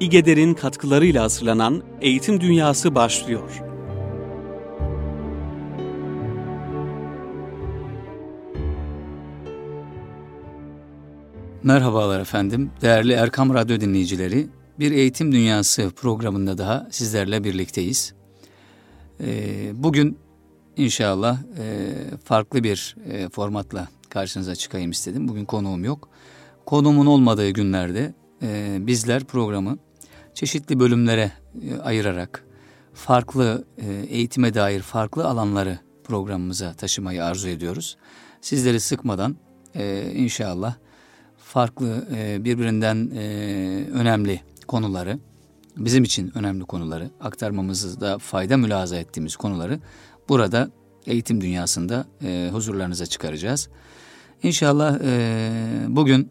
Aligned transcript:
İGEDER'in 0.00 0.54
katkılarıyla 0.54 1.22
hazırlanan 1.22 1.82
Eğitim 2.00 2.40
Dünyası 2.40 2.94
başlıyor. 2.94 3.62
Merhabalar 11.62 12.20
efendim, 12.20 12.70
değerli 12.82 13.12
Erkam 13.12 13.54
Radyo 13.54 13.80
dinleyicileri. 13.80 14.46
Bir 14.78 14.90
Eğitim 14.92 15.32
Dünyası 15.32 15.90
programında 15.90 16.58
daha 16.58 16.88
sizlerle 16.90 17.44
birlikteyiz. 17.44 18.14
Ee, 19.20 19.72
bugün 19.74 20.18
inşallah 20.76 21.38
e, 21.58 21.94
farklı 22.24 22.64
bir 22.64 22.96
e, 23.10 23.28
formatla 23.28 23.88
karşınıza 24.10 24.54
çıkayım 24.54 24.90
istedim. 24.90 25.28
Bugün 25.28 25.44
konuğum 25.44 25.84
yok. 25.84 26.08
Konuğumun 26.66 27.06
olmadığı 27.06 27.50
günlerde 27.50 28.14
e, 28.42 28.76
bizler 28.80 29.24
programı 29.24 29.78
çeşitli 30.36 30.80
bölümlere 30.80 31.32
e, 31.62 31.78
ayırarak 31.78 32.44
farklı 32.94 33.64
e, 33.78 33.92
eğitime 33.92 34.54
dair 34.54 34.80
farklı 34.80 35.24
alanları 35.24 35.78
programımıza 36.04 36.74
taşımayı 36.74 37.24
arzu 37.24 37.48
ediyoruz. 37.48 37.96
Sizleri 38.40 38.80
sıkmadan 38.80 39.36
e, 39.74 40.12
inşallah 40.14 40.74
farklı 41.38 42.06
birbirinden 42.44 43.10
önemli 43.92 44.40
konuları, 44.68 45.18
bizim 45.76 46.04
için 46.04 46.38
önemli 46.38 46.64
konuları, 46.64 47.10
aktarmamızda 47.20 48.18
fayda 48.18 48.56
mülaza 48.56 48.96
ettiğimiz 48.96 49.36
konuları 49.36 49.80
burada 50.28 50.70
eğitim 51.06 51.40
dünyasında 51.40 52.06
huzurlarınıza 52.52 53.06
çıkaracağız. 53.06 53.68
İnşallah 54.42 55.00
bugün 55.88 56.30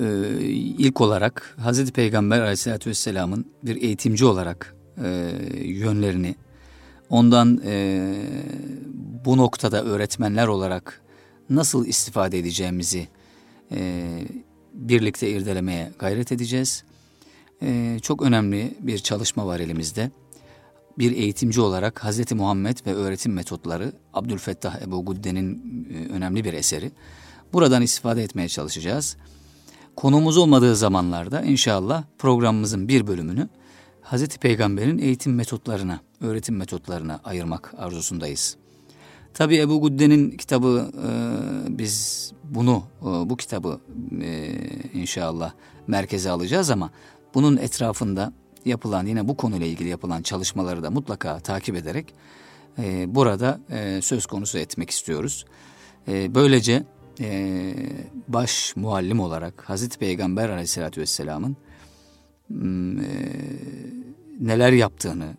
e, 0.00 0.38
ilk 0.78 1.00
olarak 1.00 1.56
Hazreti 1.60 1.92
Peygamber 1.92 2.40
aleyhissalatü 2.40 2.90
vesselamın 2.90 3.46
bir 3.62 3.82
eğitimci 3.82 4.24
olarak 4.24 4.74
e, 5.04 5.32
yönlerini, 5.64 6.34
ondan 7.10 7.60
e, 7.64 8.14
bu 9.24 9.36
noktada 9.36 9.84
öğretmenler 9.84 10.46
olarak 10.46 11.02
nasıl 11.50 11.86
istifade 11.86 12.38
edeceğimizi 12.38 13.08
e, 13.72 14.08
birlikte 14.74 15.30
irdelemeye 15.30 15.90
gayret 15.98 16.32
edeceğiz. 16.32 16.84
E, 17.62 17.98
çok 18.02 18.22
önemli 18.22 18.74
bir 18.80 18.98
çalışma 18.98 19.46
var 19.46 19.60
elimizde. 19.60 20.10
Bir 20.98 21.12
eğitimci 21.12 21.60
olarak 21.60 22.04
Hazreti 22.04 22.34
Muhammed 22.34 22.78
ve 22.86 22.94
öğretim 22.94 23.32
metotları 23.32 23.92
Abdülfettah 24.14 24.82
Ebu 24.82 25.04
Gudde'nin 25.04 25.62
e, 25.94 26.12
önemli 26.12 26.44
bir 26.44 26.52
eseri. 26.52 26.90
Buradan 27.52 27.82
istifade 27.82 28.22
etmeye 28.22 28.48
çalışacağız. 28.48 29.16
Konumuz 29.96 30.36
olmadığı 30.36 30.76
zamanlarda 30.76 31.42
inşallah 31.42 32.04
programımızın 32.18 32.88
bir 32.88 33.06
bölümünü 33.06 33.48
Hazreti 34.02 34.38
Peygamber'in 34.38 34.98
eğitim 34.98 35.34
metotlarına, 35.34 36.00
öğretim 36.20 36.56
metotlarına 36.56 37.20
ayırmak 37.24 37.74
arzusundayız. 37.78 38.56
Tabi 39.34 39.58
Ebu 39.58 39.80
Gudde'nin 39.80 40.30
kitabı 40.30 40.90
e, 41.06 41.08
biz 41.78 42.32
bunu 42.44 42.82
e, 43.00 43.04
bu 43.04 43.36
kitabı 43.36 43.80
e, 44.22 44.52
inşallah 44.94 45.52
merkeze 45.86 46.30
alacağız 46.30 46.70
ama 46.70 46.90
bunun 47.34 47.56
etrafında 47.56 48.32
yapılan 48.64 49.06
yine 49.06 49.28
bu 49.28 49.36
konuyla 49.36 49.66
ilgili 49.66 49.88
yapılan 49.88 50.22
çalışmaları 50.22 50.82
da 50.82 50.90
mutlaka 50.90 51.40
takip 51.40 51.76
ederek 51.76 52.14
e, 52.78 53.14
burada 53.14 53.60
e, 53.70 54.02
söz 54.02 54.26
konusu 54.26 54.58
etmek 54.58 54.90
istiyoruz. 54.90 55.44
E, 56.08 56.34
böylece 56.34 56.84
e, 57.20 57.74
baş 58.28 58.76
muallim 58.76 59.20
olarak 59.20 59.70
Hazreti 59.70 59.98
Peygamber 59.98 60.48
aleyhissalatü 60.48 61.00
vesselamın 61.00 61.56
hmm, 62.48 63.00
e, 63.00 63.04
neler 64.40 64.72
yaptığını, 64.72 65.34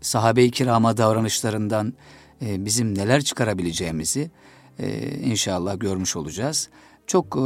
sahabe-i 0.00 0.50
kirama 0.50 0.96
davranışlarından 0.96 1.94
e, 2.42 2.64
bizim 2.64 2.98
neler 2.98 3.22
çıkarabileceğimizi 3.22 4.30
e, 4.78 5.10
inşallah 5.18 5.80
görmüş 5.80 6.16
olacağız. 6.16 6.68
Çok 7.06 7.36
e, 7.36 7.40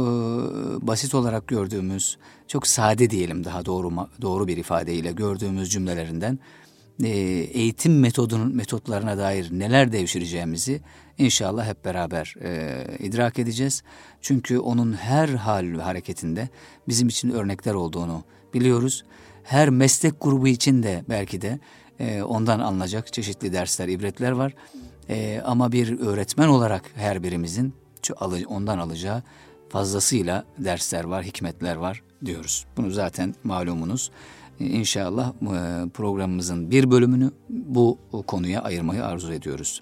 basit 0.87 1.15
olarak 1.15 1.47
gördüğümüz, 1.47 2.17
çok 2.47 2.67
sade 2.67 3.09
diyelim 3.09 3.43
daha 3.43 3.65
doğru 3.65 3.91
doğru 4.21 4.47
bir 4.47 4.57
ifadeyle 4.57 5.11
gördüğümüz 5.11 5.71
cümlelerinden 5.71 6.39
e, 7.03 7.09
eğitim 7.53 7.99
metodunun 7.99 8.55
metotlarına 8.55 9.17
dair 9.17 9.49
neler 9.51 9.91
devşireceğimizi 9.91 10.81
inşallah 11.17 11.67
hep 11.67 11.85
beraber 11.85 12.35
e, 12.41 12.83
idrak 12.99 13.39
edeceğiz. 13.39 13.83
Çünkü 14.21 14.59
onun 14.59 14.93
her 14.93 15.29
hal 15.29 15.77
ve 15.77 15.81
hareketinde 15.81 16.49
bizim 16.87 17.07
için 17.07 17.29
örnekler 17.29 17.73
olduğunu 17.73 18.23
biliyoruz. 18.53 19.03
Her 19.43 19.69
meslek 19.69 20.21
grubu 20.21 20.47
için 20.47 20.83
de 20.83 21.03
belki 21.09 21.41
de 21.41 21.59
e, 21.99 22.23
ondan 22.23 22.59
alınacak 22.59 23.13
çeşitli 23.13 23.53
dersler, 23.53 23.87
ibretler 23.87 24.31
var. 24.31 24.53
E, 25.09 25.41
ama 25.45 25.71
bir 25.71 25.99
öğretmen 25.99 26.47
olarak 26.47 26.83
her 26.95 27.23
birimizin 27.23 27.73
ondan 28.47 28.77
alacağı 28.77 29.23
fazlasıyla 29.69 30.45
dersler 30.57 31.03
var, 31.03 31.23
hikmetler 31.23 31.75
var 31.75 32.03
diyoruz. 32.25 32.65
Bunu 32.77 32.91
zaten 32.91 33.35
malumunuz. 33.43 34.11
İnşallah 34.59 35.29
e, 35.29 35.89
programımızın 35.89 36.71
bir 36.71 36.91
bölümünü 36.91 37.31
bu 37.49 37.99
konuya 38.27 38.61
ayırmayı 38.61 39.05
arzu 39.05 39.33
ediyoruz. 39.33 39.81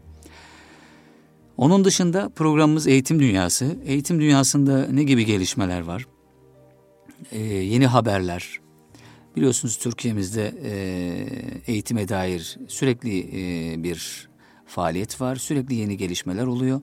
Onun 1.58 1.86
dışında 1.86 2.30
programımız 2.30 2.88
Eğitim 2.88 3.20
Dünyası. 3.20 3.78
Eğitim 3.86 4.22
Dünyası'nda 4.22 4.88
ne 4.88 5.04
gibi 5.04 5.26
gelişmeler 5.26 5.82
var? 5.82 6.08
Ee, 7.32 7.40
yeni 7.40 7.88
haberler. 7.88 8.60
Biliyorsunuz 9.36 9.78
Türkiye'mizde 9.78 10.54
e, 10.64 10.74
eğitime 11.68 12.10
dair 12.10 12.60
sürekli 12.68 13.20
e, 13.20 13.84
bir 13.84 14.30
faaliyet 14.66 15.22
var. 15.22 15.36
Sürekli 15.36 15.76
yeni 15.76 15.98
gelişmeler 15.98 16.46
oluyor. 16.46 16.82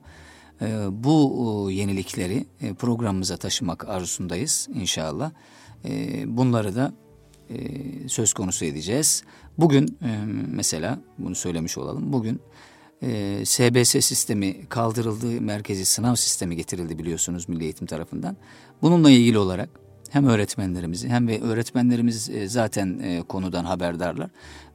E, 0.61 0.65
bu 0.91 1.67
yenilikleri 1.71 2.45
e, 2.61 2.73
programımıza 2.73 3.37
taşımak 3.37 3.89
arzusundayız 3.89 4.67
inşallah. 4.73 5.31
E, 5.85 6.23
bunları 6.37 6.75
da 6.75 6.93
e, 7.49 7.57
söz 8.07 8.33
konusu 8.33 8.65
edeceğiz. 8.65 9.23
Bugün 9.57 9.97
e, 10.01 10.19
mesela 10.47 10.99
bunu 11.17 11.35
söylemiş 11.35 11.77
olalım. 11.77 12.13
Bugün 12.13 12.41
e, 13.01 13.45
SBS 13.45 13.89
sistemi 14.05 14.65
kaldırıldı, 14.65 15.41
merkezi 15.41 15.85
sınav 15.85 16.15
sistemi 16.15 16.55
getirildi 16.55 16.97
biliyorsunuz 16.97 17.49
Milli 17.49 17.63
Eğitim 17.63 17.87
tarafından. 17.87 18.37
Bununla 18.81 19.11
ilgili 19.11 19.37
olarak 19.37 19.69
hem 20.09 20.27
öğretmenlerimizi 20.27 21.09
hem 21.09 21.27
ve 21.27 21.41
öğretmenlerimiz 21.41 22.29
e, 22.29 22.47
zaten 22.47 22.99
e, 22.99 23.21
konudan 23.21 23.65
haberdarlar. 23.65 24.29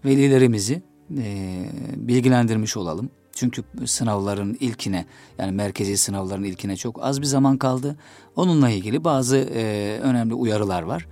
Velilerimizi 0.04 0.82
e, 1.18 1.64
bilgilendirmiş 1.96 2.76
olalım. 2.76 3.10
Çünkü 3.32 3.62
sınavların 3.86 4.56
ilkine 4.60 5.06
yani 5.38 5.52
merkezi 5.52 5.96
sınavların 5.96 6.44
ilkine 6.44 6.76
çok 6.76 7.04
az 7.04 7.20
bir 7.20 7.26
zaman 7.26 7.58
kaldı. 7.58 7.96
Onunla 8.36 8.70
ilgili 8.70 9.04
bazı 9.04 9.36
e, 9.36 9.98
önemli 10.02 10.34
uyarılar 10.34 10.82
var. 10.82 11.06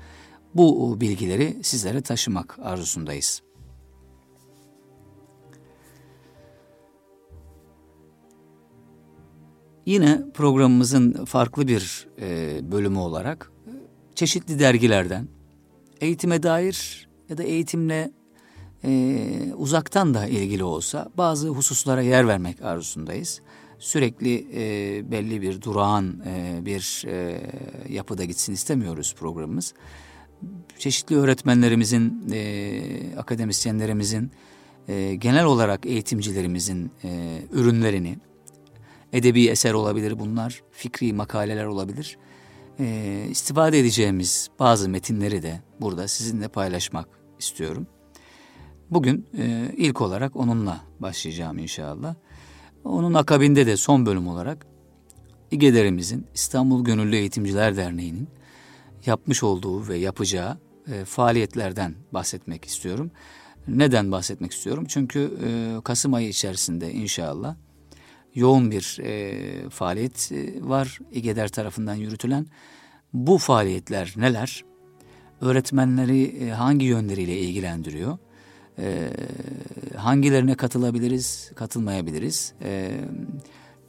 Bu 0.55 1.01
bilgileri 1.01 1.57
sizlere 1.63 2.01
taşımak 2.01 2.59
arzusundayız. 2.63 3.43
Yine 9.87 10.23
programımızın 10.35 11.25
farklı 11.25 11.69
bir 11.69 12.09
e, 12.21 12.59
bölümü 12.73 12.99
olarak 12.99 13.53
çeşitli 14.15 14.59
dergilerden 14.59 15.29
eğitime 16.01 16.43
dair 16.43 17.09
ya 17.29 17.39
da 17.39 17.43
eğitimle 17.43 18.11
e, 18.85 19.53
uzaktan 19.57 20.15
da 20.15 20.27
ilgili 20.27 20.65
olsa 20.65 21.11
bazı 21.17 21.49
hususlara 21.49 22.03
yer 22.03 22.29
vermek 22.29 22.63
arzusundayız. 22.63 23.41
Sürekli 23.79 24.47
e, 24.55 25.11
belli 25.11 25.43
bir 25.43 25.63
durağan 25.63 26.23
e, 26.27 26.67
bir 26.67 27.05
e, 27.07 27.41
yapıda 27.89 28.25
gitsin 28.25 28.53
istemiyoruz 28.53 29.15
programımız. 29.19 29.75
Çeşitli 30.79 31.17
öğretmenlerimizin, 31.17 32.25
e, 32.33 32.83
akademisyenlerimizin, 33.19 34.31
e, 34.89 35.15
genel 35.15 35.45
olarak 35.45 35.87
eğitimcilerimizin 35.87 36.91
e, 37.05 37.39
ürünlerini, 37.53 38.19
edebi 39.13 39.49
eser 39.49 39.75
olabilir 39.75 40.19
bunlar, 40.19 40.63
fikri 40.71 41.13
makaleler 41.13 41.65
olabilir. 41.65 42.19
E, 42.81 43.27
istifade 43.31 43.79
edeceğimiz 43.79 44.49
bazı 44.59 44.89
metinleri 44.89 45.43
de 45.43 45.61
burada 45.81 46.09
sizinle 46.09 46.49
paylaşmak 46.49 47.09
istiyorum. 47.39 47.87
Bugün 48.91 49.27
e, 49.39 49.73
ilk 49.77 50.01
olarak 50.01 50.37
onunla 50.37 50.81
başlayacağım 51.01 51.59
inşallah. 51.59 52.15
Onun 52.85 53.15
akabinde 53.15 53.67
de 53.67 53.77
son 53.77 54.07
bölüm 54.07 54.29
olarak 54.29 54.67
İGEDER'imizin 55.51 56.27
İstanbul 56.35 56.85
Gönüllü 56.85 57.17
Eğitimciler 57.17 57.77
Derneği'nin 57.77 58.29
yapmış 59.07 59.43
olduğu 59.43 59.89
ve 59.89 59.97
yapacağı 59.97 60.59
e, 60.93 61.05
faaliyetlerden 61.05 61.95
bahsetmek 62.13 62.65
istiyorum. 62.65 63.11
Neden 63.69 64.13
bahsetmek 64.13 64.53
istiyorum? 64.53 64.85
Çünkü 64.89 65.31
e, 65.45 65.81
Kasım 65.85 66.15
ayı 66.15 66.29
içerisinde 66.29 66.93
inşallah 66.93 67.57
yoğun 68.35 68.71
bir 68.71 68.99
e, 69.03 69.71
faaliyet 69.71 70.33
e, 70.33 70.69
var 70.69 70.99
İGEDER 71.13 71.49
tarafından 71.49 71.95
yürütülen. 71.95 72.47
Bu 73.13 73.39
faaliyetler 73.39 74.15
neler? 74.17 74.65
öğretmenleri 75.43 76.23
e, 76.25 76.51
hangi 76.51 76.87
yönleriyle 76.87 77.39
ilgilendiriyor? 77.39 78.19
E, 78.79 79.11
hangilerine 79.97 80.55
katılabiliriz, 80.55 81.53
katılmayabiliriz? 81.55 82.53
E, 82.63 82.91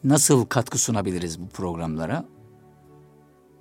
nasıl 0.03 0.45
katkı 0.45 0.77
sunabiliriz 0.77 1.39
bu 1.39 1.47
programlara? 1.47 2.25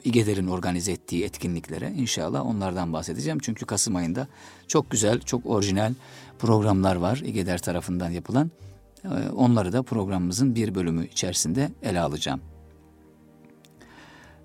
İGEDER'in 0.04 0.46
organize 0.46 0.92
ettiği 0.92 1.24
etkinliklere 1.24 1.90
inşallah 1.90 2.46
onlardan 2.46 2.92
bahsedeceğim. 2.92 3.38
Çünkü 3.42 3.66
Kasım 3.66 3.96
ayında 3.96 4.28
çok 4.68 4.90
güzel, 4.90 5.20
çok 5.20 5.46
orijinal 5.46 5.94
programlar 6.38 6.96
var 6.96 7.16
İGEDER 7.24 7.58
tarafından 7.58 8.10
yapılan. 8.10 8.50
Ee, 9.04 9.08
onları 9.36 9.72
da 9.72 9.82
programımızın 9.82 10.54
bir 10.54 10.74
bölümü 10.74 11.06
içerisinde 11.06 11.70
ele 11.82 12.00
alacağım. 12.00 12.40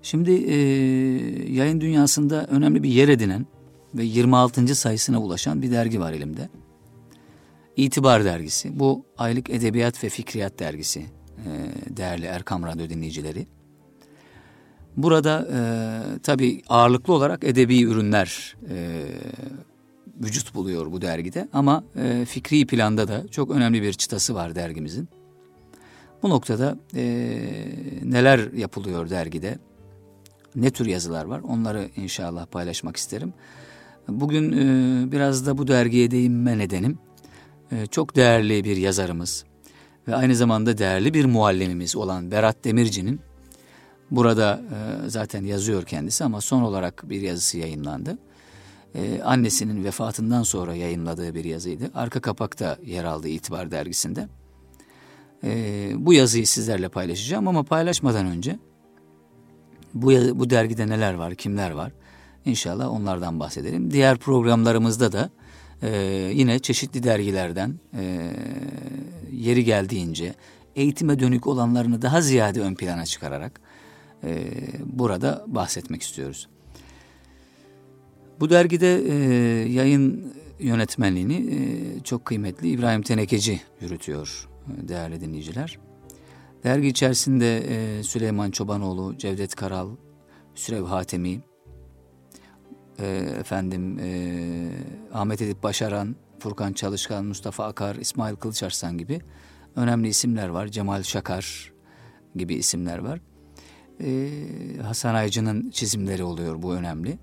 Şimdi 0.02 0.30
e, 0.30 0.56
yayın 1.52 1.80
dünyasında 1.80 2.46
önemli 2.46 2.82
bir 2.82 2.88
yer 2.88 3.08
edinen 3.08 3.46
ve 3.94 4.04
26. 4.04 4.74
sayısına 4.74 5.22
ulaşan 5.22 5.62
bir 5.62 5.70
dergi 5.70 6.00
var 6.00 6.12
elimde. 6.12 6.48
İtibar 7.76 8.24
dergisi. 8.24 8.78
Bu 8.80 9.04
aylık 9.18 9.50
edebiyat 9.50 10.04
ve 10.04 10.08
fikriyat 10.08 10.58
dergisi. 10.58 11.00
E, 11.00 11.50
değerli 11.96 12.26
Erkam 12.26 12.62
Radyo 12.62 12.88
dinleyicileri. 12.88 13.46
Burada 14.96 15.48
e, 15.52 15.60
tabii 16.22 16.62
ağırlıklı 16.68 17.12
olarak 17.12 17.44
edebi 17.44 17.82
ürünler 17.82 18.56
e, 18.70 19.04
vücut 20.20 20.54
buluyor 20.54 20.92
bu 20.92 21.02
dergide 21.02 21.48
ama 21.52 21.84
e, 21.96 22.24
fikri 22.24 22.66
planda 22.66 23.08
da 23.08 23.28
çok 23.28 23.50
önemli 23.50 23.82
bir 23.82 23.92
çıtası 23.92 24.34
var 24.34 24.54
dergimizin. 24.54 25.08
Bu 26.22 26.30
noktada 26.30 26.78
e, 26.94 27.04
neler 28.04 28.52
yapılıyor 28.52 29.10
dergide, 29.10 29.58
ne 30.56 30.70
tür 30.70 30.86
yazılar 30.86 31.24
var 31.24 31.40
onları 31.40 31.88
inşallah 31.96 32.46
paylaşmak 32.46 32.96
isterim. 32.96 33.32
Bugün 34.08 34.52
e, 34.52 35.12
biraz 35.12 35.46
da 35.46 35.58
bu 35.58 35.68
dergiye 35.68 36.10
değinme 36.10 36.58
nedenim 36.58 36.98
e, 37.72 37.86
çok 37.86 38.16
değerli 38.16 38.64
bir 38.64 38.76
yazarımız 38.76 39.44
ve 40.08 40.14
aynı 40.14 40.36
zamanda 40.36 40.78
değerli 40.78 41.14
bir 41.14 41.24
muallimimiz 41.24 41.96
olan 41.96 42.30
Berat 42.30 42.64
Demirci'nin 42.64 43.20
burada 44.10 44.60
e, 44.72 45.08
zaten 45.08 45.44
yazıyor 45.44 45.84
kendisi 45.84 46.24
ama 46.24 46.40
son 46.40 46.62
olarak 46.62 47.10
bir 47.10 47.20
yazısı 47.20 47.58
yayınlandı 47.58 48.18
e, 48.94 49.22
annesinin 49.22 49.84
vefatından 49.84 50.42
sonra 50.42 50.74
yayınladığı 50.74 51.34
bir 51.34 51.44
yazıydı. 51.44 51.90
Arka 51.94 52.20
kapakta 52.20 52.78
yer 52.84 53.04
aldı 53.04 53.28
İtibar 53.28 53.70
dergisinde. 53.70 54.28
E, 55.44 55.92
bu 55.96 56.12
yazıyı 56.12 56.46
sizlerle 56.46 56.88
paylaşacağım 56.88 57.48
ama 57.48 57.62
paylaşmadan 57.62 58.26
önce 58.26 58.58
bu, 59.94 60.10
bu 60.10 60.50
dergide 60.50 60.88
neler 60.88 61.14
var, 61.14 61.34
kimler 61.34 61.70
var? 61.70 61.92
İnşallah 62.44 62.92
onlardan 62.92 63.40
bahsedelim. 63.40 63.90
Diğer 63.90 64.18
programlarımızda 64.18 65.12
da 65.12 65.30
e, 65.82 65.90
yine 66.34 66.58
çeşitli 66.58 67.02
dergilerden 67.02 67.74
e, 67.98 68.30
yeri 69.32 69.64
geldiğince 69.64 70.34
eğitime 70.76 71.20
dönük 71.20 71.46
olanlarını 71.46 72.02
daha 72.02 72.20
ziyade 72.20 72.60
ön 72.60 72.74
plana 72.74 73.04
çıkararak 73.04 73.60
e, 74.24 74.50
burada 74.86 75.44
bahsetmek 75.46 76.02
istiyoruz. 76.02 76.48
Bu 78.40 78.50
dergide 78.50 79.02
e, 79.08 79.14
yayın 79.68 80.34
yönetmenliğini 80.58 81.34
e, 81.34 82.00
çok 82.04 82.24
kıymetli 82.24 82.68
İbrahim 82.68 83.02
Tenekeci 83.02 83.60
yürütüyor 83.80 84.48
e, 84.84 84.88
değerli 84.88 85.20
dinleyiciler. 85.20 85.78
Dergi 86.64 86.88
içerisinde 86.88 87.58
e, 87.58 88.02
Süleyman 88.02 88.50
Çobanoğlu, 88.50 89.18
Cevdet 89.18 89.54
Karal, 89.54 89.90
Sürev 90.54 90.84
Hatemi, 90.84 91.40
e, 92.98 93.06
efendim 93.40 93.98
e, 93.98 94.10
Ahmet 95.12 95.42
Edip 95.42 95.62
Başaran, 95.62 96.16
Furkan 96.38 96.72
Çalışkan, 96.72 97.24
Mustafa 97.24 97.64
Akar, 97.64 97.96
İsmail 97.96 98.36
Kılıçarslan 98.36 98.98
gibi 98.98 99.20
önemli 99.76 100.08
isimler 100.08 100.48
var. 100.48 100.66
Cemal 100.66 101.02
Şakar 101.02 101.72
gibi 102.36 102.54
isimler 102.54 102.98
var. 102.98 103.20
E, 104.00 104.30
Hasan 104.82 105.14
Aycı'nın 105.14 105.70
çizimleri 105.70 106.24
oluyor 106.24 106.62
bu 106.62 106.74
önemli 106.74 107.18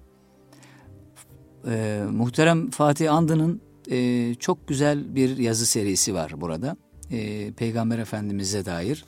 e, 1.67 2.03
muhterem 2.11 2.69
Fatih 2.69 3.13
Andı'nın 3.13 3.61
e, 3.91 4.35
çok 4.35 4.67
güzel 4.67 5.15
bir 5.15 5.37
yazı 5.37 5.65
serisi 5.65 6.13
var 6.13 6.41
burada. 6.41 6.77
E, 7.11 7.51
Peygamber 7.51 7.99
Efendimiz'e 7.99 8.65
dair 8.65 9.05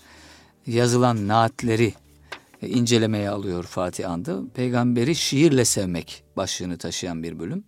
yazılan 0.67 1.27
naatleri 1.27 1.93
e, 2.61 2.67
incelemeye 2.69 3.29
alıyor 3.29 3.63
Fatih 3.63 4.11
Andı. 4.11 4.49
Peygamberi 4.49 5.15
şiirle 5.15 5.65
sevmek 5.65 6.23
başlığını 6.37 6.77
taşıyan 6.77 7.23
bir 7.23 7.39
bölüm. 7.39 7.63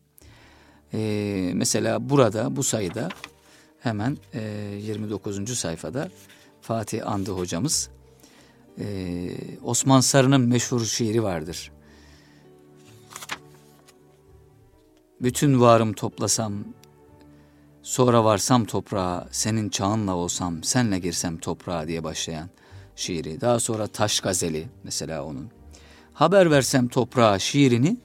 E, 0.94 1.51
mesela 1.53 2.09
burada 2.09 2.56
bu 2.56 2.63
sayıda 2.63 3.09
hemen 3.80 4.18
e, 4.33 4.41
29. 4.81 5.57
sayfada 5.57 6.09
Fatih 6.62 7.07
Andı 7.07 7.31
hocamız 7.31 7.89
e, 8.80 8.86
Osman 9.63 10.00
Sarı'nın 10.00 10.41
meşhur 10.41 10.86
şiiri 10.86 11.24
vardır. 11.24 11.71
Bütün 15.21 15.62
varım 15.62 15.94
toplasam, 15.94 16.54
sonra 17.83 18.24
varsam 18.24 18.66
toprağa, 18.66 19.27
senin 19.31 19.69
çağınla 19.69 20.16
olsam, 20.16 20.63
senle 20.63 21.00
girsem 21.00 21.38
toprağa 21.38 21.88
diye 21.88 22.04
başlayan 22.04 22.50
şiiri. 22.95 23.42
Daha 23.42 23.60
sonra 23.60 23.88
Taş 23.88 24.19
Gazeli 24.19 24.68
mesela 24.83 25.24
onun. 25.25 25.50
Haber 26.13 26.51
versem 26.51 26.88
toprağa 26.88 27.39
şiirini 27.39 27.98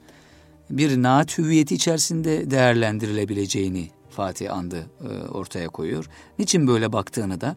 bir 0.69 1.01
naat 1.03 1.37
hüviyeti 1.37 1.75
içerisinde 1.75 2.51
değerlendirilebileceğini 2.51 3.89
Fatih 4.09 4.53
Andı 4.53 4.85
e, 5.03 5.27
ortaya 5.27 5.69
koyuyor. 5.69 6.09
Niçin 6.39 6.67
böyle 6.67 6.93
baktığını 6.93 7.41
da 7.41 7.55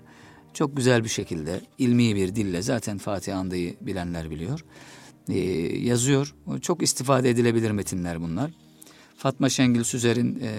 çok 0.54 0.76
güzel 0.76 1.04
bir 1.04 1.08
şekilde 1.08 1.60
ilmi 1.78 2.16
bir 2.16 2.34
dille 2.34 2.62
zaten 2.62 2.98
Fatih 2.98 3.38
Andı'yı 3.38 3.76
bilenler 3.80 4.30
biliyor. 4.30 4.64
E, 5.28 5.38
yazıyor. 5.78 6.34
Çok 6.62 6.82
istifade 6.82 7.30
edilebilir 7.30 7.70
metinler 7.70 8.20
bunlar. 8.20 8.50
Fatma 9.18 9.48
Şengül 9.48 9.84
Süzer'in 9.84 10.40
e, 10.42 10.50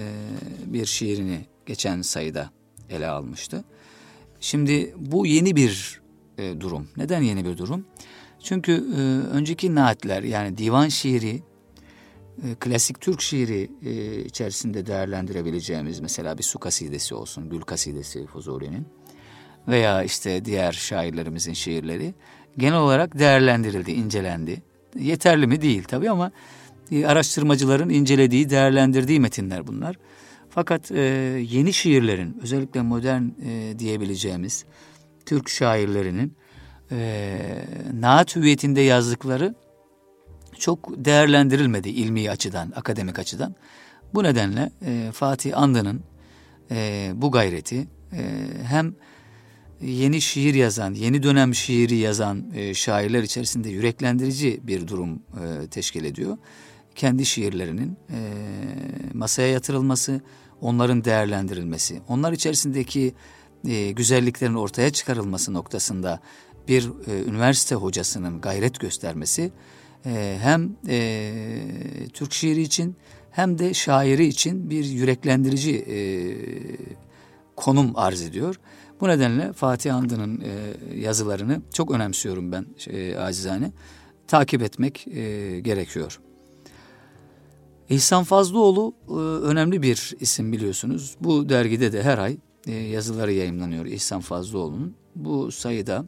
bir 0.66 0.86
şiirini 0.86 1.40
geçen 1.66 2.02
sayıda 2.02 2.50
ele 2.90 3.08
almıştı. 3.08 3.64
Şimdi 4.40 4.94
bu 4.96 5.26
yeni 5.26 5.56
bir 5.56 6.00
e, 6.38 6.60
durum. 6.60 6.88
Neden 6.96 7.22
yeni 7.22 7.44
bir 7.44 7.56
durum? 7.56 7.86
Çünkü 8.42 8.72
e, 8.72 9.00
önceki 9.36 9.74
naatler 9.74 10.22
yani 10.22 10.58
divan 10.58 10.88
şiiri, 10.88 11.42
e, 12.42 12.54
klasik 12.60 13.00
Türk 13.00 13.20
şiiri 13.20 13.70
e, 13.84 14.24
içerisinde 14.24 14.86
değerlendirebileceğimiz 14.86 16.00
mesela 16.00 16.38
bir 16.38 16.42
su 16.42 16.58
kasidesi 16.58 17.14
olsun, 17.14 17.50
gül 17.50 17.60
kasidesi 17.60 18.26
Fuzuli'nin 18.26 18.86
veya 19.68 20.02
işte 20.02 20.44
diğer 20.44 20.72
şairlerimizin 20.72 21.52
şiirleri 21.52 22.14
genel 22.58 22.78
olarak 22.78 23.18
değerlendirildi, 23.18 23.92
incelendi. 23.92 24.62
Yeterli 24.98 25.46
mi 25.46 25.62
değil 25.62 25.84
tabii 25.84 26.10
ama 26.10 26.32
araştırmacıların 27.06 27.88
incelediği, 27.88 28.50
değerlendirdiği 28.50 29.20
metinler 29.20 29.66
bunlar. 29.66 29.96
Fakat 30.50 30.90
e, 30.90 31.00
yeni 31.50 31.72
şiirlerin, 31.72 32.36
özellikle 32.42 32.82
modern 32.82 33.22
e, 33.22 33.78
diyebileceğimiz 33.78 34.64
Türk 35.26 35.48
şairlerinin 35.48 36.36
e, 36.92 37.38
naat 38.00 38.36
hüviyetinde 38.36 38.80
yazdıkları 38.80 39.54
çok 40.58 41.04
değerlendirilmedi 41.04 41.88
ilmi 41.88 42.30
açıdan, 42.30 42.72
akademik 42.76 43.18
açıdan. 43.18 43.54
Bu 44.14 44.22
nedenle 44.22 44.72
e, 44.86 45.10
Fatih 45.12 45.58
Andı'nın 45.58 46.02
e, 46.70 47.10
bu 47.14 47.30
gayreti 47.30 47.88
e, 48.12 48.22
hem 48.62 48.94
yeni 49.80 50.20
şiir 50.20 50.54
yazan, 50.54 50.94
yeni 50.94 51.22
dönem 51.22 51.54
şiiri 51.54 51.96
yazan 51.96 52.44
e, 52.54 52.74
şairler 52.74 53.22
içerisinde 53.22 53.68
yüreklendirici 53.68 54.60
bir 54.62 54.88
durum 54.88 55.14
e, 55.14 55.66
teşkil 55.66 56.04
ediyor 56.04 56.38
kendi 56.94 57.26
şiirlerinin 57.26 57.96
e, 58.10 58.18
masaya 59.14 59.48
yatırılması, 59.48 60.20
onların 60.60 61.04
değerlendirilmesi, 61.04 62.00
onlar 62.08 62.32
içerisindeki 62.32 63.14
e, 63.68 63.90
güzelliklerin 63.90 64.54
ortaya 64.54 64.90
çıkarılması 64.90 65.52
noktasında 65.52 66.20
bir 66.68 66.90
e, 67.06 67.22
üniversite 67.24 67.74
hocasının 67.74 68.40
gayret 68.40 68.80
göstermesi 68.80 69.52
e, 70.06 70.38
hem 70.42 70.76
e, 70.88 71.32
Türk 72.12 72.32
şiiri 72.32 72.60
için 72.62 72.96
hem 73.30 73.58
de 73.58 73.74
şairi 73.74 74.26
için 74.26 74.70
bir 74.70 74.84
yüreklendirici 74.84 75.76
e, 75.76 75.98
konum 77.56 77.92
arz 77.94 78.22
ediyor. 78.22 78.60
Bu 79.00 79.08
nedenle 79.08 79.52
Fatih 79.52 79.94
Andı'nın 79.94 80.40
e, 80.40 80.50
yazılarını 80.94 81.62
çok 81.72 81.90
önemsiyorum 81.90 82.52
ben 82.52 82.66
e, 82.86 83.16
acizane. 83.16 83.72
Takip 84.28 84.62
etmek 84.62 85.08
e, 85.08 85.60
gerekiyor. 85.60 86.20
İhsan 87.90 88.24
Fazlıoğlu 88.24 88.94
e, 89.08 89.12
önemli 89.46 89.82
bir 89.82 90.14
isim 90.20 90.52
biliyorsunuz. 90.52 91.16
Bu 91.20 91.48
dergide 91.48 91.92
de 91.92 92.02
her 92.02 92.18
ay 92.18 92.36
e, 92.66 92.72
yazıları 92.72 93.32
yayınlanıyor 93.32 93.86
İhsan 93.86 94.20
Fazlıoğlu'nun. 94.20 94.94
Bu 95.16 95.52
sayıda 95.52 96.04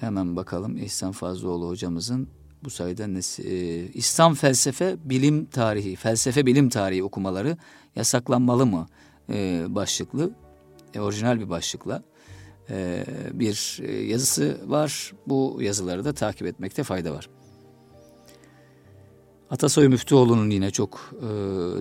hemen 0.00 0.36
bakalım 0.36 0.76
İhsan 0.76 1.12
Fazlıoğlu 1.12 1.68
hocamızın 1.68 2.28
bu 2.64 2.70
sayede 2.70 3.20
e, 3.44 3.86
İslam 3.94 4.34
felsefe 4.34 4.96
bilim 5.04 5.44
tarihi, 5.44 5.96
felsefe 5.96 6.46
bilim 6.46 6.68
tarihi 6.68 7.02
okumaları 7.02 7.56
yasaklanmalı 7.96 8.66
mı 8.66 8.86
başlıklı, 9.68 10.30
orijinal 10.98 11.40
bir 11.40 11.48
başlıkla 11.48 12.02
bir 13.32 13.82
yazısı 14.08 14.58
var. 14.66 15.12
Bu 15.26 15.58
yazıları 15.60 16.04
da 16.04 16.12
takip 16.12 16.46
etmekte 16.46 16.82
fayda 16.82 17.12
var. 17.12 17.28
Atasoy 19.50 19.88
Müftüoğlu'nun 19.88 20.50
yine 20.50 20.70
çok 20.70 21.10
e, 21.22 21.26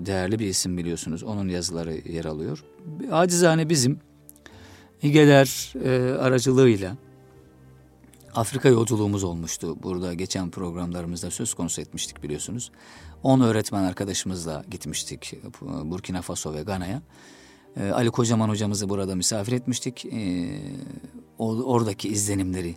değerli 0.06 0.40
bir 0.40 0.48
isim 0.48 0.78
biliyorsunuz. 0.78 1.24
Onun 1.24 1.50
yazıları 1.50 2.12
yer 2.12 2.26
alıyor. 2.26 2.64
Acizane 3.12 3.70
bizim 3.70 4.00
İgeler 5.02 5.74
e, 5.84 6.18
aracılığıyla 6.18 6.98
Afrika 8.36 8.70
yolculuğumuz 8.70 9.24
olmuştu. 9.24 9.84
Burada 9.84 10.14
geçen 10.14 10.50
programlarımızda 10.50 11.32
söz 11.32 11.54
konusu 11.54 11.82
etmiştik 11.82 12.24
biliyorsunuz. 12.24 12.72
10 13.24 13.42
öğretmen 13.42 13.84
arkadaşımızla 13.84 14.64
gitmiştik 14.72 15.34
Burkina 15.62 16.22
Faso 16.22 16.54
ve 16.54 16.64
Gana'ya. 16.64 17.02
Ee, 17.78 17.90
Ali 17.90 18.12
Kocaman 18.12 18.50
hocamızı 18.50 18.90
burada 18.90 19.16
misafir 19.16 19.52
etmiştik. 19.52 20.06
Ee, 20.06 20.60
oradaki 21.40 22.10
izlenimleri 22.10 22.76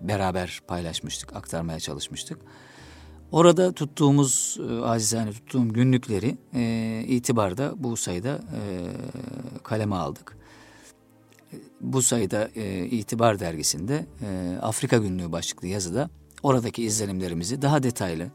beraber 0.00 0.60
paylaşmıştık, 0.68 1.36
aktarmaya 1.36 1.80
çalışmıştık. 1.80 2.38
Orada 3.32 3.72
tuttuğumuz, 3.72 4.58
e, 4.70 4.80
acizane 4.80 5.32
tuttuğum 5.32 5.68
günlükleri 5.68 6.38
e, 6.54 7.04
itibarda 7.08 7.74
bu 7.76 7.96
sayıda 7.96 8.30
e, 8.30 8.60
kaleme 9.62 9.96
aldık 9.96 10.36
bu 11.80 12.02
sayıda 12.02 12.48
e, 12.56 12.86
İtibar 12.86 13.40
dergisinde 13.40 14.06
e, 14.22 14.58
Afrika 14.62 14.96
Günlüğü 14.96 15.32
başlıklı 15.32 15.68
yazıda 15.68 16.10
oradaki 16.42 16.82
izlenimlerimizi 16.82 17.62
daha 17.62 17.82
detaylı, 17.82 18.30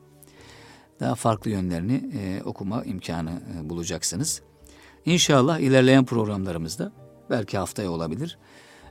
daha 1.00 1.16
farklı 1.16 1.52
yönlerini 1.52 2.12
e, 2.14 2.44
okuma 2.44 2.84
imkanı 2.84 3.32
e, 3.32 3.70
bulacaksınız. 3.70 4.42
İnşallah 5.06 5.60
ilerleyen 5.60 6.06
programlarımızda 6.06 6.92
belki 7.30 7.58
haftaya 7.58 7.92
olabilir. 7.92 8.38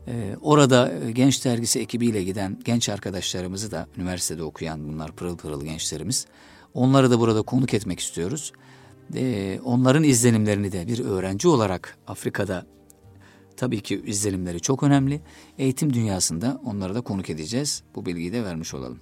E, 0.09 0.37
orada 0.41 0.93
e, 0.93 1.11
Genç 1.11 1.45
Dergisi 1.45 1.81
ekibiyle 1.81 2.23
giden 2.23 2.59
genç 2.65 2.89
arkadaşlarımızı 2.89 3.71
da 3.71 3.87
üniversitede 3.97 4.43
okuyan 4.43 4.89
bunlar 4.89 5.13
pırıl 5.13 5.37
pırıl 5.37 5.65
gençlerimiz. 5.65 6.27
Onları 6.75 7.11
da 7.11 7.21
burada 7.21 7.43
konuk 7.43 7.75
etmek 7.75 8.01
istiyoruz. 8.01 8.53
E, 9.15 9.59
onların 9.65 10.05
izlenimlerini 10.05 10.73
de 10.73 10.87
bir 10.87 11.05
öğrenci 11.05 11.49
olarak 11.49 11.99
Afrika'da 12.07 12.67
Tabii 13.61 13.81
ki 13.81 14.03
izlenimleri 14.07 14.61
çok 14.61 14.83
önemli. 14.83 15.21
Eğitim 15.59 15.93
dünyasında 15.93 16.61
onları 16.65 16.95
da 16.95 17.01
konuk 17.01 17.31
edeceğiz. 17.31 17.83
Bu 17.95 18.07
bilgiyi 18.07 18.33
de 18.33 18.45
vermiş 18.45 18.75
olalım. 18.75 19.01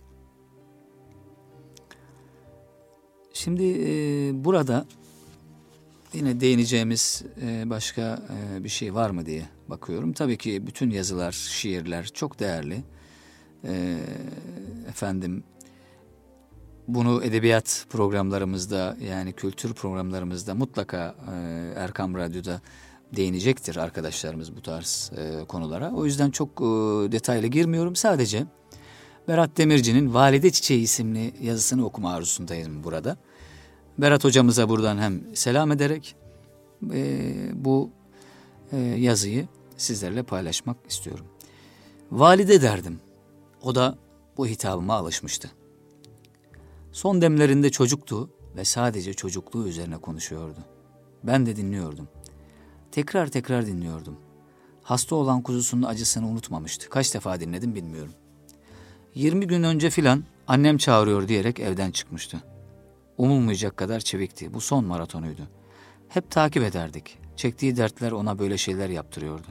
Şimdi 3.33 3.65
e, 3.65 3.91
burada 4.45 4.87
yine 6.13 6.41
değineceğimiz 6.41 7.23
e, 7.43 7.71
başka 7.71 8.23
e, 8.31 8.65
bir 8.65 8.69
şey 8.69 8.95
var 8.95 9.11
mı 9.11 9.27
diye 9.27 9.49
bakıyorum. 9.69 10.13
Tabii 10.13 10.37
ki 10.37 10.67
bütün 10.67 10.91
yazılar, 10.91 11.33
şiirler 11.33 12.05
çok 12.07 12.41
değerli. 12.41 12.83
E, 13.65 13.99
efendim 14.89 15.45
bunu 16.89 17.25
edebiyat 17.25 17.87
programlarımızda 17.91 18.97
yani 19.11 19.33
kültür 19.33 19.75
programlarımızda 19.75 20.55
mutlaka 20.55 21.15
Erkam 21.77 22.15
Radyo'da 22.15 22.61
değinecektir 23.17 23.77
arkadaşlarımız 23.77 24.57
bu 24.57 24.63
tarz 24.63 25.13
konulara. 25.49 25.91
O 25.91 26.05
yüzden 26.05 26.31
çok 26.31 26.61
detaylı 27.13 27.47
girmiyorum. 27.47 27.97
Sadece 27.97 28.47
Berat 29.29 29.57
Demirci'nin 29.57 30.15
Valide 30.15 30.51
Çiçeği 30.51 30.83
isimli 30.83 31.35
yazısını 31.43 31.85
okuma 31.85 32.15
arzusundayım 32.15 32.85
burada. 32.85 33.17
Berat 33.99 34.25
hocamıza 34.25 34.69
buradan 34.69 34.99
hem 34.99 35.37
selam 35.37 35.73
ederek 35.73 36.17
e, 36.93 37.33
bu 37.55 37.91
e, 38.73 38.77
yazıyı 38.77 39.49
sizlerle 39.77 40.23
paylaşmak 40.23 40.77
istiyorum. 40.89 41.27
Valide 42.13 42.63
derdim. 42.63 43.01
O 43.63 43.75
da 43.75 43.99
bu 44.37 44.47
hitabıma 44.47 44.95
alışmıştı. 44.95 45.51
Son 46.93 47.21
demlerinde 47.21 47.71
çocuktu 47.71 48.31
ve 48.57 48.65
sadece 48.65 49.15
çocukluğu 49.15 49.69
üzerine 49.69 49.97
konuşuyordu. 49.99 50.59
Ben 51.25 51.47
de 51.47 51.57
dinliyordum. 51.57 52.09
Tekrar 52.93 53.27
tekrar 53.27 53.67
dinliyordum. 53.67 54.17
Hasta 54.83 55.17
olan 55.17 55.43
kuzusunun 55.43 55.83
acısını 55.83 56.29
unutmamıştı. 56.29 56.89
Kaç 56.89 57.15
defa 57.15 57.41
dinledim 57.41 57.75
bilmiyorum. 57.75 58.13
20 59.15 59.47
gün 59.47 59.63
önce 59.63 59.91
filan 59.91 60.25
annem 60.47 60.79
çağırıyor 60.79 61.29
diyerek 61.29 61.61
evden 61.61 61.91
çıkmıştı. 61.91 62.43
Umulmayacak 63.19 63.77
kadar 63.77 64.01
çevikti. 64.01 64.55
Bu 64.55 64.61
son 64.61 64.85
maratonuydu. 64.85 65.49
Hep 66.09 66.31
takip 66.31 66.63
ederdik. 66.63 67.19
Çektiği 67.37 67.77
dertler 67.77 68.13
ona 68.13 68.39
böyle 68.39 68.59
şeyler 68.59 68.89
yaptırıyordu. 68.89 69.47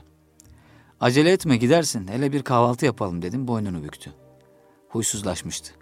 Acele 0.99 1.31
etme 1.31 1.57
gidersin 1.57 2.07
hele 2.07 2.31
bir 2.31 2.43
kahvaltı 2.43 2.85
yapalım 2.85 3.21
dedim 3.21 3.47
boynunu 3.47 3.83
büktü. 3.83 4.13
Huysuzlaşmıştı. 4.89 5.73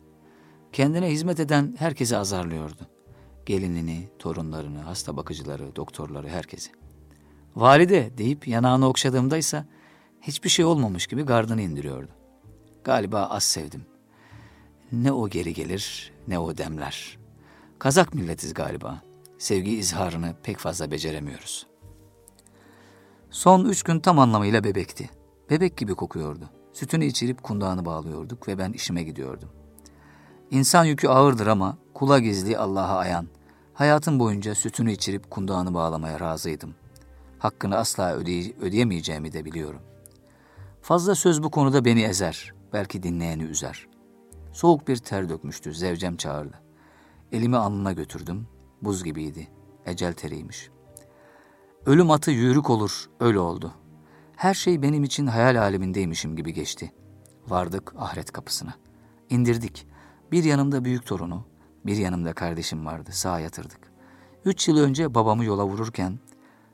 Kendine 0.73 1.11
hizmet 1.11 1.39
eden 1.39 1.75
herkesi 1.79 2.17
azarlıyordu. 2.17 2.87
Gelinini, 3.45 4.09
torunlarını, 4.19 4.79
hasta 4.79 5.17
bakıcıları, 5.17 5.75
doktorları, 5.75 6.29
herkesi. 6.29 6.71
Valide 7.55 8.17
deyip 8.17 8.47
yanağını 8.47 8.87
okşadığımda 8.87 9.37
ise 9.37 9.65
hiçbir 10.21 10.49
şey 10.49 10.65
olmamış 10.65 11.07
gibi 11.07 11.23
gardını 11.23 11.61
indiriyordu. 11.61 12.11
Galiba 12.83 13.23
az 13.23 13.43
sevdim. 13.43 13.85
Ne 14.91 15.11
o 15.11 15.29
geri 15.29 15.53
gelir 15.53 16.13
ne 16.27 16.39
o 16.39 16.57
demler. 16.57 17.24
Kazak 17.79 18.13
milletiz 18.13 18.53
galiba. 18.53 19.01
Sevgi 19.37 19.77
izharını 19.77 20.35
pek 20.43 20.57
fazla 20.57 20.91
beceremiyoruz. 20.91 21.67
Son 23.29 23.65
üç 23.65 23.83
gün 23.83 23.99
tam 23.99 24.19
anlamıyla 24.19 24.63
bebekti. 24.63 25.09
Bebek 25.49 25.77
gibi 25.77 25.95
kokuyordu. 25.95 26.49
Sütünü 26.73 27.05
içirip 27.05 27.43
kundağını 27.43 27.85
bağlıyorduk 27.85 28.47
ve 28.47 28.57
ben 28.57 28.71
işime 28.71 29.03
gidiyordum. 29.03 29.49
İnsan 30.51 30.85
yükü 30.85 31.07
ağırdır 31.07 31.47
ama 31.47 31.77
kula 31.93 32.19
gizli 32.19 32.57
Allah'a 32.57 32.97
ayan, 32.97 33.27
hayatım 33.73 34.19
boyunca 34.19 34.55
sütünü 34.55 34.91
içirip 34.91 35.31
kundağını 35.31 35.73
bağlamaya 35.73 36.19
razıydım.'' 36.19 36.85
hakkını 37.45 37.77
asla 37.77 38.15
ödeye 38.15 38.53
ödeyemeyeceğimi 38.61 39.33
de 39.33 39.45
biliyorum. 39.45 39.81
Fazla 40.81 41.15
söz 41.15 41.43
bu 41.43 41.51
konuda 41.51 41.85
beni 41.85 42.03
ezer, 42.03 42.53
belki 42.73 43.03
dinleyeni 43.03 43.43
üzer. 43.43 43.87
Soğuk 44.53 44.87
bir 44.87 44.97
ter 44.97 45.29
dökmüştü, 45.29 45.73
zevcem 45.73 46.17
çağırdı. 46.17 46.64
Elimi 47.31 47.57
alnına 47.57 47.93
götürdüm, 47.93 48.47
buz 48.81 49.03
gibiydi, 49.03 49.47
ecel 49.85 50.13
teriymiş. 50.13 50.69
Ölüm 51.85 52.11
atı 52.11 52.31
yürük 52.31 52.69
olur, 52.69 53.09
öyle 53.19 53.39
oldu. 53.39 53.73
Her 54.35 54.53
şey 54.53 54.81
benim 54.81 55.03
için 55.03 55.27
hayal 55.27 55.61
alemindeymişim 55.61 56.35
gibi 56.35 56.53
geçti. 56.53 56.91
Vardık 57.47 57.93
ahiret 57.97 58.31
kapısına. 58.31 58.73
İndirdik. 59.29 59.87
Bir 60.31 60.43
yanımda 60.43 60.85
büyük 60.85 61.05
torunu, 61.05 61.45
bir 61.85 61.97
yanımda 61.97 62.33
kardeşim 62.33 62.85
vardı, 62.85 63.09
sağa 63.13 63.39
yatırdık. 63.39 63.79
Üç 64.45 64.67
yıl 64.67 64.77
önce 64.77 65.15
babamı 65.15 65.45
yola 65.45 65.65
vururken 65.65 66.19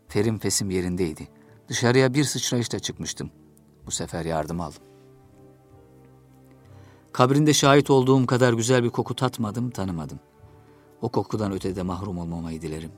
Ferim 0.07 0.37
fesim 0.37 0.69
yerindeydi. 0.69 1.27
Dışarıya 1.67 2.13
bir 2.13 2.23
sıçrayışla 2.23 2.79
çıkmıştım. 2.79 3.31
Bu 3.85 3.91
sefer 3.91 4.25
yardım 4.25 4.61
aldım. 4.61 4.83
Kabrinde 7.11 7.53
şahit 7.53 7.89
olduğum 7.89 8.25
kadar 8.25 8.53
güzel 8.53 8.83
bir 8.83 8.89
koku 8.89 9.15
tatmadım, 9.15 9.69
tanımadım. 9.69 10.19
O 11.01 11.09
kokudan 11.09 11.51
ötede 11.51 11.83
mahrum 11.83 12.17
olmamayı 12.17 12.61
dilerim. 12.61 12.91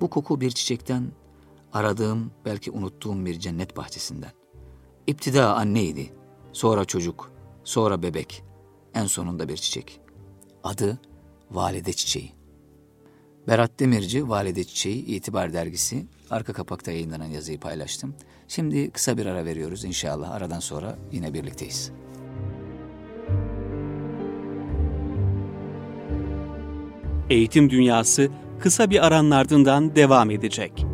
Bu 0.00 0.10
koku 0.10 0.40
bir 0.40 0.50
çiçekten, 0.50 1.12
aradığım, 1.72 2.30
belki 2.44 2.70
unuttuğum 2.70 3.26
bir 3.26 3.38
cennet 3.38 3.76
bahçesinden. 3.76 4.32
İptida 5.06 5.54
anneydi, 5.54 6.12
sonra 6.52 6.84
çocuk, 6.84 7.32
sonra 7.64 8.02
bebek, 8.02 8.44
en 8.94 9.06
sonunda 9.06 9.48
bir 9.48 9.56
çiçek. 9.56 10.00
Adı 10.64 10.98
Valide 11.50 11.92
Çiçeği. 11.92 12.32
Berat 13.48 13.80
Demirci, 13.80 14.28
Valide 14.28 14.64
Çiçeği, 14.64 15.04
İtibar 15.04 15.52
Dergisi. 15.52 16.06
Arka 16.30 16.52
kapakta 16.52 16.92
yayınlanan 16.92 17.26
yazıyı 17.26 17.60
paylaştım. 17.60 18.14
Şimdi 18.48 18.90
kısa 18.90 19.18
bir 19.18 19.26
ara 19.26 19.44
veriyoruz 19.44 19.84
inşallah. 19.84 20.30
Aradan 20.30 20.60
sonra 20.60 20.98
yine 21.12 21.34
birlikteyiz. 21.34 21.92
Eğitim 27.32 27.70
Dünyası 27.70 28.30
kısa 28.60 28.90
bir 28.90 29.06
aranın 29.06 29.30
ardından 29.30 29.96
devam 29.96 30.30
edecek. 30.30 30.86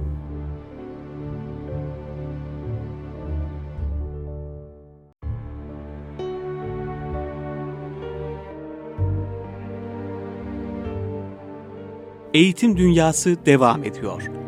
Eğitim 12.35 12.77
Dünyası 12.77 13.47
devam 13.47 13.85
ediyor. 13.85 14.48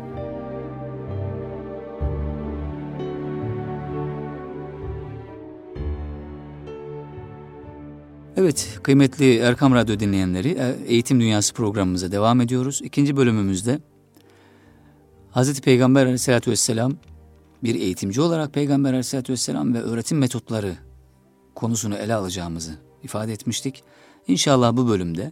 Evet, 8.41 8.79
kıymetli 8.83 9.37
Erkam 9.37 9.73
Radyo 9.73 9.99
dinleyenleri, 9.99 10.49
e, 10.49 10.75
Eğitim 10.87 11.19
Dünyası 11.19 11.53
programımıza 11.53 12.11
devam 12.11 12.41
ediyoruz. 12.41 12.81
İkinci 12.83 13.17
bölümümüzde 13.17 13.79
Hz. 15.35 15.61
Peygamber 15.61 16.01
aleyhissalatü 16.01 16.51
vesselam 16.51 16.93
bir 17.63 17.75
eğitimci 17.75 18.21
olarak 18.21 18.53
Peygamber 18.53 18.89
aleyhissalatü 18.89 19.33
vesselam 19.33 19.73
ve 19.73 19.81
öğretim 19.81 20.17
metotları 20.17 20.75
konusunu 21.55 21.95
ele 21.95 22.13
alacağımızı 22.13 22.71
ifade 23.03 23.33
etmiştik. 23.33 23.83
İnşallah 24.27 24.77
bu 24.77 24.87
bölümde 24.87 25.31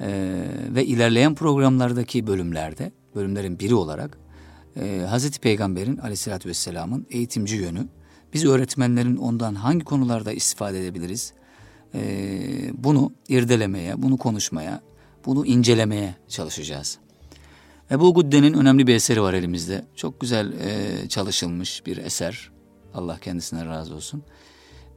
e, 0.00 0.42
ve 0.74 0.84
ilerleyen 0.84 1.34
programlardaki 1.34 2.26
bölümlerde, 2.26 2.92
bölümlerin 3.14 3.58
biri 3.58 3.74
olarak 3.74 4.18
e, 4.76 5.06
Hz. 5.12 5.38
Peygamber'in 5.38 5.96
aleyhissalatü 5.96 6.48
vesselamın 6.48 7.06
eğitimci 7.10 7.56
yönü, 7.56 7.88
biz 8.34 8.44
öğretmenlerin 8.44 9.16
ondan 9.16 9.54
hangi 9.54 9.84
konularda 9.84 10.32
istifade 10.32 10.80
edebiliriz, 10.80 11.32
e, 11.96 12.84
bunu 12.84 13.12
irdelemeye, 13.28 14.02
bunu 14.02 14.16
konuşmaya, 14.16 14.80
bunu 15.26 15.46
incelemeye 15.46 16.14
çalışacağız. 16.28 16.98
Ebu 17.90 18.14
Gudde'nin 18.14 18.54
önemli 18.54 18.86
bir 18.86 18.94
eseri 18.94 19.22
var 19.22 19.34
elimizde. 19.34 19.84
Çok 19.94 20.20
güzel 20.20 20.52
e, 20.52 21.08
çalışılmış 21.08 21.86
bir 21.86 21.96
eser. 21.96 22.50
Allah 22.94 23.18
kendisine 23.18 23.66
razı 23.66 23.94
olsun. 23.94 24.22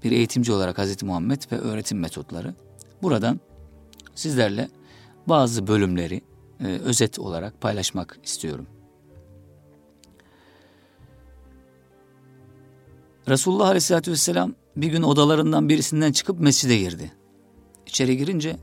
Bir 0.03 0.11
eğitimci 0.11 0.51
olarak 0.51 0.77
Hazreti 0.77 1.05
Muhammed 1.05 1.41
ve 1.51 1.57
öğretim 1.57 1.99
metotları. 1.99 2.53
Buradan 3.01 3.39
sizlerle 4.15 4.69
bazı 5.27 5.67
bölümleri 5.67 6.21
e, 6.59 6.65
özet 6.65 7.19
olarak 7.19 7.61
paylaşmak 7.61 8.19
istiyorum. 8.23 8.67
Resulullah 13.27 13.67
Aleyhisselatü 13.67 14.11
Vesselam 14.11 14.53
bir 14.75 14.87
gün 14.87 15.01
odalarından 15.01 15.69
birisinden 15.69 16.11
çıkıp 16.11 16.39
mescide 16.39 16.77
girdi. 16.77 17.11
İçeri 17.85 18.17
girince 18.17 18.57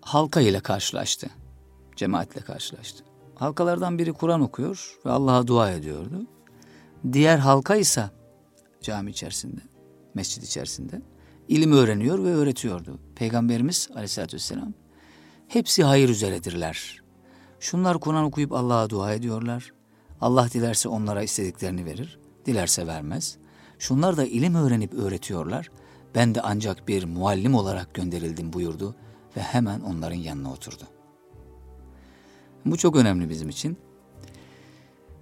halka 0.00 0.40
ile 0.40 0.60
karşılaştı. 0.60 1.30
Cemaatle 1.96 2.40
karşılaştı. 2.40 3.04
Halkalardan 3.34 3.98
biri 3.98 4.12
Kur'an 4.12 4.40
okuyor 4.40 4.98
ve 5.06 5.10
Allah'a 5.10 5.46
dua 5.46 5.70
ediyordu. 5.70 6.26
Diğer 7.12 7.38
halka 7.38 7.76
ise 7.76 8.10
cami 8.82 9.10
içerisinde, 9.10 9.60
mescid 10.14 10.42
içerisinde 10.42 11.02
ilim 11.48 11.72
öğreniyor 11.72 12.24
ve 12.24 12.34
öğretiyordu. 12.34 12.98
Peygamberimiz 13.14 13.88
aleyhissalatü 13.94 14.36
vesselam 14.36 14.74
hepsi 15.48 15.84
hayır 15.84 16.08
üzeredirler. 16.08 17.02
Şunlar 17.60 18.00
Kur'an 18.00 18.24
okuyup 18.24 18.52
Allah'a 18.52 18.90
dua 18.90 19.12
ediyorlar. 19.12 19.72
Allah 20.20 20.48
dilerse 20.52 20.88
onlara 20.88 21.22
istediklerini 21.22 21.84
verir, 21.84 22.18
dilerse 22.46 22.86
vermez. 22.86 23.38
Şunlar 23.78 24.16
da 24.16 24.24
ilim 24.24 24.54
öğrenip 24.54 24.94
öğretiyorlar. 24.94 25.70
Ben 26.14 26.34
de 26.34 26.40
ancak 26.42 26.88
bir 26.88 27.04
muallim 27.04 27.54
olarak 27.54 27.94
gönderildim 27.94 28.52
buyurdu 28.52 28.94
ve 29.36 29.40
hemen 29.40 29.80
onların 29.80 30.16
yanına 30.16 30.52
oturdu. 30.52 30.84
Bu 32.66 32.76
çok 32.76 32.96
önemli 32.96 33.28
bizim 33.28 33.48
için. 33.48 33.76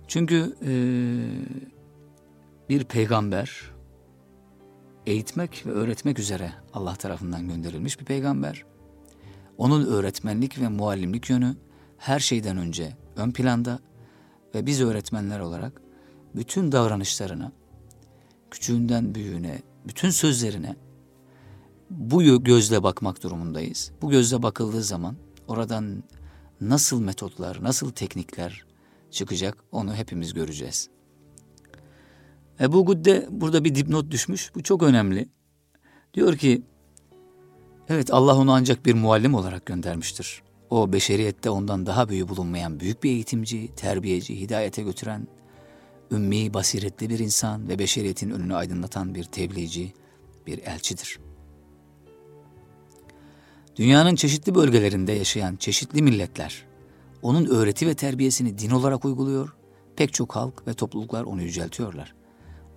Çünkü 0.08 0.56
e, 0.62 0.72
bir 2.68 2.84
peygamber 2.84 3.70
eğitmek 5.06 5.66
ve 5.66 5.70
öğretmek 5.70 6.18
üzere 6.18 6.52
Allah 6.72 6.94
tarafından 6.94 7.48
gönderilmiş 7.48 8.00
bir 8.00 8.04
peygamber. 8.04 8.64
Onun 9.58 9.86
öğretmenlik 9.86 10.60
ve 10.60 10.68
muallimlik 10.68 11.30
yönü 11.30 11.56
her 11.98 12.18
şeyden 12.18 12.56
önce 12.56 12.96
ön 13.16 13.30
planda 13.30 13.78
ve 14.54 14.66
biz 14.66 14.82
öğretmenler 14.82 15.40
olarak 15.40 15.82
bütün 16.34 16.72
davranışlarına, 16.72 17.52
küçüğünden 18.50 19.14
büyüğüne, 19.14 19.62
bütün 19.86 20.10
sözlerine 20.10 20.76
bu 21.90 22.42
gözle 22.44 22.82
bakmak 22.82 23.22
durumundayız. 23.22 23.92
Bu 24.02 24.10
gözle 24.10 24.42
bakıldığı 24.42 24.82
zaman 24.82 25.16
oradan 25.48 26.02
nasıl 26.60 27.00
metotlar, 27.00 27.62
nasıl 27.62 27.90
teknikler 27.90 28.66
çıkacak 29.10 29.64
onu 29.72 29.94
hepimiz 29.94 30.34
göreceğiz. 30.34 30.88
Ebu 32.60 32.84
Gudde 32.84 33.28
burada 33.30 33.64
bir 33.64 33.74
dipnot 33.74 34.10
düşmüş. 34.10 34.54
Bu 34.54 34.62
çok 34.62 34.82
önemli. 34.82 35.28
Diyor 36.14 36.36
ki, 36.36 36.62
evet 37.88 38.12
Allah 38.12 38.36
onu 38.36 38.52
ancak 38.52 38.86
bir 38.86 38.94
muallim 38.94 39.34
olarak 39.34 39.66
göndermiştir. 39.66 40.42
O 40.70 40.92
beşeriyette 40.92 41.50
ondan 41.50 41.86
daha 41.86 42.08
büyük 42.08 42.28
bulunmayan 42.28 42.80
büyük 42.80 43.02
bir 43.02 43.10
eğitimci, 43.10 43.74
terbiyeci, 43.76 44.40
hidayete 44.40 44.82
götüren, 44.82 45.28
ümmi, 46.10 46.54
basiretli 46.54 47.10
bir 47.10 47.18
insan 47.18 47.68
ve 47.68 47.78
beşeriyetin 47.78 48.30
önünü 48.30 48.54
aydınlatan 48.54 49.14
bir 49.14 49.24
tebliğci, 49.24 49.92
bir 50.46 50.58
elçidir. 50.58 51.18
Dünyanın 53.76 54.14
çeşitli 54.14 54.54
bölgelerinde 54.54 55.12
yaşayan 55.12 55.56
çeşitli 55.56 56.02
milletler, 56.02 56.64
onun 57.22 57.46
öğreti 57.46 57.86
ve 57.86 57.94
terbiyesini 57.94 58.58
din 58.58 58.70
olarak 58.70 59.04
uyguluyor, 59.04 59.56
pek 59.96 60.12
çok 60.12 60.36
halk 60.36 60.68
ve 60.68 60.74
topluluklar 60.74 61.24
onu 61.24 61.42
yüceltiyorlar. 61.42 62.14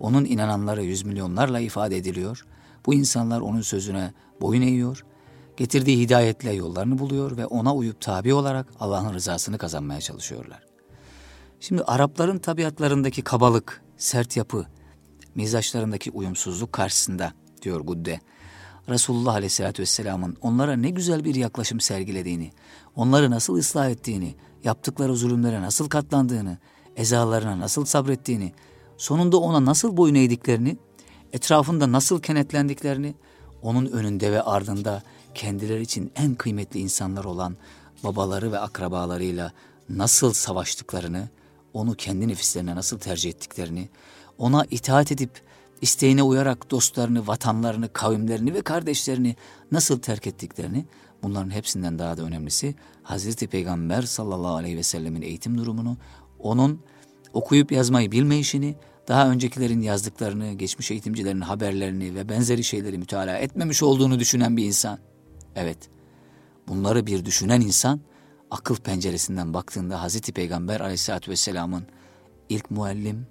Onun 0.00 0.24
inananları 0.24 0.82
yüz 0.82 1.02
milyonlarla 1.02 1.60
ifade 1.60 1.96
ediliyor, 1.96 2.46
bu 2.86 2.94
insanlar 2.94 3.40
onun 3.40 3.60
sözüne 3.60 4.12
boyun 4.40 4.62
eğiyor, 4.62 5.04
getirdiği 5.56 5.98
hidayetle 5.98 6.52
yollarını 6.52 6.98
buluyor 6.98 7.36
ve 7.36 7.46
ona 7.46 7.74
uyup 7.74 8.00
tabi 8.00 8.34
olarak 8.34 8.66
Allah'ın 8.80 9.14
rızasını 9.14 9.58
kazanmaya 9.58 10.00
çalışıyorlar. 10.00 10.69
Şimdi 11.60 11.82
Arapların 11.82 12.38
tabiatlarındaki 12.38 13.22
kabalık, 13.22 13.82
sert 13.96 14.36
yapı, 14.36 14.66
mizaçlarındaki 15.34 16.10
uyumsuzluk 16.10 16.72
karşısında 16.72 17.32
diyor 17.62 17.80
Gudde, 17.80 18.20
Resulullah 18.88 19.34
Aleyhisselatü 19.34 19.82
Vesselam'ın 19.82 20.36
onlara 20.42 20.76
ne 20.76 20.90
güzel 20.90 21.24
bir 21.24 21.34
yaklaşım 21.34 21.80
sergilediğini, 21.80 22.52
onları 22.96 23.30
nasıl 23.30 23.54
ıslah 23.56 23.90
ettiğini, 23.90 24.34
yaptıkları 24.64 25.16
zulümlere 25.16 25.62
nasıl 25.62 25.88
katlandığını, 25.88 26.58
ezalarına 26.96 27.60
nasıl 27.60 27.84
sabrettiğini, 27.84 28.52
sonunda 28.96 29.36
ona 29.36 29.64
nasıl 29.64 29.96
boyun 29.96 30.14
eğdiklerini, 30.14 30.76
etrafında 31.32 31.92
nasıl 31.92 32.22
kenetlendiklerini, 32.22 33.14
onun 33.62 33.86
önünde 33.86 34.32
ve 34.32 34.42
ardında 34.42 35.02
kendileri 35.34 35.82
için 35.82 36.12
en 36.16 36.34
kıymetli 36.34 36.80
insanlar 36.80 37.24
olan 37.24 37.56
babaları 38.04 38.52
ve 38.52 38.58
akrabalarıyla 38.58 39.52
nasıl 39.88 40.32
savaştıklarını, 40.32 41.28
onu 41.74 41.94
kendi 41.94 42.28
nefislerine 42.28 42.76
nasıl 42.76 42.98
tercih 42.98 43.30
ettiklerini, 43.30 43.88
ona 44.38 44.64
itaat 44.70 45.12
edip 45.12 45.30
isteğine 45.80 46.22
uyarak 46.22 46.70
dostlarını, 46.70 47.26
vatanlarını, 47.26 47.92
kavimlerini 47.92 48.54
ve 48.54 48.62
kardeşlerini 48.62 49.36
nasıl 49.72 49.98
terk 49.98 50.26
ettiklerini, 50.26 50.84
bunların 51.22 51.50
hepsinden 51.50 51.98
daha 51.98 52.16
da 52.16 52.22
önemlisi 52.22 52.74
Hazreti 53.02 53.46
Peygamber 53.46 54.02
sallallahu 54.02 54.54
aleyhi 54.54 54.76
ve 54.76 54.82
sellemin 54.82 55.22
eğitim 55.22 55.58
durumunu, 55.58 55.96
onun 56.38 56.80
okuyup 57.32 57.72
yazmayı 57.72 58.12
bilmeyişini, 58.12 58.74
daha 59.08 59.30
öncekilerin 59.30 59.80
yazdıklarını, 59.80 60.52
geçmiş 60.52 60.90
eğitimcilerin 60.90 61.40
haberlerini 61.40 62.14
ve 62.14 62.28
benzeri 62.28 62.64
şeyleri 62.64 62.98
mütalaa 62.98 63.36
etmemiş 63.36 63.82
olduğunu 63.82 64.18
düşünen 64.18 64.56
bir 64.56 64.64
insan. 64.64 64.98
Evet, 65.56 65.78
bunları 66.68 67.06
bir 67.06 67.24
düşünen 67.24 67.60
insan, 67.60 68.00
akıl 68.50 68.76
penceresinden 68.76 69.54
baktığında 69.54 70.02
Hazreti 70.02 70.32
Peygamber 70.32 70.80
aleyhissalatü 70.80 71.30
vesselamın 71.30 71.84
ilk 72.48 72.70
muallim, 72.70 73.26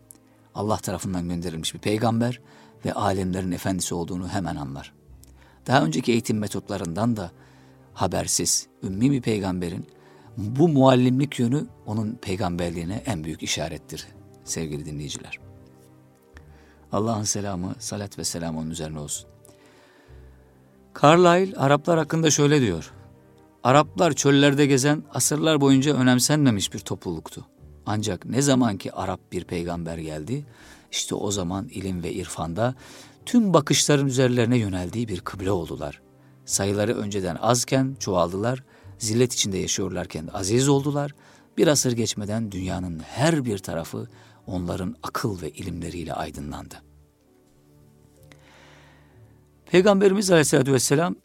Allah 0.55 0.77
tarafından 0.77 1.29
gönderilmiş 1.29 1.73
bir 1.73 1.79
peygamber 1.79 2.41
ve 2.85 2.93
alemlerin 2.93 3.51
efendisi 3.51 3.95
olduğunu 3.95 4.29
hemen 4.29 4.55
anlar. 4.55 4.93
Daha 5.67 5.83
önceki 5.83 6.11
eğitim 6.11 6.37
metotlarından 6.37 7.17
da 7.17 7.31
habersiz, 7.93 8.67
ümmi 8.83 9.11
bir 9.11 9.21
peygamberin 9.21 9.87
bu 10.37 10.69
muallimlik 10.69 11.39
yönü 11.39 11.65
onun 11.85 12.15
peygamberliğine 12.21 13.03
en 13.05 13.23
büyük 13.23 13.43
işarettir 13.43 14.07
sevgili 14.43 14.85
dinleyiciler. 14.85 15.39
Allah'ın 16.91 17.23
selamı, 17.23 17.75
salat 17.79 18.17
ve 18.17 18.23
selam 18.23 18.57
onun 18.57 18.69
üzerine 18.69 18.99
olsun. 18.99 19.29
Carlyle 21.03 21.55
Araplar 21.55 21.97
hakkında 21.97 22.31
şöyle 22.31 22.61
diyor. 22.61 22.93
Araplar 23.63 24.13
çöllerde 24.13 24.65
gezen 24.65 25.03
asırlar 25.13 25.61
boyunca 25.61 25.95
önemsenmemiş 25.95 26.73
bir 26.73 26.79
topluluktu. 26.79 27.45
Ancak 27.85 28.25
ne 28.25 28.41
zaman 28.41 28.77
ki 28.77 28.93
Arap 28.93 29.19
bir 29.31 29.43
peygamber 29.43 29.97
geldi, 29.97 30.45
işte 30.91 31.15
o 31.15 31.31
zaman 31.31 31.67
ilim 31.67 32.03
ve 32.03 32.13
irfanda 32.13 32.75
tüm 33.25 33.53
bakışların 33.53 34.07
üzerlerine 34.07 34.57
yöneldiği 34.57 35.07
bir 35.07 35.19
kıble 35.19 35.51
oldular. 35.51 36.01
Sayıları 36.45 36.97
önceden 36.97 37.35
azken 37.35 37.95
çoğaldılar, 37.99 38.63
zillet 38.97 39.33
içinde 39.33 39.57
yaşıyorlarken 39.57 40.29
aziz 40.33 40.69
oldular. 40.69 41.15
Bir 41.57 41.67
asır 41.67 41.91
geçmeden 41.91 42.51
dünyanın 42.51 42.99
her 42.99 43.45
bir 43.45 43.57
tarafı 43.57 44.07
onların 44.47 44.95
akıl 45.03 45.41
ve 45.41 45.49
ilimleriyle 45.49 46.13
aydınlandı. 46.13 46.75
Peygamberimiz 49.71 50.31
Aleyhisselatü 50.31 50.73
Vesselam 50.73 51.15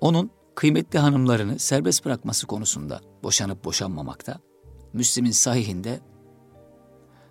onun 0.00 0.30
kıymetli 0.54 0.98
hanımlarını 0.98 1.58
serbest 1.58 2.04
bırakması 2.04 2.46
konusunda 2.46 3.00
boşanıp 3.22 3.64
boşanmamakta 3.64 4.40
Müslim'in 4.92 5.30
sahihinde 5.30 6.00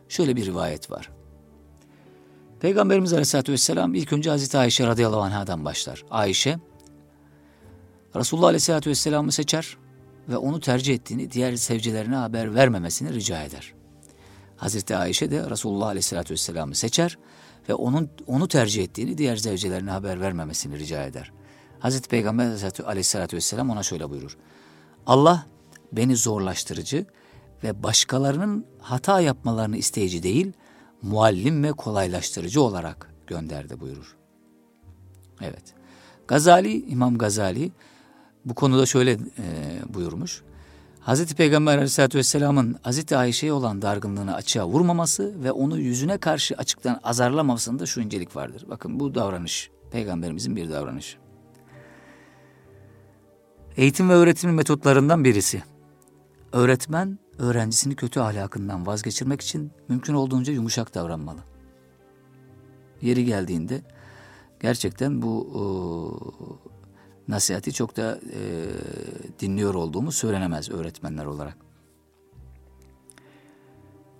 şöyle 0.10 0.36
bir 0.36 0.46
rivayet 0.46 0.92
var. 0.92 1.12
Peygamberimiz 2.60 3.14
Aleyhisselatü 3.14 3.52
Vesselam 3.52 3.94
ilk 3.94 4.14
önce 4.14 4.30
Hazreti 4.30 4.58
Ayşe 4.58 4.88
radıyallahu 4.88 5.22
anhadan 5.22 5.66
başlar. 5.66 6.06
Ayşe, 6.10 6.60
Resulullah 8.16 8.48
Aleyhisselatü 8.48 8.90
Vesselam'ı 8.90 9.32
seçer 9.32 9.78
ve 10.30 10.38
onu 10.38 10.60
tercih 10.60 10.96
ettiğini 10.96 11.32
diğer 11.32 11.56
sevcilerine 11.56 12.16
haber 12.16 12.56
vermemesini 12.56 13.14
rica 13.14 13.44
eder. 13.44 13.74
Hazreti 14.58 14.96
Ayşe 14.96 15.32
de 15.32 15.50
Resulullah 15.50 15.88
Aleyhisselatü 15.88 16.34
Vesselam'ı 16.34 16.76
seçer 16.76 17.18
ve 17.70 17.74
onun 17.74 18.10
onu 18.28 18.48
tercih 18.48 18.84
ettiğini 18.84 19.18
diğer 19.18 19.36
zevcelerine 19.36 19.92
haber 19.92 20.22
vermemesini 20.22 20.80
rica 20.80 21.04
eder. 21.04 21.32
Hazreti 21.80 22.10
Peygamber 22.10 22.46
Aleyhisselatü 22.86 23.38
Vesselam 23.38 23.70
ona 23.70 23.84
şöyle 23.84 24.10
buyurur. 24.10 24.38
Allah 25.06 25.46
beni 25.92 26.16
zorlaştırıcı 26.16 27.06
ve 27.64 27.84
başkalarının 27.84 28.66
hata 28.82 29.22
yapmalarını 29.22 29.78
isteyici 29.78 30.24
değil, 30.24 30.54
muallim 31.02 31.64
ve 31.64 31.72
kolaylaştırıcı 31.72 32.62
olarak 32.62 33.14
gönderdi 33.28 33.80
buyurur. 33.80 34.16
Evet. 35.42 35.64
Gazali, 36.28 36.86
İmam 36.86 37.18
Gazali 37.18 37.72
bu 38.46 38.54
konuda 38.54 38.86
şöyle 38.86 39.12
e, 39.12 39.18
buyurmuş. 39.94 40.42
Hazreti 41.00 41.36
Peygamber 41.36 41.74
Aleyhisselatü 41.74 42.18
Vesselam'ın 42.18 42.76
Hazreti 42.82 43.18
Ayşe'ye 43.18 43.54
olan 43.54 43.82
dargınlığını 43.82 44.36
açığa 44.36 44.68
vurmaması 44.68 45.44
ve 45.44 45.52
onu 45.52 45.80
yüzüne 45.80 46.18
karşı 46.18 46.56
açıktan 46.56 47.00
azarlamamasında 47.04 47.86
şu 47.86 48.02
incelik 48.02 48.36
vardır. 48.36 48.66
Bakın 48.70 49.00
bu 49.00 49.16
davranış, 49.16 49.70
Peygamberimizin 49.92 50.56
bir 50.56 50.72
davranışı. 50.72 51.29
Eğitim 53.80 54.10
ve 54.10 54.14
öğretimin 54.14 54.56
metotlarından 54.56 55.24
birisi. 55.24 55.64
Öğretmen, 56.54 57.20
öğrencisini 57.38 57.96
kötü 57.96 58.20
ahlakından 58.20 58.86
vazgeçirmek 58.88 59.42
için 59.42 59.72
mümkün 59.88 60.14
olduğunca 60.14 60.54
yumuşak 60.54 60.96
davranmalı. 60.96 61.40
Yeri 63.02 63.26
geldiğinde 63.26 63.82
gerçekten 64.62 65.22
bu 65.22 65.42
o, 65.42 65.64
nasihati 67.28 67.74
çok 67.74 67.98
da 67.98 68.20
e, 68.34 68.42
dinliyor 69.40 69.74
olduğumu 69.74 70.12
söylenemez 70.12 70.70
öğretmenler 70.70 71.26
olarak. 71.26 71.58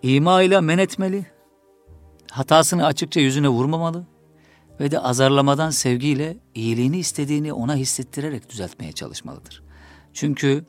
İma 0.02 0.42
ile 0.42 0.62
men 0.62 0.78
etmeli, 0.78 1.26
hatasını 2.32 2.86
açıkça 2.86 3.20
yüzüne 3.20 3.50
vurmamalı 3.50 4.06
ve 4.80 4.92
de 4.92 5.00
azarlamadan 5.00 5.70
sevgiyle 5.70 6.38
iyiliğini 6.56 6.98
istediğini 6.98 7.54
ona 7.54 7.76
hissettirerek 7.76 8.50
düzeltmeye 8.50 8.92
çalışmalıdır. 8.92 9.64
Çünkü 10.14 10.66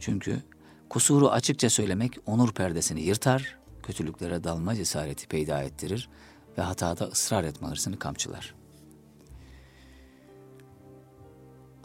çünkü 0.00 0.42
kusuru 0.90 1.28
açıkça 1.30 1.70
söylemek 1.70 2.18
onur 2.26 2.52
perdesini 2.52 3.02
yırtar, 3.02 3.58
kötülüklere 3.82 4.44
dalma 4.44 4.74
cesareti 4.74 5.28
peyda 5.28 5.62
ettirir 5.62 6.08
ve 6.58 6.62
hatada 6.62 7.04
ısrar 7.04 7.44
etme 7.44 7.68
kamçılar. 7.98 8.54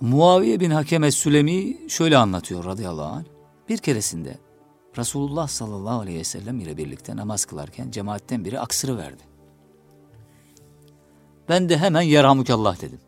Muaviye 0.02 0.60
bin 0.60 0.71
Hakeme 0.71 1.12
Sülemi 1.12 1.89
şöyle 1.89 2.17
anlatıyor 2.17 2.65
radıyallahu 2.65 3.13
anh. 3.13 3.26
Bir 3.69 3.78
keresinde 3.78 4.38
Resulullah 4.97 5.47
sallallahu 5.47 6.00
aleyhi 6.00 6.19
ve 6.19 6.24
sellem 6.24 6.60
ile 6.60 6.78
birlikte 6.78 7.15
namaz 7.15 7.45
kılarken 7.45 7.91
cemaatten 7.91 8.45
biri 8.45 8.60
aksırı 8.60 8.97
verdi. 8.97 9.30
Ben 11.51 11.69
de 11.69 11.77
hemen 11.77 12.01
yerhamukallah 12.01 12.81
dedim. 12.81 12.99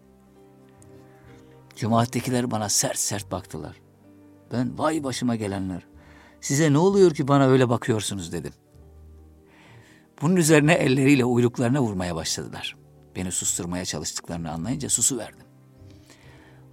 Cemaattekiler 1.75 2.51
bana 2.51 2.69
sert 2.69 2.97
sert 2.97 3.31
baktılar. 3.31 3.81
Ben 4.51 4.77
vay 4.77 5.03
başıma 5.03 5.35
gelenler. 5.35 5.85
Size 6.41 6.73
ne 6.73 6.77
oluyor 6.77 7.11
ki 7.11 7.27
bana 7.27 7.47
öyle 7.47 7.69
bakıyorsunuz 7.69 8.31
dedim. 8.31 8.53
Bunun 10.21 10.35
üzerine 10.35 10.73
elleriyle 10.73 11.25
uyluklarına 11.25 11.81
vurmaya 11.81 12.15
başladılar. 12.15 12.75
Beni 13.15 13.31
susturmaya 13.31 13.85
çalıştıklarını 13.85 14.51
anlayınca 14.51 14.89
susu 14.89 15.17
verdim. 15.17 15.47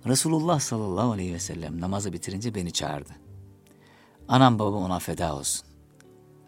Resulullah 0.07 0.61
sallallahu 0.61 1.13
aleyhi 1.13 1.35
ve 1.35 1.41
sellem 1.41 1.81
namazı 1.81 2.13
bitirince 2.13 2.55
beni 2.55 2.73
çağırdı. 2.73 3.13
Anam 4.29 4.59
babam 4.59 4.83
ona 4.83 4.99
feda 4.99 5.37
olsun. 5.37 5.67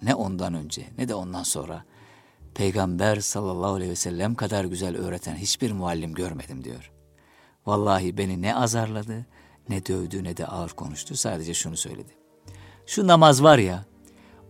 Ne 0.03 0.15
ondan 0.15 0.55
önce 0.55 0.87
ne 0.99 1.09
de 1.09 1.15
ondan 1.15 1.43
sonra 1.43 1.85
Peygamber 2.55 3.21
sallallahu 3.21 3.73
aleyhi 3.73 3.91
ve 3.91 3.97
sellem 3.97 4.35
kadar 4.35 4.65
güzel 4.65 4.97
öğreten 4.97 5.37
hiçbir 5.37 5.73
muallim 5.73 6.15
görmedim 6.15 6.65
diyor. 6.65 6.93
Vallahi 7.67 8.19
beni 8.19 8.43
ne 8.43 8.57
azarladı, 8.57 9.27
ne 9.69 9.87
dövdü, 9.87 10.25
ne 10.25 10.37
de 10.37 10.47
ağır 10.47 10.71
konuştu. 10.71 11.17
Sadece 11.17 11.55
şunu 11.55 11.77
söyledi. 11.77 12.17
Şu 12.87 13.07
namaz 13.07 13.43
var 13.43 13.59
ya, 13.59 13.85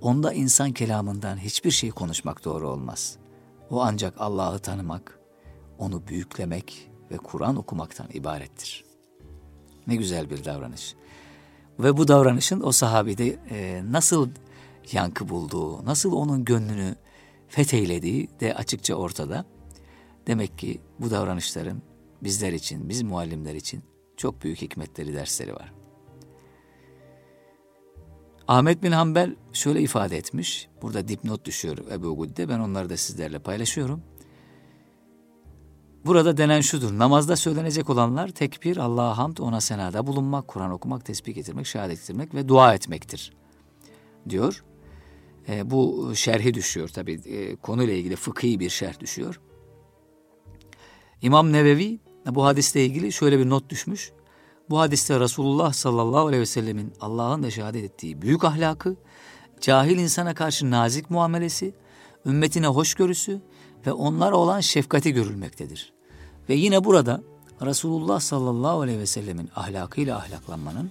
onda 0.01 0.33
insan 0.33 0.73
kelamından 0.73 1.37
hiçbir 1.37 1.71
şey 1.71 1.91
konuşmak 1.91 2.45
doğru 2.45 2.69
olmaz. 2.69 3.17
O 3.71 3.83
ancak 3.83 4.15
Allah'ı 4.19 4.59
tanımak, 4.59 5.19
onu 5.79 6.07
büyüklemek 6.07 6.91
ve 7.11 7.17
Kur'an 7.17 7.57
okumaktan 7.57 8.07
ibarettir. 8.15 8.85
Ne 9.87 9.97
güzel 9.97 10.31
bir 10.31 10.45
davranış. 10.45 10.95
Ve 11.79 11.97
bu 11.97 12.09
davranışın 12.09 12.61
o 12.61 12.73
sahabide 12.73 13.39
e, 13.51 13.83
nasıl 13.91 14.29
yankı 14.93 15.29
bulduğu, 15.29 15.85
nasıl 15.85 16.13
onun 16.13 16.45
gönlünü 16.45 16.97
fetheylediği 17.53 18.29
de 18.41 18.55
açıkça 18.55 18.95
ortada. 18.95 19.45
Demek 20.27 20.59
ki 20.59 20.81
bu 20.99 21.11
davranışların 21.11 21.83
bizler 22.23 22.53
için, 22.53 22.89
biz 22.89 23.03
muallimler 23.03 23.55
için 23.55 23.83
çok 24.17 24.43
büyük 24.43 24.63
hikmetleri, 24.63 25.15
dersleri 25.15 25.55
var. 25.55 25.73
Ahmet 28.49 28.83
bin 28.83 28.93
Hanbel 28.93 29.37
şöyle 29.53 29.81
ifade 29.81 30.17
etmiş. 30.17 30.69
Burada 30.83 31.09
dipnot 31.09 31.45
düşüyor 31.45 31.79
Ebu 31.93 32.17
Gudde. 32.17 32.49
Ben 32.49 32.59
onları 32.59 32.91
da 32.91 32.97
sizlerle 32.97 33.39
paylaşıyorum. 33.39 34.03
Burada 36.07 36.37
denen 36.37 36.61
şudur. 36.61 36.99
Namazda 36.99 37.37
söylenecek 37.37 37.91
olanlar 37.91 38.29
tekbir, 38.29 38.77
Allah'a 38.77 39.19
hamd, 39.19 39.37
ona 39.37 39.61
senada 39.61 40.07
bulunmak, 40.07 40.49
Kur'an 40.49 40.71
okumak, 40.71 41.05
tesbih 41.05 41.35
getirmek, 41.35 41.67
şehadet 41.67 41.99
getirmek 41.99 42.35
ve 42.35 42.49
dua 42.49 42.75
etmektir. 42.75 43.33
Diyor. 44.29 44.65
E, 45.49 45.71
bu 45.71 46.13
şerhi 46.15 46.55
düşüyor 46.55 46.89
tabi 46.89 47.13
e, 47.13 47.57
konuyla 47.57 47.95
ilgili 47.95 48.17
fıkhi 48.17 48.61
bir 48.61 48.71
şerh 48.71 49.01
düşüyor. 49.01 49.41
İmam 51.23 51.53
Nevevi 51.53 52.01
bu 52.27 52.45
hadisle 52.45 52.85
ilgili 52.85 53.13
şöyle 53.13 53.39
bir 53.39 53.49
not 53.49 53.71
düşmüş. 53.71 54.13
Bu 54.71 54.81
hadiste 54.81 55.21
Resulullah 55.21 55.73
sallallahu 55.73 56.27
aleyhi 56.27 56.41
ve 56.41 56.47
sellemin 56.47 56.93
Allah'ın 57.01 57.43
da 57.43 57.51
şehadet 57.51 57.85
ettiği 57.85 58.23
büyük 58.23 58.45
ahlakı, 58.45 58.97
cahil 59.61 59.99
insana 59.99 60.35
karşı 60.35 60.71
nazik 60.71 61.11
muamelesi, 61.11 61.75
ümmetine 62.27 62.67
hoşgörüsü 62.67 63.41
ve 63.87 63.93
onlara 63.93 64.37
olan 64.37 64.61
şefkati 64.61 65.13
görülmektedir. 65.13 65.93
Ve 66.49 66.55
yine 66.55 66.85
burada 66.85 67.23
Resulullah 67.63 68.21
sallallahu 68.21 68.81
aleyhi 68.81 68.99
ve 68.99 69.07
sellemin 69.07 69.51
ahlakıyla 69.57 70.19
ahlaklanmanın 70.19 70.91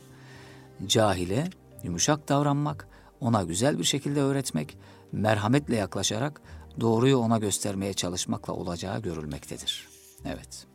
cahile 0.87 1.49
yumuşak 1.83 2.29
davranmak, 2.29 2.87
ona 3.21 3.43
güzel 3.43 3.79
bir 3.79 3.83
şekilde 3.83 4.21
öğretmek, 4.21 4.77
merhametle 5.11 5.75
yaklaşarak 5.75 6.41
doğruyu 6.79 7.17
ona 7.17 7.37
göstermeye 7.37 7.93
çalışmakla 7.93 8.53
olacağı 8.53 9.01
görülmektedir. 9.01 9.87
Evet. 10.25 10.67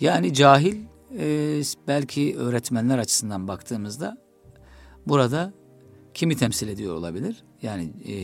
Yani 0.00 0.34
cahil 0.34 0.76
e, 1.18 1.60
belki 1.88 2.36
öğretmenler 2.36 2.98
açısından 2.98 3.48
baktığımızda 3.48 4.16
burada 5.06 5.52
kimi 6.14 6.36
temsil 6.36 6.68
ediyor 6.68 6.94
olabilir? 6.94 7.44
Yani 7.62 7.92
e, 8.08 8.14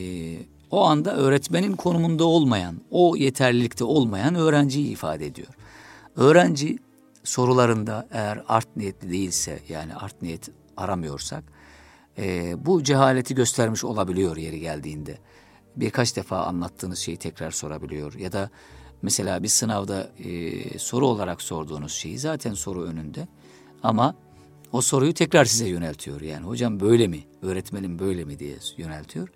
o 0.71 0.85
anda 0.85 1.17
öğretmenin 1.17 1.77
konumunda 1.77 2.25
olmayan, 2.25 2.81
o 2.91 3.17
yeterlilikte 3.17 3.85
olmayan 3.85 4.35
öğrenciyi 4.35 4.87
ifade 4.87 5.27
ediyor. 5.27 5.49
Öğrenci 6.17 6.79
sorularında 7.25 8.09
eğer 8.11 8.43
art 8.49 8.77
niyetli 8.77 9.11
değilse 9.11 9.59
yani 9.69 9.95
art 9.95 10.23
niyet 10.23 10.51
aramıyorsak 10.77 11.45
e, 12.19 12.55
bu 12.67 12.83
cehaleti 12.83 13.35
göstermiş 13.35 13.85
olabiliyor 13.85 14.37
yeri 14.37 14.61
geldiğinde. 14.61 15.19
Birkaç 15.77 16.17
defa 16.17 16.47
anlattığınız 16.47 16.99
şeyi 16.99 17.17
tekrar 17.17 17.51
sorabiliyor 17.51 18.15
ya 18.15 18.33
da 18.33 18.51
mesela 19.03 19.43
bir 19.43 19.49
sınavda 19.49 20.11
e, 20.19 20.79
soru 20.79 21.07
olarak 21.07 21.43
sorduğunuz 21.43 21.93
şeyi 21.93 22.19
zaten 22.19 22.55
soru 22.55 22.83
önünde 22.83 23.29
ama 23.83 24.15
o 24.73 24.81
soruyu 24.81 25.15
tekrar 25.15 25.45
size 25.45 25.69
yöneltiyor. 25.69 26.21
Yani 26.21 26.47
hocam 26.47 26.81
böyle 26.81 27.07
mi, 27.07 27.21
öğretmenim 27.43 27.99
böyle 27.99 28.25
mi 28.25 28.39
diye 28.39 28.57
yöneltiyor. 28.77 29.29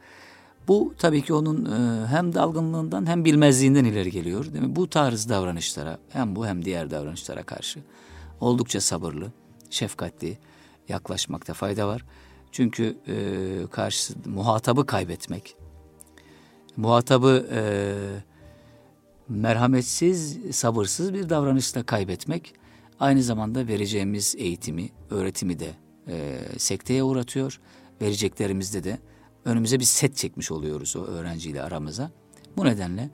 Bu 0.68 0.94
tabii 0.98 1.22
ki 1.22 1.34
onun 1.34 1.64
e, 1.64 2.06
hem 2.06 2.34
dalgınlığından 2.34 3.06
hem 3.06 3.24
bilmezliğinden 3.24 3.84
ileri 3.84 4.10
geliyor. 4.10 4.52
Değil 4.52 4.64
mi? 4.64 4.76
Bu 4.76 4.90
tarz 4.90 5.28
davranışlara 5.28 5.98
hem 6.08 6.36
bu 6.36 6.46
hem 6.46 6.64
diğer 6.64 6.90
davranışlara 6.90 7.42
karşı 7.42 7.80
oldukça 8.40 8.80
sabırlı, 8.80 9.32
şefkatli 9.70 10.38
yaklaşmakta 10.88 11.54
fayda 11.54 11.88
var. 11.88 12.04
Çünkü 12.56 12.96
e, 13.08 13.16
karşı 13.70 14.14
muhatabı 14.26 14.86
kaybetmek, 14.86 15.56
muhatabı 16.76 17.46
e, 17.52 17.60
merhametsiz, 19.28 20.38
sabırsız 20.56 21.14
bir 21.14 21.28
davranışla 21.28 21.82
kaybetmek 21.82 22.54
aynı 23.00 23.22
zamanda 23.22 23.66
vereceğimiz 23.66 24.34
eğitimi, 24.38 24.90
öğretimi 25.10 25.58
de 25.58 25.70
e, 26.08 26.38
sekteye 26.58 27.02
uğratıyor. 27.02 27.60
Vereceklerimizde 28.02 28.84
de 28.84 28.98
önümüze 29.44 29.80
bir 29.80 29.84
set 29.84 30.16
çekmiş 30.16 30.50
oluyoruz 30.50 30.96
o 30.96 31.04
öğrenciyle 31.04 31.62
aramıza. 31.62 32.10
Bu 32.56 32.64
nedenle 32.64 33.10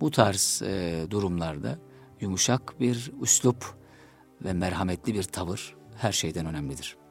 bu 0.00 0.10
tarz 0.10 0.62
e, 0.62 1.04
durumlarda 1.10 1.78
yumuşak 2.20 2.80
bir 2.80 3.12
üslup 3.22 3.74
ve 4.44 4.52
merhametli 4.52 5.14
bir 5.14 5.22
tavır 5.22 5.76
her 5.96 6.12
şeyden 6.12 6.46
önemlidir. 6.46 7.01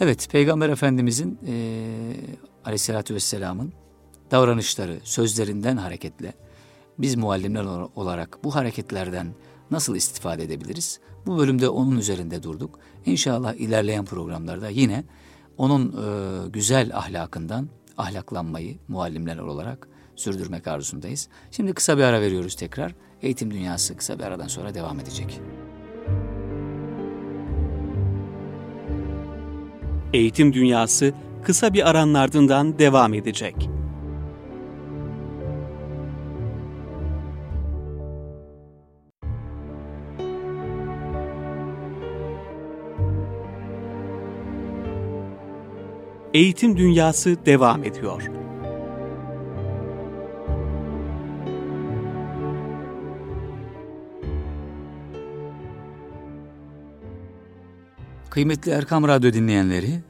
Evet, 0.00 0.28
Peygamber 0.32 0.68
Efendimizin 0.68 1.38
e, 1.46 1.54
aleyhissalatü 2.64 3.14
vesselamın 3.14 3.72
davranışları, 4.30 4.98
sözlerinden 5.04 5.76
hareketle 5.76 6.32
biz 6.98 7.16
muallimler 7.16 7.64
olarak 7.96 8.38
bu 8.44 8.54
hareketlerden 8.54 9.34
nasıl 9.70 9.96
istifade 9.96 10.42
edebiliriz? 10.42 11.00
Bu 11.26 11.38
bölümde 11.38 11.68
onun 11.68 11.98
üzerinde 11.98 12.42
durduk. 12.42 12.78
İnşallah 13.06 13.54
ilerleyen 13.54 14.04
programlarda 14.04 14.68
yine 14.68 15.04
onun 15.56 15.88
e, 15.88 16.48
güzel 16.48 16.96
ahlakından 16.96 17.68
ahlaklanmayı 17.98 18.78
muallimler 18.88 19.38
olarak 19.38 19.88
sürdürmek 20.16 20.68
arzusundayız. 20.68 21.28
Şimdi 21.50 21.72
kısa 21.72 21.98
bir 21.98 22.02
ara 22.02 22.20
veriyoruz 22.20 22.54
tekrar. 22.54 22.94
Eğitim 23.22 23.50
Dünyası 23.50 23.96
kısa 23.96 24.18
bir 24.18 24.24
aradan 24.24 24.48
sonra 24.48 24.74
devam 24.74 25.00
edecek. 25.00 25.40
Eğitim 30.14 30.52
Dünyası 30.52 31.12
kısa 31.44 31.74
bir 31.74 31.90
aranın 31.90 32.14
ardından 32.14 32.78
devam 32.78 33.14
edecek. 33.14 33.54
Eğitim 46.34 46.76
Dünyası 46.76 47.46
devam 47.46 47.84
ediyor. 47.84 48.43
Kıymetli 58.34 58.72
Erkam 58.72 59.08
Radyo 59.08 59.32
dinleyenleri, 59.32 60.00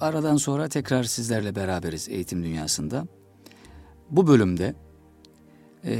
aradan 0.00 0.36
sonra 0.36 0.68
tekrar 0.68 1.04
sizlerle 1.04 1.56
beraberiz 1.56 2.08
Eğitim 2.08 2.44
Dünyası'nda. 2.44 3.06
Bu 4.10 4.26
bölümde 4.26 4.74
e, 5.84 5.94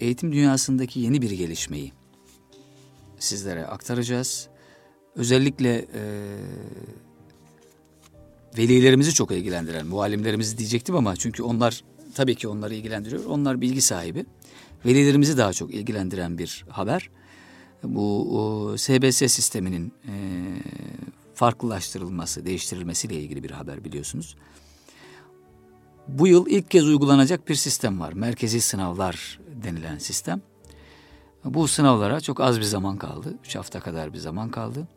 eğitim 0.00 0.32
dünyasındaki 0.32 1.00
yeni 1.00 1.22
bir 1.22 1.30
gelişmeyi 1.30 1.92
sizlere 3.18 3.66
aktaracağız. 3.66 4.48
Özellikle 5.16 5.76
e, 5.76 6.02
velilerimizi 8.58 9.14
çok 9.14 9.30
ilgilendiren, 9.30 9.86
muallimlerimizi 9.86 10.58
diyecektim 10.58 10.96
ama 10.96 11.16
çünkü 11.16 11.42
onlar 11.42 11.84
tabii 12.14 12.34
ki 12.34 12.48
onları 12.48 12.74
ilgilendiriyor. 12.74 13.24
Onlar 13.24 13.60
bilgi 13.60 13.82
sahibi. 13.82 14.26
Velilerimizi 14.86 15.38
daha 15.38 15.52
çok 15.52 15.74
ilgilendiren 15.74 16.38
bir 16.38 16.64
haber. 16.68 17.10
Bu 17.84 18.74
SBS 18.78 19.16
sisteminin 19.16 19.92
e, 20.08 20.14
farklılaştırılması, 21.34 22.46
değiştirilmesiyle 22.46 23.14
ilgili 23.14 23.42
bir 23.42 23.50
haber 23.50 23.84
biliyorsunuz. 23.84 24.36
Bu 26.08 26.26
yıl 26.26 26.46
ilk 26.46 26.70
kez 26.70 26.84
uygulanacak 26.84 27.48
bir 27.48 27.54
sistem 27.54 28.00
var. 28.00 28.12
Merkezi 28.12 28.60
sınavlar 28.60 29.40
denilen 29.64 29.98
sistem. 29.98 30.40
Bu 31.44 31.68
sınavlara 31.68 32.20
çok 32.20 32.40
az 32.40 32.58
bir 32.58 32.64
zaman 32.64 32.96
kaldı. 32.96 33.34
Üç 33.44 33.56
hafta 33.56 33.80
kadar 33.80 34.12
bir 34.12 34.18
zaman 34.18 34.50
kaldı. 34.50 34.88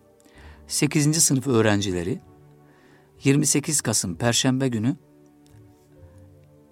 Sekizinci 0.67 1.21
sınıf 1.21 1.47
öğrencileri 1.47 2.19
28 3.23 3.81
Kasım 3.81 4.15
Perşembe 4.15 4.67
günü 4.67 4.95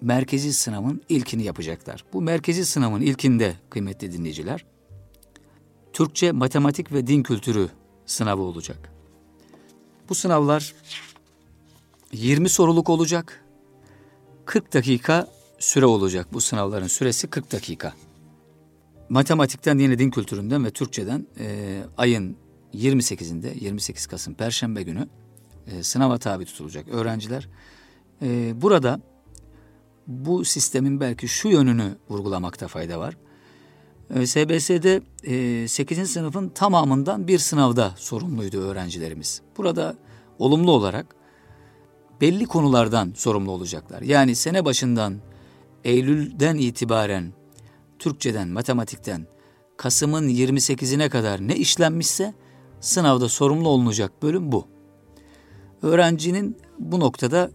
merkezi 0.00 0.52
sınavın 0.52 1.02
ilkini 1.08 1.42
yapacaklar. 1.42 2.04
Bu 2.12 2.22
merkezi 2.22 2.66
sınavın 2.66 3.00
ilkinde 3.00 3.54
kıymetli 3.70 4.12
dinleyiciler, 4.12 4.64
Türkçe, 5.92 6.32
matematik 6.32 6.92
ve 6.92 7.06
din 7.06 7.22
kültürü 7.22 7.68
sınavı 8.06 8.42
olacak. 8.42 8.92
Bu 10.08 10.14
sınavlar 10.14 10.74
20 12.12 12.48
soruluk 12.48 12.88
olacak. 12.88 13.44
40 14.44 14.74
dakika 14.74 15.28
süre 15.58 15.86
olacak. 15.86 16.26
Bu 16.32 16.40
sınavların 16.40 16.86
süresi 16.86 17.26
40 17.26 17.52
dakika. 17.52 17.92
Matematikten 19.08 19.78
yine 19.78 19.98
din 19.98 20.10
kültüründen 20.10 20.64
ve 20.64 20.70
Türkçeden 20.70 21.26
e, 21.38 21.78
ayın 21.96 22.36
28'inde 22.74 23.64
28 23.64 24.06
Kasım 24.06 24.34
Perşembe 24.34 24.82
günü 24.82 25.08
e, 25.66 25.82
sınava 25.82 26.18
tabi 26.18 26.44
tutulacak 26.44 26.88
öğrenciler. 26.88 27.48
E, 28.22 28.52
burada 28.62 29.00
bu 30.06 30.44
sistemin 30.44 31.00
belki 31.00 31.28
şu 31.28 31.48
yönünü 31.48 31.96
vurgulamakta 32.08 32.68
fayda 32.68 32.98
var. 32.98 33.16
E, 34.14 34.26
SBS'de 34.26 35.02
e, 35.24 35.68
8. 35.68 36.10
sınıfın 36.10 36.48
tamamından 36.48 37.28
bir 37.28 37.38
sınavda 37.38 37.94
sorumluydu 37.96 38.60
öğrencilerimiz. 38.60 39.42
Burada 39.56 39.96
olumlu 40.38 40.70
olarak 40.70 41.06
belli 42.20 42.46
konulardan 42.46 43.12
sorumlu 43.16 43.50
olacaklar. 43.50 44.02
Yani 44.02 44.34
sene 44.34 44.64
başından 44.64 45.18
Eylül'den 45.84 46.56
itibaren 46.56 47.32
Türkçeden, 47.98 48.48
matematikten 48.48 49.26
Kasım'ın 49.76 50.28
28'ine 50.28 51.08
kadar 51.08 51.48
ne 51.48 51.56
işlenmişse 51.56 52.34
sınavda 52.80 53.28
sorumlu 53.28 53.68
olunacak 53.68 54.22
bölüm 54.22 54.52
bu 54.52 54.66
öğrencinin 55.82 56.56
bu 56.78 57.00
noktada 57.00 57.50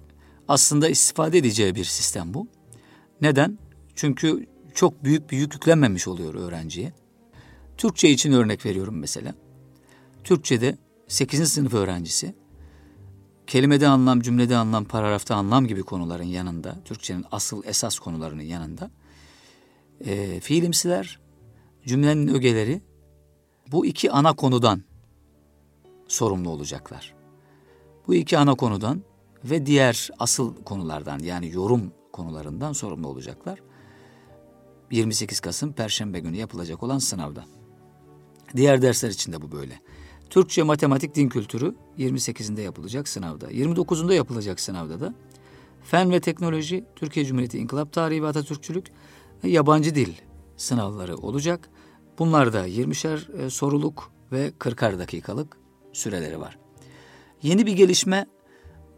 aslında 0.47 0.89
istifade 0.89 1.37
edeceği 1.37 1.75
bir 1.75 1.83
sistem 1.83 2.33
bu. 2.33 2.47
Neden? 3.21 3.57
Çünkü 3.95 4.45
çok 4.75 5.03
büyük 5.03 5.31
bir 5.31 5.37
yük 5.37 5.53
yüklenmemiş 5.53 6.07
oluyor 6.07 6.35
öğrenciye. 6.35 6.93
Türkçe 7.77 8.09
için 8.09 8.31
örnek 8.31 8.65
veriyorum 8.65 8.97
mesela. 8.99 9.35
Türkçe'de 10.23 10.77
8. 11.07 11.51
sınıf 11.53 11.73
öğrencisi 11.73 12.35
kelimede 13.47 13.87
anlam, 13.87 14.21
cümlede 14.21 14.57
anlam, 14.57 14.85
paragrafta 14.85 15.35
anlam 15.35 15.67
gibi 15.67 15.83
konuların 15.83 16.23
yanında, 16.23 16.75
Türkçenin 16.85 17.25
asıl 17.31 17.63
esas 17.65 17.99
konularının 17.99 18.43
yanında 18.43 18.91
e, 20.05 20.39
fiilimsiler, 20.39 21.19
cümlenin 21.85 22.27
ögeleri 22.27 22.81
bu 23.71 23.85
iki 23.85 24.11
ana 24.11 24.33
konudan 24.33 24.83
sorumlu 26.07 26.49
olacaklar. 26.49 27.13
Bu 28.07 28.15
iki 28.15 28.37
ana 28.37 28.55
konudan 28.55 29.01
ve 29.43 29.65
diğer 29.65 30.09
asıl 30.19 30.63
konulardan 30.63 31.19
yani 31.19 31.51
yorum 31.51 31.93
konularından 32.13 32.73
sorumlu 32.73 33.07
olacaklar. 33.07 33.59
28 34.91 35.39
Kasım 35.39 35.73
Perşembe 35.73 36.19
günü 36.19 36.37
yapılacak 36.37 36.83
olan 36.83 36.97
sınavda. 36.97 37.45
Diğer 38.55 38.81
dersler 38.81 39.09
için 39.09 39.33
de 39.33 39.41
bu 39.41 39.51
böyle. 39.51 39.79
Türkçe, 40.29 40.63
matematik, 40.63 41.15
din 41.15 41.29
kültürü 41.29 41.75
28'inde 41.97 42.61
yapılacak 42.61 43.07
sınavda. 43.07 43.51
29'unda 43.51 44.13
yapılacak 44.13 44.59
sınavda 44.59 44.99
da 44.99 45.13
fen 45.83 46.11
ve 46.11 46.19
teknoloji, 46.19 46.85
Türkiye 46.95 47.25
Cumhuriyeti 47.25 47.57
İnkılap 47.57 47.93
Tarihi 47.93 48.23
ve 48.23 48.27
Atatürkçülük 48.27 48.85
ve 49.43 49.49
yabancı 49.49 49.95
dil 49.95 50.13
sınavları 50.57 51.17
olacak. 51.17 51.69
Bunlar 52.19 52.53
da 52.53 52.67
20'şer 52.67 53.45
e, 53.45 53.49
soruluk 53.49 54.11
ve 54.31 54.49
40'ar 54.59 54.99
dakikalık 54.99 55.57
süreleri 55.93 56.39
var. 56.39 56.57
Yeni 57.43 57.65
bir 57.65 57.73
gelişme 57.73 58.25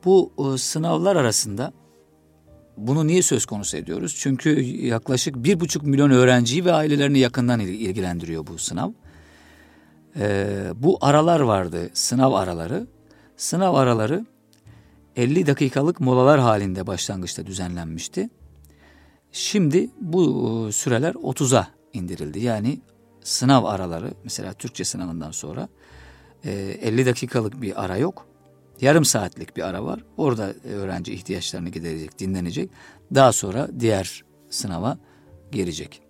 bu 0.05 0.31
e, 0.37 0.57
sınavlar 0.57 1.15
arasında 1.15 1.73
bunu 2.77 3.07
niye 3.07 3.21
söz 3.21 3.45
konusu 3.45 3.77
ediyoruz? 3.77 4.15
Çünkü 4.19 4.61
yaklaşık 4.85 5.35
bir 5.35 5.59
buçuk 5.59 5.83
milyon 5.83 6.11
öğrenciyi 6.11 6.65
ve 6.65 6.73
ailelerini 6.73 7.19
yakından 7.19 7.59
ilgilendiriyor 7.59 8.47
bu 8.47 8.57
sınav. 8.57 8.91
Ee, 10.19 10.71
bu 10.75 10.97
aralar 11.01 11.39
vardı, 11.39 11.89
sınav 11.93 12.33
araları. 12.33 12.87
Sınav 13.37 13.73
araları 13.73 14.25
50 15.15 15.47
dakikalık 15.47 15.99
molalar 15.99 16.39
halinde 16.39 16.87
başlangıçta 16.87 17.45
düzenlenmişti. 17.45 18.29
Şimdi 19.31 19.89
bu 20.01 20.67
e, 20.69 20.71
süreler 20.71 21.13
30'a 21.13 21.67
indirildi. 21.93 22.39
Yani 22.39 22.79
sınav 23.23 23.65
araları 23.65 24.13
mesela 24.23 24.53
Türkçe 24.53 24.83
sınavından 24.83 25.31
sonra 25.31 25.69
50 26.43 27.01
e, 27.01 27.05
dakikalık 27.05 27.61
bir 27.61 27.83
ara 27.83 27.97
yok. 27.97 28.26
Yarım 28.81 29.05
saatlik 29.05 29.57
bir 29.57 29.61
ara 29.61 29.85
var. 29.85 30.03
Orada 30.17 30.53
öğrenci 30.63 31.13
ihtiyaçlarını 31.13 31.69
giderecek, 31.69 32.19
dinlenecek. 32.19 32.69
Daha 33.15 33.31
sonra 33.31 33.69
diğer 33.79 34.23
sınava 34.49 34.97
girecek. 35.51 36.01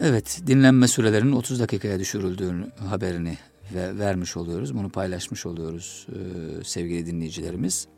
Evet, 0.00 0.40
dinlenme 0.46 0.88
sürelerinin 0.88 1.32
30 1.32 1.60
dakikaya 1.60 1.98
düşürüldüğünü 1.98 2.70
haberini 2.88 3.38
ve 3.74 3.98
vermiş 3.98 4.36
oluyoruz. 4.36 4.74
Bunu 4.74 4.90
paylaşmış 4.90 5.46
oluyoruz 5.46 6.06
e, 6.08 6.64
sevgili 6.64 7.06
dinleyicilerimiz. 7.06 7.88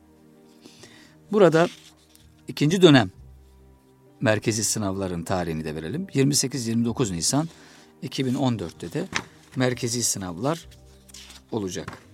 Burada 1.32 1.68
ikinci 2.48 2.82
dönem 2.82 3.10
merkezi 4.20 4.64
sınavların 4.64 5.22
tarihini 5.22 5.64
de 5.64 5.74
verelim. 5.74 6.06
28-29 6.06 7.12
Nisan 7.12 7.48
2014'te 8.02 8.92
de 8.92 9.08
merkezi 9.56 10.02
sınavlar 10.02 10.68
olacak. 11.52 12.09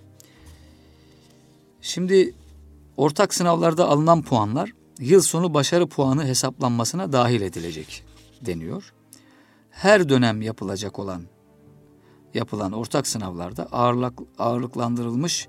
Şimdi 1.87 2.33
ortak 2.97 3.33
sınavlarda 3.33 3.89
alınan 3.89 4.21
puanlar 4.21 4.71
yıl 4.99 5.21
sonu 5.21 5.53
başarı 5.53 5.87
puanı 5.87 6.25
hesaplanmasına 6.25 7.11
dahil 7.11 7.41
edilecek 7.41 8.03
deniyor. 8.41 8.93
Her 9.69 10.09
dönem 10.09 10.41
yapılacak 10.41 10.99
olan 10.99 11.23
yapılan 12.33 12.71
ortak 12.71 13.07
sınavlarda 13.07 13.65
ağırlık, 13.71 14.19
ağırlıklandırılmış 14.39 15.47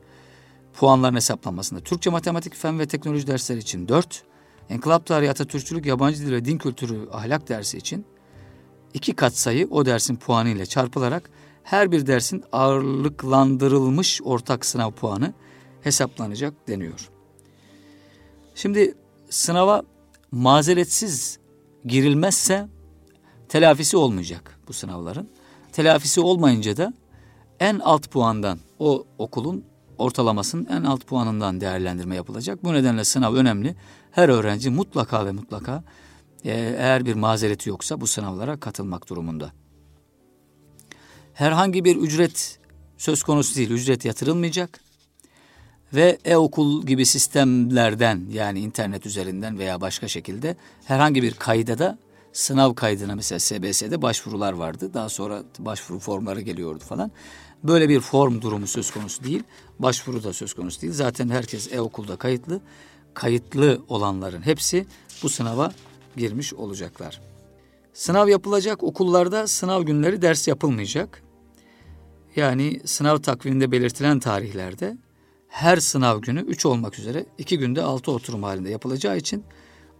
puanların 0.72 1.14
hesaplanmasında 1.14 1.81
Türkçe, 1.81 2.11
matematik, 2.11 2.55
fen 2.55 2.79
ve 2.79 2.87
teknoloji 2.87 3.27
dersleri 3.27 3.59
için 3.59 3.88
4, 3.88 4.22
Enkılap 4.68 5.07
tarihi, 5.07 5.31
Atatürkçülük, 5.31 5.87
yabancı 5.87 6.27
dil 6.27 6.33
ve 6.33 6.44
din 6.44 6.59
kültürü 6.59 7.09
ahlak 7.12 7.48
dersi 7.48 7.79
için 7.79 8.07
iki 8.94 9.16
kat 9.16 9.37
sayı 9.37 9.68
o 9.70 9.87
dersin 9.87 10.16
puanı 10.16 10.48
ile 10.48 10.66
çarpılarak 10.66 11.31
her 11.62 11.92
bir 11.92 12.07
dersin 12.07 12.44
ağırlıklandırılmış 12.53 14.20
ortak 14.24 14.66
sınav 14.66 14.90
puanı 14.90 15.35
hesaplanacak 15.88 16.68
deniyor. 16.68 17.11
Şimdi 18.55 18.94
sınava 19.31 19.83
mazeretsiz 20.31 21.38
girilmezse 21.85 22.68
telafisi 23.48 23.96
olmayacak 23.96 24.59
bu 24.68 24.72
sınavların. 24.72 25.29
Telafisi 25.72 26.20
olmayınca 26.20 26.77
da 26.77 26.94
en 27.61 27.79
alt 27.79 28.11
puandan 28.11 28.59
o 28.79 29.07
okulun 29.18 29.64
ortalamasının 29.98 30.66
en 30.70 30.83
alt 30.83 31.07
puanından 31.07 31.61
değerlendirme 31.61 32.16
yapılacak. 32.16 32.64
Bu 32.64 32.72
nedenle 32.72 33.05
sınav 33.05 33.35
önemli. 33.35 33.77
Her 34.11 34.29
öğrenci 34.29 34.70
mutlaka 34.70 35.27
ve 35.27 35.33
mutlaka 35.33 35.85
e, 36.44 36.51
eğer 36.79 37.07
bir 37.07 37.14
mazereti 37.14 37.68
yoksa 37.68 38.01
bu 38.01 38.07
sınavlara 38.07 38.61
katılmak 38.61 39.09
durumunda. 39.09 39.53
Herhangi 41.35 41.85
bir 41.85 41.96
ücret 41.96 42.59
söz 42.98 43.22
konusu 43.22 43.57
değil, 43.57 43.70
ücret 43.70 44.05
yatırılmayacak 44.05 44.81
ve 45.94 46.18
e-okul 46.24 46.87
gibi 46.87 47.07
sistemlerden 47.07 48.22
yani 48.33 48.61
internet 48.61 49.07
üzerinden 49.07 49.59
veya 49.59 49.81
başka 49.81 50.09
şekilde 50.09 50.57
herhangi 50.85 51.22
bir 51.22 51.35
kayda 51.35 51.79
da 51.79 51.98
sınav 52.33 52.74
kaydına 52.74 53.14
mesela 53.14 53.38
SBS'de 53.38 54.03
başvurular 54.03 54.53
vardı. 54.53 54.94
Daha 54.94 55.09
sonra 55.09 55.42
başvuru 55.59 55.98
formları 55.98 56.40
geliyordu 56.40 56.85
falan. 56.85 57.11
Böyle 57.64 57.88
bir 57.88 58.01
form 58.01 58.42
durumu 58.42 58.66
söz 58.66 58.90
konusu 58.90 59.24
değil. 59.24 59.42
Başvuru 59.79 60.24
da 60.24 60.33
söz 60.33 60.55
konusu 60.55 60.83
değil. 60.83 60.92
Zaten 60.92 61.29
herkes 61.29 61.72
e-okulda 61.72 62.16
kayıtlı. 62.16 62.61
Kayıtlı 63.14 63.83
olanların 63.88 64.42
hepsi 64.42 64.87
bu 65.22 65.29
sınava 65.29 65.72
girmiş 66.16 66.55
olacaklar. 66.55 67.20
Sınav 67.92 68.29
yapılacak 68.29 68.83
okullarda 68.83 69.46
sınav 69.46 69.83
günleri 69.83 70.22
ders 70.22 70.48
yapılmayacak. 70.48 71.22
Yani 72.37 72.81
sınav 72.85 73.18
takviminde 73.18 73.72
belirtilen 73.72 74.20
tarihlerde 74.20 74.96
her 75.48 75.76
sınav 75.76 76.20
günü 76.20 76.40
3 76.40 76.66
olmak 76.66 76.98
üzere 76.98 77.26
2 77.38 77.58
günde 77.58 77.82
6 77.82 78.12
oturum 78.12 78.42
halinde 78.42 78.70
yapılacağı 78.70 79.16
için 79.16 79.44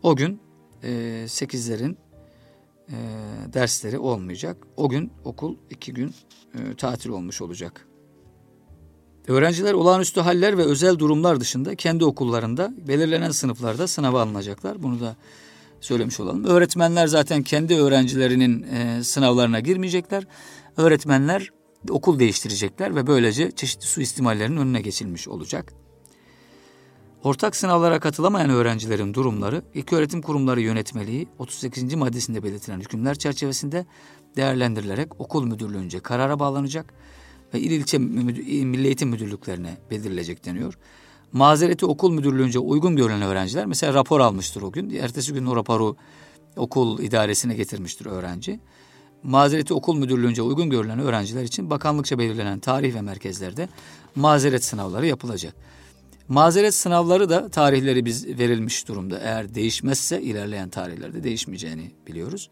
o 0.03 0.17
gün 0.17 0.41
e, 0.83 0.89
8'lerin 1.27 1.97
e, 2.89 2.97
dersleri 3.53 3.99
olmayacak. 3.99 4.57
O 4.77 4.89
gün 4.89 5.13
okul 5.25 5.57
2 5.71 5.95
gün 5.95 6.15
e, 6.55 6.75
tatil 6.75 7.11
olmuş 7.11 7.43
olacak. 7.43 7.87
Öğrenciler 9.29 9.73
olağanüstü 9.73 10.21
haller 10.21 10.59
ve 10.59 10.63
özel 10.63 10.99
durumlar 10.99 11.41
dışında 11.41 11.75
kendi 11.75 12.05
okullarında 12.05 12.73
belirlenen 12.89 13.31
sınıflarda 13.31 13.87
sınava 13.87 14.23
alınacaklar. 14.23 14.83
Bunu 14.83 15.01
da 15.01 15.17
söylemiş 15.81 16.21
olalım. 16.21 16.45
Öğretmenler 16.45 17.07
zaten 17.07 17.43
kendi 17.43 17.75
öğrencilerinin 17.75 18.63
e, 18.63 19.05
sınavlarına 19.05 19.61
girmeyecekler. 19.61 20.25
Öğretmenler 20.77 21.51
okul 21.91 22.19
değiştirecekler 22.19 22.97
ve 22.97 23.07
böylece 23.07 23.51
çeşitli 23.51 23.87
suistimallerin 23.87 24.57
önüne 24.57 24.81
geçilmiş 24.81 25.29
olacak. 25.29 25.73
Ortak 27.25 27.57
sınavlara 27.57 28.01
katılamayan 28.01 28.51
öğrencilerin 28.51 29.15
durumları 29.15 29.63
öğretim 29.93 30.23
Kurumları 30.23 30.61
Yönetmeliği 30.61 31.29
38. 31.39 31.95
maddesinde 31.95 32.43
belirtilen 32.43 32.81
hükümler 32.81 33.15
çerçevesinde 33.15 33.87
değerlendirilerek 34.37 35.21
okul 35.21 35.45
müdürlüğünce 35.45 36.01
karara 36.01 36.39
bağlanacak 36.39 36.95
ve 37.55 37.61
il 37.61 37.71
ilçe 37.71 37.99
milli 37.99 38.87
eğitim 38.87 39.09
müdürlüklerine 39.09 39.77
bildirilecek 39.91 40.45
deniyor. 40.45 40.79
Mazereti 41.33 41.87
okul 41.87 42.13
müdürlüğünce 42.13 42.59
uygun 42.59 42.97
görülen 42.97 43.23
öğrenciler 43.23 43.67
mesela 43.67 43.95
rapor 43.95 44.21
almıştır 44.21 44.63
o 44.63 44.73
gün. 44.73 44.91
Ertesi 44.91 45.33
gün 45.33 45.47
o 45.47 45.57
raporu 45.57 45.97
okul 46.57 46.99
idaresine 46.99 47.55
getirmiştir 47.55 48.07
öğrenci. 48.07 48.61
Mazereti 49.23 49.75
okul 49.75 49.99
müdürlüğünce 49.99 50.43
uygun 50.43 50.71
görülen 50.71 50.99
öğrenciler 50.99 51.43
için 51.43 51.71
bakanlıkça 51.71 52.19
belirlenen 52.19 52.59
tarih 52.59 52.95
ve 52.95 53.01
merkezlerde 53.01 53.69
mazeret 54.15 54.65
sınavları 54.65 55.07
yapılacak. 55.07 55.55
Mazeret 56.29 56.75
sınavları 56.75 57.29
da 57.29 57.49
tarihleri 57.49 58.05
biz 58.05 58.27
verilmiş 58.27 58.89
durumda. 58.89 59.19
Eğer 59.19 59.55
değişmezse 59.55 60.23
ilerleyen 60.23 60.69
tarihlerde 60.69 61.25
değişmeyeceğini 61.25 61.91
biliyoruz. 62.07 62.49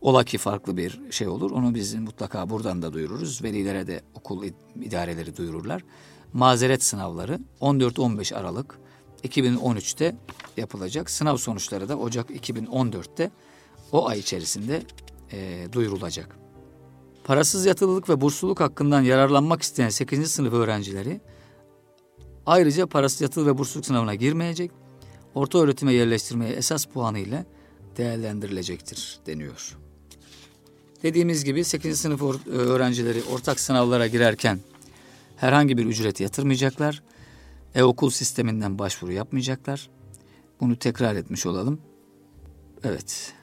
Ola 0.00 0.24
ki 0.24 0.38
farklı 0.38 0.76
bir 0.76 1.00
şey 1.10 1.28
olur. 1.28 1.50
Onu 1.50 1.74
biz 1.74 1.94
mutlaka 1.94 2.50
buradan 2.50 2.82
da 2.82 2.92
duyururuz. 2.92 3.42
Velilere 3.42 3.86
de 3.86 4.00
okul 4.14 4.44
idareleri 4.80 5.36
duyururlar. 5.36 5.82
Mazeret 6.32 6.82
sınavları 6.82 7.38
14-15 7.60 8.34
Aralık 8.34 8.78
2013'te 9.24 10.16
yapılacak. 10.56 11.10
Sınav 11.10 11.36
sonuçları 11.36 11.88
da 11.88 11.96
Ocak 11.96 12.30
2014'te 12.30 13.30
o 13.92 14.08
ay 14.08 14.18
içerisinde 14.18 14.82
e, 15.32 15.68
duyurulacak. 15.72 16.36
Parasız 17.24 17.66
yatılılık 17.66 18.08
ve 18.08 18.20
bursluluk 18.20 18.60
hakkından 18.60 19.02
yararlanmak 19.02 19.62
isteyen 19.62 19.88
8. 19.88 20.30
sınıf 20.30 20.52
öğrencileri 20.52 21.20
ayrıca 22.46 22.86
parasız 22.86 23.20
yatılı 23.20 23.46
ve 23.46 23.58
bursluluk 23.58 23.86
sınavına 23.86 24.14
girmeyecek, 24.14 24.70
orta 25.34 25.58
öğretime 25.58 25.92
yerleştirmeye 25.92 26.52
esas 26.52 26.84
puanı 26.84 27.18
ile 27.18 27.46
değerlendirilecektir 27.96 29.20
deniyor. 29.26 29.76
Dediğimiz 31.02 31.44
gibi 31.44 31.64
8. 31.64 32.00
sınıf 32.00 32.46
öğrencileri 32.46 33.22
ortak 33.32 33.60
sınavlara 33.60 34.06
girerken 34.06 34.58
herhangi 35.36 35.78
bir 35.78 35.86
ücret 35.86 36.20
yatırmayacaklar. 36.20 37.02
E-okul 37.74 38.10
sisteminden 38.10 38.78
başvuru 38.78 39.12
yapmayacaklar. 39.12 39.90
Bunu 40.60 40.76
tekrar 40.76 41.14
etmiş 41.14 41.46
olalım. 41.46 41.80
Evet. 42.84 43.34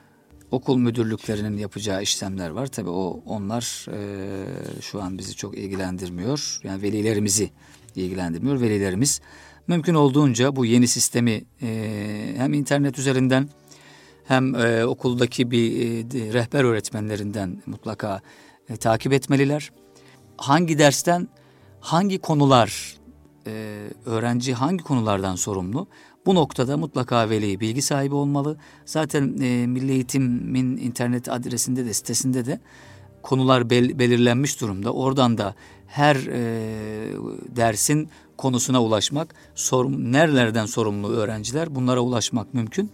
Okul 0.52 0.78
müdürlüklerinin 0.78 1.58
yapacağı 1.58 2.04
işlemler 2.04 2.50
var. 2.50 2.68
Tabii 2.68 2.90
o 2.90 3.22
onlar 3.26 3.86
e, 3.92 4.82
şu 4.82 5.02
an 5.02 5.18
bizi 5.18 5.36
çok 5.36 5.58
ilgilendirmiyor. 5.58 6.60
Yani 6.64 6.82
velilerimizi 6.82 7.52
ilgilendirmiyor. 7.96 8.62
Velilerimiz 8.62 9.22
mümkün 9.68 9.94
olduğunca 9.94 10.56
bu 10.56 10.66
yeni 10.66 10.88
sistemi 10.88 11.44
e, 11.62 12.34
hem 12.38 12.54
internet 12.54 13.00
üzerinden 13.00 13.50
hem 14.28 14.56
e, 14.56 14.86
okuldaki 14.86 15.52
bir 15.52 15.72
e, 15.72 16.34
rehber 16.34 16.64
öğretmenlerinden 16.64 17.64
mutlaka 17.66 18.22
e, 18.70 18.78
takip 18.78 19.14
etmeliler. 19.14 19.72
Hangi 20.38 20.80
dersten 20.80 21.28
hangi 21.80 22.18
konular 22.18 22.98
e, 23.48 23.84
öğrenci 24.06 24.54
hangi 24.54 24.84
konulardan 24.84 25.36
sorumlu? 25.36 25.88
Bu 26.28 26.36
noktada 26.36 26.78
mutlaka 26.78 27.30
veli 27.30 27.60
bilgi 27.60 27.82
sahibi 27.82 28.16
olmalı. 28.16 28.58
Zaten 28.86 29.38
e, 29.42 29.68
Milli 29.68 29.92
Eğitim'in 29.92 30.78
internet 30.78 31.30
adresinde 31.30 31.86
de 31.86 31.94
sitesinde 31.94 32.46
de 32.46 32.60
konular 33.22 33.70
bel, 33.70 34.00
belirlenmiş 34.00 34.62
durumda. 34.62 34.94
Oradan 34.94 35.38
da 35.38 35.56
her 35.88 36.16
e, 36.16 36.40
dersin 37.56 38.10
konusuna 38.38 38.84
ulaşmak, 38.84 39.36
sorum, 39.56 40.12
nerelerden 40.12 40.66
sorumlu 40.66 41.10
öğrenciler 41.10 41.76
bunlara 41.76 42.00
ulaşmak 42.00 42.54
mümkün. 42.54 42.92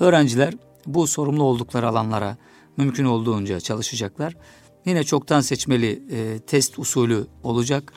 Öğrenciler 0.00 0.54
bu 0.86 1.06
sorumlu 1.06 1.42
oldukları 1.42 1.88
alanlara 1.88 2.36
mümkün 2.76 3.04
olduğunca 3.04 3.60
çalışacaklar. 3.60 4.36
Yine 4.84 5.04
çoktan 5.04 5.40
seçmeli 5.40 6.02
e, 6.10 6.38
test 6.38 6.78
usulü 6.78 7.26
olacak 7.42 7.92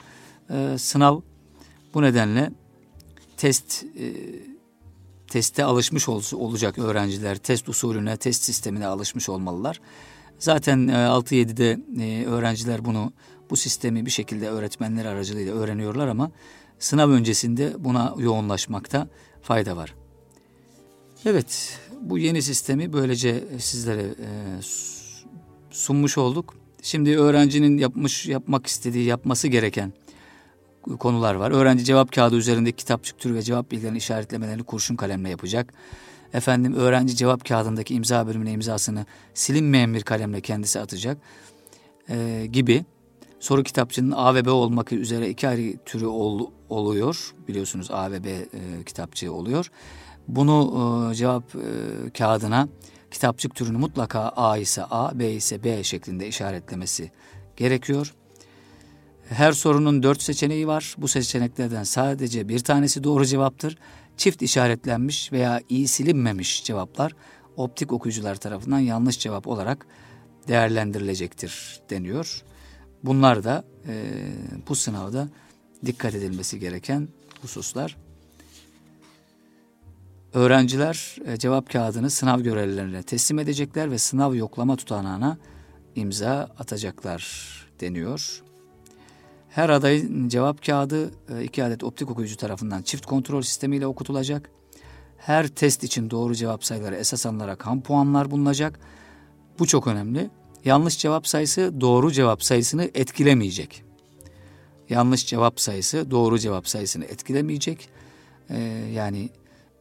e, 0.49 0.77
sınav. 0.77 1.19
Bu 1.93 2.01
nedenle 2.01 2.51
test 3.37 3.83
e, 3.83 4.13
teste 5.29 5.63
alışmış 5.63 6.09
ol, 6.09 6.23
olacak 6.33 6.79
öğrenciler. 6.79 7.37
Test 7.37 7.69
usulüne, 7.69 8.17
test 8.17 8.43
sistemine 8.43 8.87
alışmış 8.87 9.29
olmalılar. 9.29 9.81
Zaten 10.39 10.87
e, 10.87 10.91
6-7'de 10.91 11.79
e, 12.03 12.25
öğrenciler 12.25 12.85
bunu 12.85 13.13
bu 13.49 13.55
sistemi 13.55 14.05
bir 14.05 14.11
şekilde 14.11 14.49
öğretmenler 14.49 15.05
aracılığıyla 15.05 15.55
öğreniyorlar 15.55 16.07
ama 16.07 16.31
sınav 16.79 17.09
öncesinde 17.09 17.73
buna 17.79 18.15
yoğunlaşmakta 18.17 19.07
fayda 19.41 19.77
var. 19.77 19.95
Evet, 21.25 21.79
bu 22.01 22.17
yeni 22.17 22.41
sistemi 22.41 22.93
böylece 22.93 23.43
sizlere 23.59 24.01
e, 24.01 24.29
sunmuş 25.71 26.17
olduk. 26.17 26.55
Şimdi 26.81 27.17
öğrencinin 27.17 27.77
yapmış 27.77 28.25
yapmak 28.25 28.67
istediği, 28.67 29.05
yapması 29.05 29.47
gereken 29.47 29.93
konular 30.99 31.35
var. 31.35 31.51
Öğrenci 31.51 31.85
cevap 31.85 32.11
kağıdı 32.11 32.35
üzerindeki 32.35 32.77
kitapçık 32.77 33.19
türü 33.19 33.35
ve 33.35 33.41
cevap 33.41 33.71
bilgilerini 33.71 33.97
işaretlemelerini 33.97 34.63
kurşun 34.63 34.95
kalemle 34.95 35.29
yapacak. 35.29 35.73
Efendim 36.33 36.73
öğrenci 36.73 37.15
cevap 37.15 37.45
kağıdındaki 37.45 37.95
imza 37.95 38.27
bölümüne 38.27 38.51
imzasını 38.51 39.05
silinmeyen 39.33 39.93
bir 39.93 40.01
kalemle 40.01 40.41
kendisi 40.41 40.79
atacak 40.79 41.17
ee, 42.09 42.47
gibi. 42.51 42.85
Soru 43.39 43.63
kitapçının 43.63 44.11
A 44.11 44.35
ve 44.35 44.45
B 44.45 44.49
olmak 44.49 44.91
üzere 44.91 45.29
iki 45.29 45.47
ayrı 45.47 45.77
türü 45.85 46.05
ol, 46.05 46.51
oluyor. 46.69 47.33
Biliyorsunuz 47.47 47.91
A 47.91 48.11
ve 48.11 48.23
B 48.23 48.29
e, 48.29 48.47
kitapçığı 48.85 49.33
oluyor. 49.33 49.71
Bunu 50.27 51.09
e, 51.11 51.15
cevap 51.15 51.55
e, 51.55 52.09
kağıdına 52.17 52.67
kitapçık 53.11 53.55
türünü 53.55 53.77
mutlaka 53.77 54.19
A 54.19 54.57
ise 54.57 54.83
A, 54.83 55.19
B 55.19 55.31
ise 55.31 55.63
B 55.63 55.83
şeklinde 55.83 56.27
işaretlemesi 56.27 57.11
gerekiyor. 57.57 58.13
Her 59.29 59.51
sorunun 59.51 60.03
dört 60.03 60.21
seçeneği 60.21 60.67
var. 60.67 60.95
Bu 60.97 61.07
seçeneklerden 61.07 61.83
sadece 61.83 62.49
bir 62.49 62.59
tanesi 62.59 63.03
doğru 63.03 63.25
cevaptır. 63.25 63.77
Çift 64.17 64.41
işaretlenmiş 64.41 65.31
veya 65.31 65.61
iyi 65.69 65.87
silinmemiş 65.87 66.63
cevaplar 66.63 67.15
optik 67.57 67.91
okuyucular 67.91 68.35
tarafından 68.35 68.79
yanlış 68.79 69.19
cevap 69.19 69.47
olarak 69.47 69.85
değerlendirilecektir 70.47 71.81
deniyor. 71.89 72.43
Bunlar 73.03 73.43
da 73.43 73.63
e, 73.87 74.03
bu 74.67 74.75
sınavda 74.75 75.27
dikkat 75.85 76.15
edilmesi 76.15 76.59
gereken 76.59 77.07
hususlar. 77.41 77.97
Öğrenciler 80.33 81.15
e, 81.25 81.37
cevap 81.37 81.69
kağıdını 81.69 82.09
sınav 82.09 82.39
görevlilerine 82.39 83.03
teslim 83.03 83.39
edecekler 83.39 83.91
ve 83.91 83.97
sınav 83.97 84.35
yoklama 84.35 84.75
tutanağına 84.75 85.37
imza 85.95 86.49
atacaklar 86.59 87.23
deniyor. 87.79 88.43
Her 89.49 89.69
adayın 89.69 90.29
cevap 90.29 90.65
kağıdı 90.65 91.11
e, 91.29 91.43
iki 91.43 91.63
adet 91.63 91.83
optik 91.83 92.11
okuyucu 92.11 92.37
tarafından 92.37 92.81
çift 92.81 93.05
kontrol 93.05 93.41
sistemiyle 93.41 93.87
okutulacak. 93.87 94.49
Her 95.17 95.47
test 95.47 95.83
için 95.83 96.09
doğru 96.09 96.35
cevap 96.35 96.65
sayıları 96.65 96.95
esas 96.95 97.25
alınarak 97.25 97.65
ham 97.65 97.81
puanlar 97.81 98.31
bulunacak. 98.31 98.79
Bu 99.59 99.67
çok 99.67 99.87
önemli. 99.87 100.29
Yanlış 100.65 100.97
cevap 100.97 101.27
sayısı 101.27 101.81
doğru 101.81 102.11
cevap 102.11 102.43
sayısını 102.43 102.83
etkilemeyecek. 102.93 103.83
Yanlış 104.89 105.25
cevap 105.25 105.59
sayısı 105.59 106.11
doğru 106.11 106.39
cevap 106.39 106.67
sayısını 106.67 107.05
etkilemeyecek. 107.05 107.89
Ee, 108.49 108.59
yani 108.93 109.29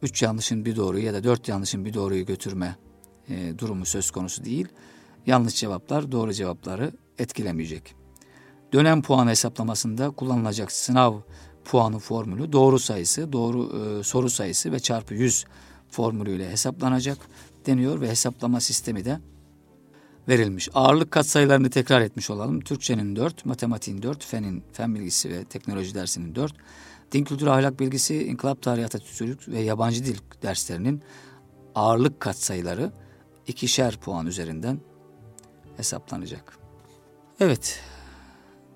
üç 0.01 0.23
yanlışın 0.23 0.65
bir 0.65 0.75
doğruyu 0.75 1.05
ya 1.05 1.13
da 1.13 1.23
dört 1.23 1.47
yanlışın 1.47 1.85
bir 1.85 1.93
doğruyu 1.93 2.25
götürme 2.25 2.75
e, 3.29 3.53
durumu 3.57 3.85
söz 3.85 4.11
konusu 4.11 4.45
değil. 4.45 4.67
Yanlış 5.25 5.55
cevaplar 5.55 6.11
doğru 6.11 6.33
cevapları 6.33 6.91
etkilemeyecek. 7.17 7.98
Dönem 8.73 9.01
puan 9.01 9.27
hesaplamasında 9.27 10.09
kullanılacak 10.09 10.71
sınav 10.71 11.13
puanı 11.65 11.99
formülü 11.99 12.51
doğru 12.51 12.79
sayısı, 12.79 13.33
doğru 13.33 13.71
e, 13.77 14.03
soru 14.03 14.29
sayısı 14.29 14.71
ve 14.71 14.79
çarpı 14.79 15.13
100 15.13 15.45
formülüyle 15.91 16.49
hesaplanacak 16.49 17.17
deniyor 17.65 18.01
ve 18.01 18.09
hesaplama 18.09 18.59
sistemi 18.59 19.05
de 19.05 19.19
verilmiş. 20.27 20.69
Ağırlık 20.73 21.11
katsayılarını 21.11 21.69
tekrar 21.69 22.01
etmiş 22.01 22.29
olalım. 22.29 22.61
Türkçenin 22.61 23.15
4, 23.15 23.45
matematiğin 23.45 24.01
4, 24.01 24.25
fenin, 24.25 24.63
fen 24.73 24.95
bilgisi 24.95 25.29
ve 25.29 25.43
teknoloji 25.43 25.95
dersinin 25.95 26.35
4, 26.35 26.53
din 27.11 27.23
kültürü 27.23 27.49
ahlak 27.49 27.79
bilgisi, 27.79 28.23
inkılap 28.23 28.61
tarihi 28.61 28.85
Atatürkçülük 28.85 29.47
ve 29.47 29.59
yabancı 29.59 30.05
dil 30.05 30.17
derslerinin 30.41 31.01
ağırlık 31.75 32.19
katsayıları 32.19 32.91
ikişer 33.47 33.97
puan 33.97 34.27
üzerinden 34.27 34.79
hesaplanacak. 35.77 36.57
Evet, 37.39 37.79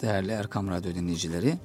değerli 0.04 0.32
Erkam 0.32 0.68
Radyo 0.68 0.96
dinleyicileri, 0.96 1.58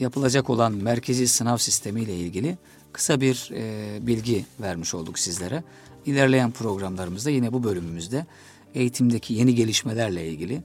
yapılacak 0.00 0.50
olan 0.50 0.72
merkezi 0.72 1.28
sınav 1.28 1.56
sistemi 1.56 2.02
ile 2.02 2.16
ilgili 2.16 2.58
kısa 2.92 3.20
bir 3.20 3.50
e, 3.54 4.06
bilgi 4.06 4.44
vermiş 4.60 4.94
olduk 4.94 5.18
sizlere. 5.18 5.64
İlerleyen 6.06 6.50
programlarımızda 6.50 7.30
yine 7.30 7.52
bu 7.52 7.64
bölümümüzde 7.64 8.26
eğitimdeki 8.74 9.34
yeni 9.34 9.54
gelişmelerle 9.54 10.28
ilgili 10.28 10.62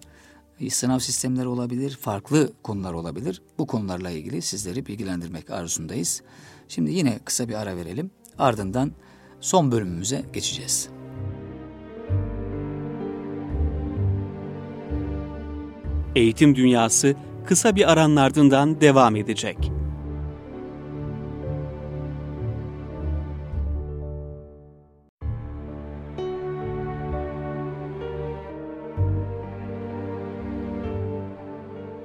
e, 0.59 0.69
sınav 0.69 0.99
sistemleri 0.99 1.47
olabilir, 1.47 1.97
farklı 2.01 2.53
konular 2.63 2.93
olabilir. 2.93 3.41
Bu 3.57 3.67
konularla 3.67 4.09
ilgili 4.09 4.41
sizleri 4.41 4.85
bilgilendirmek 4.85 5.49
arzusundayız. 5.49 6.21
Şimdi 6.67 6.91
yine 6.91 7.19
kısa 7.25 7.49
bir 7.49 7.53
ara 7.53 7.77
verelim. 7.77 8.11
Ardından 8.37 8.91
son 9.41 9.71
bölümümüze 9.71 10.25
geçeceğiz. 10.33 11.00
Eğitim 16.15 16.55
Dünyası 16.55 17.15
kısa 17.45 17.75
bir 17.75 17.91
aranın 17.91 18.15
ardından 18.15 18.81
devam 18.81 19.15
edecek. 19.15 19.71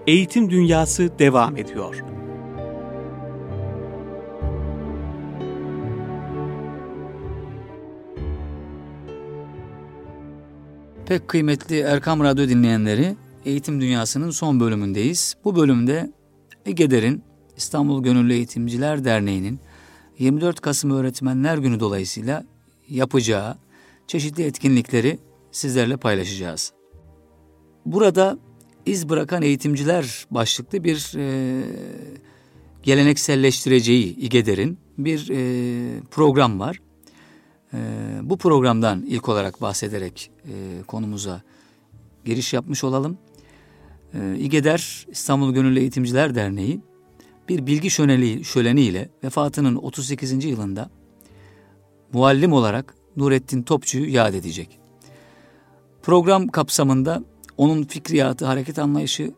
Eğitim 0.06 0.50
Dünyası 0.50 1.18
devam 1.18 1.56
ediyor. 1.56 2.04
Pek 11.06 11.28
kıymetli 11.28 11.78
Erkam 11.80 12.20
Radyo 12.20 12.48
dinleyenleri, 12.48 13.16
Eğitim 13.46 13.80
Dünyası'nın 13.80 14.30
son 14.30 14.60
bölümündeyiz. 14.60 15.36
Bu 15.44 15.56
bölümde 15.56 16.12
EGEDER'in 16.66 17.22
İstanbul 17.56 18.02
Gönüllü 18.02 18.32
Eğitimciler 18.32 19.04
Derneği'nin 19.04 19.60
24 20.18 20.60
Kasım 20.60 20.90
Öğretmenler 20.90 21.58
Günü 21.58 21.80
dolayısıyla 21.80 22.44
yapacağı 22.88 23.56
çeşitli 24.06 24.42
etkinlikleri 24.42 25.18
sizlerle 25.52 25.96
paylaşacağız. 25.96 26.72
Burada 27.86 28.38
iz 28.86 29.08
bırakan 29.08 29.42
eğitimciler 29.42 30.26
başlıklı 30.30 30.84
bir 30.84 31.12
e, 31.16 31.62
gelenekselleştireceği 32.82 34.16
İGEDER'in 34.16 34.78
bir 34.98 35.30
e, 35.30 36.00
program 36.10 36.60
var. 36.60 36.80
E, 37.74 37.78
bu 38.22 38.38
programdan 38.38 39.02
ilk 39.02 39.28
olarak 39.28 39.60
bahsederek 39.60 40.30
e, 40.44 40.82
konumuza 40.86 41.42
giriş 42.24 42.52
yapmış 42.52 42.84
olalım. 42.84 43.18
E, 44.20 44.38
İGEDER 44.38 45.06
İstanbul 45.10 45.54
Gönüllü 45.54 45.80
Eğitimciler 45.80 46.34
Derneği 46.34 46.80
bir 47.48 47.66
bilgi 47.66 47.90
şöleni, 47.90 48.44
şöleniyle 48.44 49.08
vefatının 49.24 49.76
38. 49.76 50.44
yılında 50.44 50.90
muallim 52.12 52.52
olarak 52.52 52.94
Nurettin 53.16 53.62
Topçu'yu 53.62 54.12
yad 54.12 54.34
edecek. 54.34 54.78
Program 56.02 56.48
kapsamında 56.48 57.24
onun 57.56 57.84
fikriyatı, 57.84 58.46
hareket 58.46 58.78
anlayışı, 58.78 59.32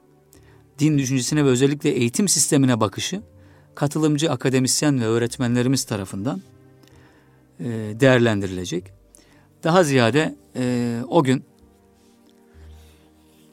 din 0.79 0.99
düşüncesine 0.99 1.45
ve 1.45 1.49
özellikle 1.49 1.91
eğitim 1.91 2.29
sistemine 2.29 2.81
bakışı 2.81 3.23
katılımcı 3.75 4.31
akademisyen 4.31 5.01
ve 5.01 5.05
öğretmenlerimiz 5.05 5.85
tarafından 5.85 6.43
e, 7.61 7.65
değerlendirilecek. 8.01 8.85
Daha 9.65 9.85
ziyade 9.85 10.37
e, 10.57 11.01
o 11.09 11.25
gün 11.25 11.45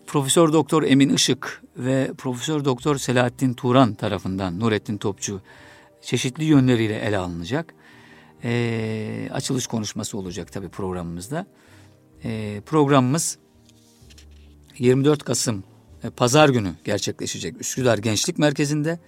Profesör 0.08 0.54
Doktor 0.54 0.84
Emin 0.84 1.10
Işık 1.10 1.64
ve 1.78 2.12
Profesör 2.18 2.66
Doktor 2.66 2.98
Selahattin 2.98 3.54
Turan 3.54 3.94
tarafından 3.94 4.60
Nurettin 4.60 4.98
Topçu 4.98 5.42
çeşitli 6.02 6.44
yönleriyle 6.44 7.00
ele 7.00 7.18
alınacak. 7.18 7.74
E, 8.44 9.30
açılış 9.34 9.68
konuşması 9.68 10.18
olacak 10.18 10.52
tabii 10.52 10.70
programımızda. 10.70 11.48
E, 12.24 12.62
programımız 12.66 13.38
24 14.78 15.24
Kasım 15.24 15.64
Pazar 16.18 16.50
günü 16.50 16.72
gerçekleşecek 16.84 17.62
Üsküdar 17.62 17.98
Gençlik 17.98 18.38
Merkezi'nde 18.38 19.00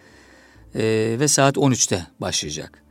e, 0.76 1.16
ve 1.20 1.28
saat 1.28 1.58
13'te 1.58 2.08
başlayacak. 2.22 2.84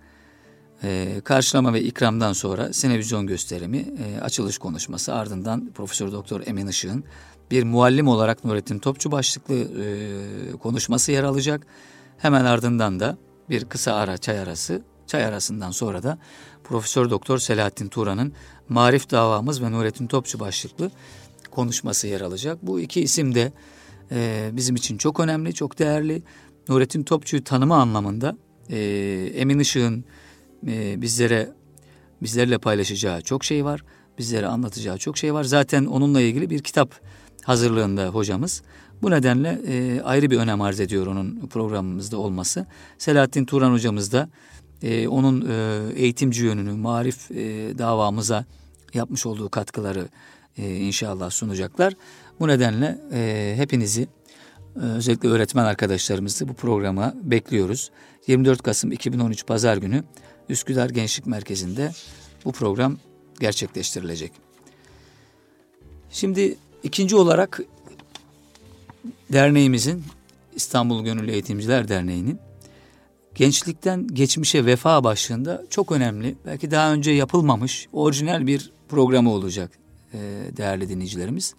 E, 0.83 1.21
karşılama 1.25 1.73
ve 1.73 1.83
ikramdan 1.83 2.33
sonra 2.33 2.73
sinevizyon 2.73 3.27
gösterimi, 3.27 3.79
e, 3.79 4.21
açılış 4.21 4.59
konuşması 4.59 5.15
ardından 5.15 5.73
Profesör 5.75 6.13
Doktor 6.13 6.43
Emin 6.47 6.67
Işık'ın 6.67 7.05
bir 7.51 7.65
muallim 7.65 8.09
olarak 8.09 8.45
Nurettin 8.45 8.79
Topçu 8.79 9.13
başlıklı 9.13 9.55
e, 9.55 10.53
konuşması 10.53 11.13
yer 11.13 11.25
alacak. 11.25 11.67
Hemen 12.19 12.45
ardından 12.45 13.01
da 13.01 13.19
bir 13.51 13.65
kısa 13.65 13.95
ara 13.95 14.19
çay 14.19 14.39
arası, 14.39 14.83
çay 15.07 15.25
arasından 15.25 15.71
sonra 15.71 16.03
da 16.03 16.19
Profesör 16.65 17.11
Doktor 17.11 17.39
Selahattin 17.39 17.89
Turan'ın 17.89 18.33
Marif 18.69 19.11
Davamız 19.11 19.63
ve 19.63 19.73
Nurettin 19.73 20.07
Topçu 20.07 20.41
başlıklı 20.41 20.91
konuşması 21.51 22.07
yer 22.07 22.21
alacak. 22.21 22.59
Bu 22.63 22.81
iki 22.81 23.01
isim 23.01 23.35
de 23.35 23.53
e, 24.11 24.51
bizim 24.53 24.77
için 24.77 24.99
çok 24.99 25.21
önemli, 25.21 25.55
çok 25.55 25.79
değerli. 25.79 26.23
Nurettin 26.69 27.03
Topçu'yu 27.03 27.45
tanıma 27.45 27.77
anlamında 27.77 28.37
e, 28.71 28.79
Emin 29.35 29.59
Işık'ın 29.59 30.05
e, 30.67 31.03
bizlere 31.03 31.53
bizlerle 32.23 32.59
paylaşacağı 32.59 33.23
çok 33.23 33.45
şey 33.45 33.65
var. 33.65 33.85
Bizlere 34.19 34.47
anlatacağı 34.47 34.99
çok 34.99 35.19
şey 35.19 35.35
var. 35.35 35.45
Zaten 35.45 35.85
onunla 35.85 36.21
ilgili 36.21 36.51
bir 36.51 36.63
kitap 36.63 37.01
hazırlığında 37.47 38.09
hocamız. 38.09 38.63
Bu 39.03 39.11
nedenle 39.11 39.61
e, 39.67 40.01
ayrı 40.01 40.31
bir 40.31 40.39
önem 40.39 40.61
arz 40.61 40.81
ediyor 40.81 41.07
onun 41.07 41.47
programımızda 41.47 42.19
olması. 42.19 42.67
Selahattin 42.99 43.45
Turan 43.45 43.73
hocamız 43.73 44.13
da 44.13 44.29
e, 44.83 45.09
onun 45.09 45.49
e, 45.51 45.81
eğitimci 45.95 46.45
yönünü, 46.45 46.73
marif 46.73 47.31
e, 47.31 47.35
davamıza 47.79 48.45
yapmış 48.95 49.27
olduğu 49.27 49.49
katkıları 49.49 50.09
e, 50.59 50.77
inşallah 50.77 51.31
sunacaklar. 51.31 51.95
Bu 52.41 52.49
nedenle 52.49 52.99
e, 53.13 53.53
hepinizi 53.57 54.03
e, 54.03 54.81
özellikle 54.81 55.29
öğretmen 55.29 55.65
arkadaşlarımızı 55.65 56.49
bu 56.49 56.55
programa 56.55 57.15
bekliyoruz. 57.23 57.91
24 58.27 58.63
Kasım 58.63 58.93
2013 58.93 59.47
Pazar 59.47 59.77
günü 59.77 60.05
Üsküdar 60.49 60.91
Gençlik 60.91 61.27
Merkezi'nde 61.27 61.93
bu 62.45 62.53
program 62.53 62.99
gerçekleştirilecek. 63.41 64.33
Şimdi 66.11 66.57
ikinci 66.87 67.17
olarak 67.17 67.61
derneğimizin 69.33 70.05
İstanbul 70.57 71.05
Gönüllü 71.05 71.31
Eğitimciler 71.31 71.89
Derneği'nin 71.89 72.39
gençlikten 73.35 74.07
geçmişe 74.07 74.67
vefa 74.67 75.05
başlığında 75.05 75.63
çok 75.71 75.93
önemli, 75.93 76.37
belki 76.47 76.71
daha 76.71 76.93
önce 76.93 77.11
yapılmamış 77.11 77.89
orijinal 77.93 78.47
bir 78.47 78.73
programı 78.89 79.31
olacak 79.31 79.71
e, 80.13 80.19
değerli 80.57 80.89
dinleyicilerimiz. 80.89 81.55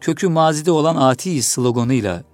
Kökü 0.00 0.28
mazide 0.28 0.70
olan 0.70 0.96
ati 0.96 1.42
sloganıyla 1.42 2.24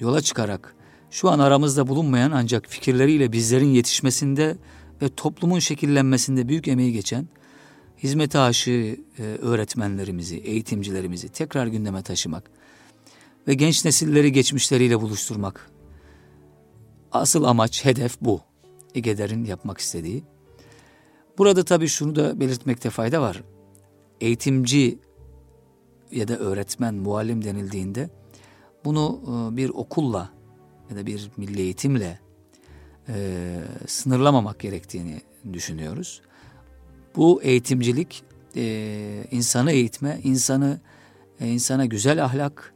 yola 0.00 0.20
çıkarak 0.20 0.74
şu 1.10 1.30
an 1.30 1.38
aramızda 1.38 1.88
bulunmayan 1.88 2.30
ancak 2.30 2.66
fikirleriyle 2.68 3.32
bizlerin 3.32 3.70
yetişmesinde 3.74 4.56
ve 5.02 5.08
toplumun 5.08 5.58
şekillenmesinde 5.58 6.48
büyük 6.48 6.68
emeği 6.68 6.92
geçen 6.92 7.28
hizmete 8.02 8.38
aşığı 8.38 8.96
e, 9.18 9.22
öğretmenlerimizi, 9.22 10.36
eğitimcilerimizi 10.36 11.28
tekrar 11.28 11.66
gündeme 11.66 12.02
taşımak 12.02 12.50
ve 13.48 13.54
genç 13.54 13.84
nesilleri 13.84 14.32
geçmişleriyle 14.32 15.00
buluşturmak. 15.00 15.70
Asıl 17.12 17.44
amaç, 17.44 17.84
hedef 17.84 18.20
bu. 18.20 18.40
İGEDER'in 18.94 19.44
yapmak 19.44 19.78
istediği. 19.78 20.24
Burada 21.38 21.64
tabii 21.64 21.88
şunu 21.88 22.16
da 22.16 22.40
belirtmekte 22.40 22.90
fayda 22.90 23.22
var. 23.22 23.42
Eğitimci 24.20 24.98
ya 26.10 26.28
da 26.28 26.38
öğretmen, 26.38 26.94
muallim 26.94 27.44
denildiğinde 27.44 28.10
bunu 28.84 29.20
e, 29.26 29.56
bir 29.56 29.68
okulla 29.70 30.30
ya 30.90 30.96
da 30.96 31.06
bir 31.06 31.30
milli 31.36 31.60
eğitimle 31.60 32.18
e, 33.08 33.56
sınırlamamak 33.86 34.60
gerektiğini 34.60 35.20
düşünüyoruz. 35.52 36.22
Bu 37.16 37.42
eğitimcilik 37.42 38.22
e, 38.56 39.24
insanı 39.30 39.72
eğitme, 39.72 40.20
insanı 40.24 40.80
e, 41.40 41.48
insana 41.48 41.86
güzel 41.86 42.24
ahlak, 42.24 42.74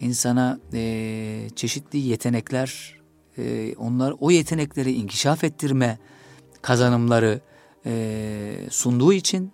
insana 0.00 0.58
e, 0.72 1.48
çeşitli 1.56 1.98
yetenekler, 1.98 3.00
e, 3.38 3.74
onlar 3.76 4.14
o 4.20 4.30
yetenekleri 4.30 4.92
inkişaf 4.92 5.44
ettirme 5.44 5.98
kazanımları 6.62 7.40
e, 7.86 8.54
sunduğu 8.70 9.12
için 9.12 9.52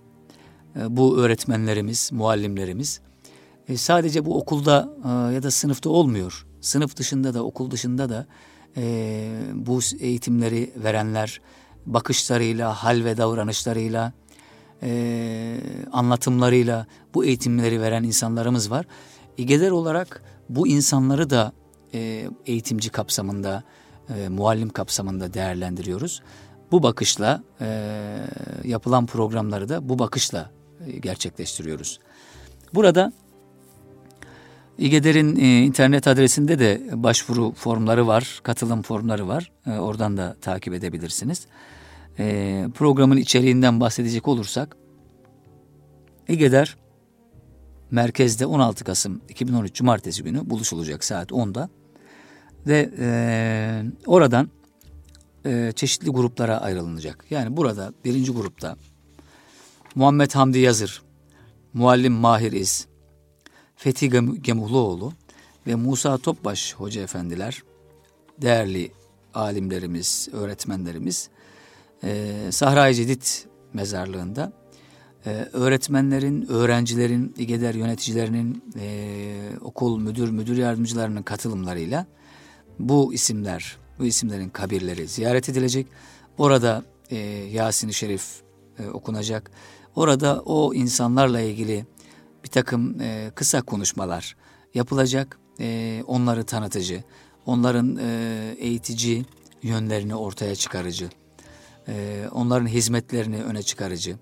e, 0.76 0.96
bu 0.96 1.18
öğretmenlerimiz, 1.18 2.10
muallimlerimiz 2.12 3.00
e, 3.68 3.76
sadece 3.76 4.24
bu 4.24 4.38
okulda 4.38 4.88
e, 5.04 5.34
ya 5.34 5.42
da 5.42 5.50
sınıfta 5.50 5.90
olmuyor. 5.90 6.46
Sınıf 6.60 6.96
dışında 6.96 7.34
da 7.34 7.44
okul 7.44 7.70
dışında 7.70 8.08
da 8.08 8.26
e, 8.76 9.30
bu 9.54 9.80
eğitimleri 10.00 10.70
verenler 10.76 11.40
bakışlarıyla, 11.94 12.74
hal 12.74 13.04
ve 13.04 13.16
davranışlarıyla, 13.16 14.12
e, 14.82 15.60
anlatımlarıyla 15.92 16.86
bu 17.14 17.24
eğitimleri 17.24 17.80
veren 17.80 18.02
insanlarımız 18.02 18.70
var. 18.70 18.86
İGEDER 19.36 19.70
olarak 19.70 20.22
bu 20.48 20.68
insanları 20.68 21.30
da 21.30 21.52
e, 21.94 22.28
eğitimci 22.46 22.90
kapsamında, 22.90 23.62
e, 24.16 24.28
muallim 24.28 24.68
kapsamında 24.68 25.34
değerlendiriyoruz. 25.34 26.22
Bu 26.72 26.82
bakışla 26.82 27.42
e, 27.60 28.18
yapılan 28.64 29.06
programları 29.06 29.68
da 29.68 29.88
bu 29.88 29.98
bakışla 29.98 30.50
e, 30.86 30.98
gerçekleştiriyoruz. 30.98 32.00
Burada 32.74 33.12
İGEDER'in 34.78 35.36
e, 35.36 35.62
internet 35.64 36.06
adresinde 36.06 36.58
de 36.58 36.82
başvuru 36.92 37.52
formları 37.52 38.06
var, 38.06 38.40
katılım 38.42 38.82
formları 38.82 39.28
var. 39.28 39.52
E, 39.66 39.70
oradan 39.70 40.16
da 40.16 40.36
takip 40.40 40.74
edebilirsiniz. 40.74 41.46
E, 42.18 42.66
programın 42.74 43.16
içeriğinden 43.16 43.80
bahsedecek 43.80 44.28
olursak, 44.28 44.76
İGEDER 46.28 46.76
merkezde 47.90 48.46
16 48.46 48.84
Kasım 48.84 49.20
2013 49.28 49.74
Cumartesi 49.74 50.22
günü 50.22 50.50
buluşulacak 50.50 51.04
saat 51.04 51.30
10'da 51.30 51.68
ve 52.66 52.90
e, 52.98 53.82
oradan 54.06 54.50
e, 55.46 55.72
çeşitli 55.76 56.10
gruplara 56.10 56.60
ayrılınacak. 56.60 57.24
Yani 57.30 57.56
burada 57.56 57.92
birinci 58.04 58.32
grupta 58.32 58.76
Muhammed 59.94 60.30
Hamdi 60.30 60.58
Yazır, 60.58 61.02
Muallim 61.72 62.12
Mahir 62.12 62.52
İz, 62.52 62.87
Fethi 63.78 64.10
Gemuhluoğlu 64.42 65.12
ve 65.66 65.74
Musa 65.74 66.18
Topbaş 66.18 66.74
Hoca 66.74 67.02
Efendiler, 67.02 67.62
değerli 68.42 68.92
alimlerimiz, 69.34 70.28
öğretmenlerimiz 70.32 71.28
e, 72.04 72.34
Sahra-i 72.50 72.94
Cedid 72.94 73.22
mezarlığında 73.72 74.52
e, 75.26 75.30
öğretmenlerin, 75.52 76.46
öğrencilerin, 76.48 77.34
İGEDER 77.38 77.74
yöneticilerinin, 77.74 78.62
e, 78.80 79.50
okul 79.60 79.98
müdür, 79.98 80.30
müdür 80.30 80.56
yardımcılarının 80.56 81.22
katılımlarıyla 81.22 82.06
bu 82.78 83.14
isimler, 83.14 83.76
bu 83.98 84.04
isimlerin 84.06 84.48
kabirleri 84.48 85.08
ziyaret 85.08 85.48
edilecek. 85.48 85.86
Orada 86.38 86.84
e, 87.10 87.16
Yasin-i 87.52 87.94
Şerif 87.94 88.24
e, 88.78 88.88
okunacak. 88.88 89.50
Orada 89.96 90.42
o 90.44 90.74
insanlarla 90.74 91.40
ilgili 91.40 91.86
bir 92.44 92.48
takım 92.48 93.00
e, 93.00 93.30
kısa 93.34 93.62
konuşmalar 93.62 94.36
yapılacak. 94.74 95.38
E, 95.60 96.02
onları 96.06 96.44
tanıtıcı, 96.44 97.02
onların 97.46 97.96
e, 97.96 98.54
eğitici 98.58 99.24
yönlerini 99.62 100.14
ortaya 100.14 100.54
çıkarıcı, 100.54 101.08
e, 101.88 102.24
onların 102.32 102.66
hizmetlerini 102.66 103.42
öne 103.42 103.62
çıkarıcı. 103.62 104.16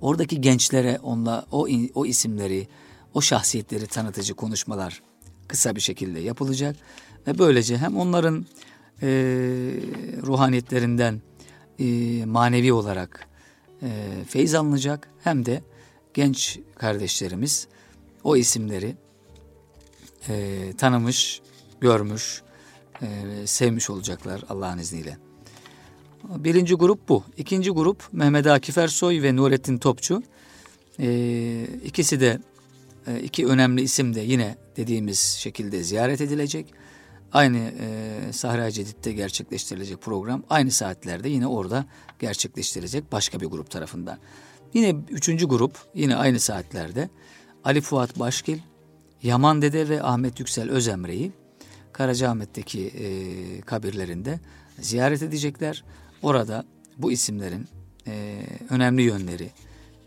Oradaki 0.00 0.40
gençlere 0.40 0.98
onla 1.02 1.46
o 1.52 1.68
o 1.94 2.06
isimleri, 2.06 2.68
o 3.14 3.20
şahsiyetleri 3.20 3.86
tanıtıcı 3.86 4.34
konuşmalar 4.34 5.02
kısa 5.48 5.76
bir 5.76 5.80
şekilde 5.80 6.20
yapılacak 6.20 6.76
ve 7.26 7.38
böylece 7.38 7.78
hem 7.78 7.96
onların 7.96 8.46
e, 9.02 9.08
ruhaniyetlerinden 10.22 11.22
e, 11.78 11.84
manevi 12.24 12.72
olarak 12.72 13.28
e, 13.82 13.88
feyiz 14.28 14.54
alınacak 14.54 15.08
hem 15.24 15.46
de 15.46 15.62
genç 16.14 16.58
kardeşlerimiz 16.74 17.68
o 18.24 18.36
isimleri 18.36 18.96
e, 20.28 20.58
tanımış, 20.78 21.40
görmüş, 21.80 22.42
e, 23.02 23.06
sevmiş 23.46 23.90
olacaklar 23.90 24.44
Allah'ın 24.48 24.78
izniyle. 24.78 25.18
Birinci 26.24 26.74
grup 26.74 27.08
bu. 27.08 27.24
İkinci 27.36 27.70
grup 27.70 28.08
Mehmet 28.12 28.46
Akif 28.46 28.78
Ersoy 28.78 29.22
ve 29.22 29.36
Nurettin 29.36 29.78
Topçu. 29.78 30.22
E, 31.00 31.66
ikisi 31.84 32.20
de 32.20 32.40
e, 33.06 33.20
iki 33.20 33.46
önemli 33.46 33.82
isim 33.82 34.14
de 34.14 34.20
yine 34.20 34.56
dediğimiz 34.76 35.18
şekilde 35.18 35.82
ziyaret 35.82 36.20
edilecek. 36.20 36.74
Aynı 37.32 37.58
e, 37.58 38.32
Sahra 38.32 38.70
Cedid'de 38.70 39.12
gerçekleştirilecek 39.12 40.00
program 40.00 40.42
aynı 40.50 40.70
saatlerde 40.70 41.28
yine 41.28 41.46
orada 41.46 41.84
gerçekleştirilecek 42.18 43.12
başka 43.12 43.40
bir 43.40 43.46
grup 43.46 43.70
tarafından. 43.70 44.18
Yine 44.74 44.96
üçüncü 45.10 45.46
grup 45.46 45.78
yine 45.94 46.16
aynı 46.16 46.40
saatlerde 46.40 47.08
Ali 47.64 47.80
Fuat 47.80 48.18
Başkil, 48.18 48.58
Yaman 49.22 49.62
Dede 49.62 49.88
ve 49.88 50.02
Ahmet 50.02 50.40
Yüksel 50.40 50.70
Özemre'yi 50.70 51.32
Karacaahmet'teki 51.92 52.86
e, 52.86 53.60
kabirlerinde 53.60 54.40
ziyaret 54.80 55.22
edecekler. 55.22 55.84
Orada 56.22 56.64
bu 56.98 57.12
isimlerin 57.12 57.68
e, 58.06 58.42
önemli 58.70 59.02
yönleri, 59.02 59.50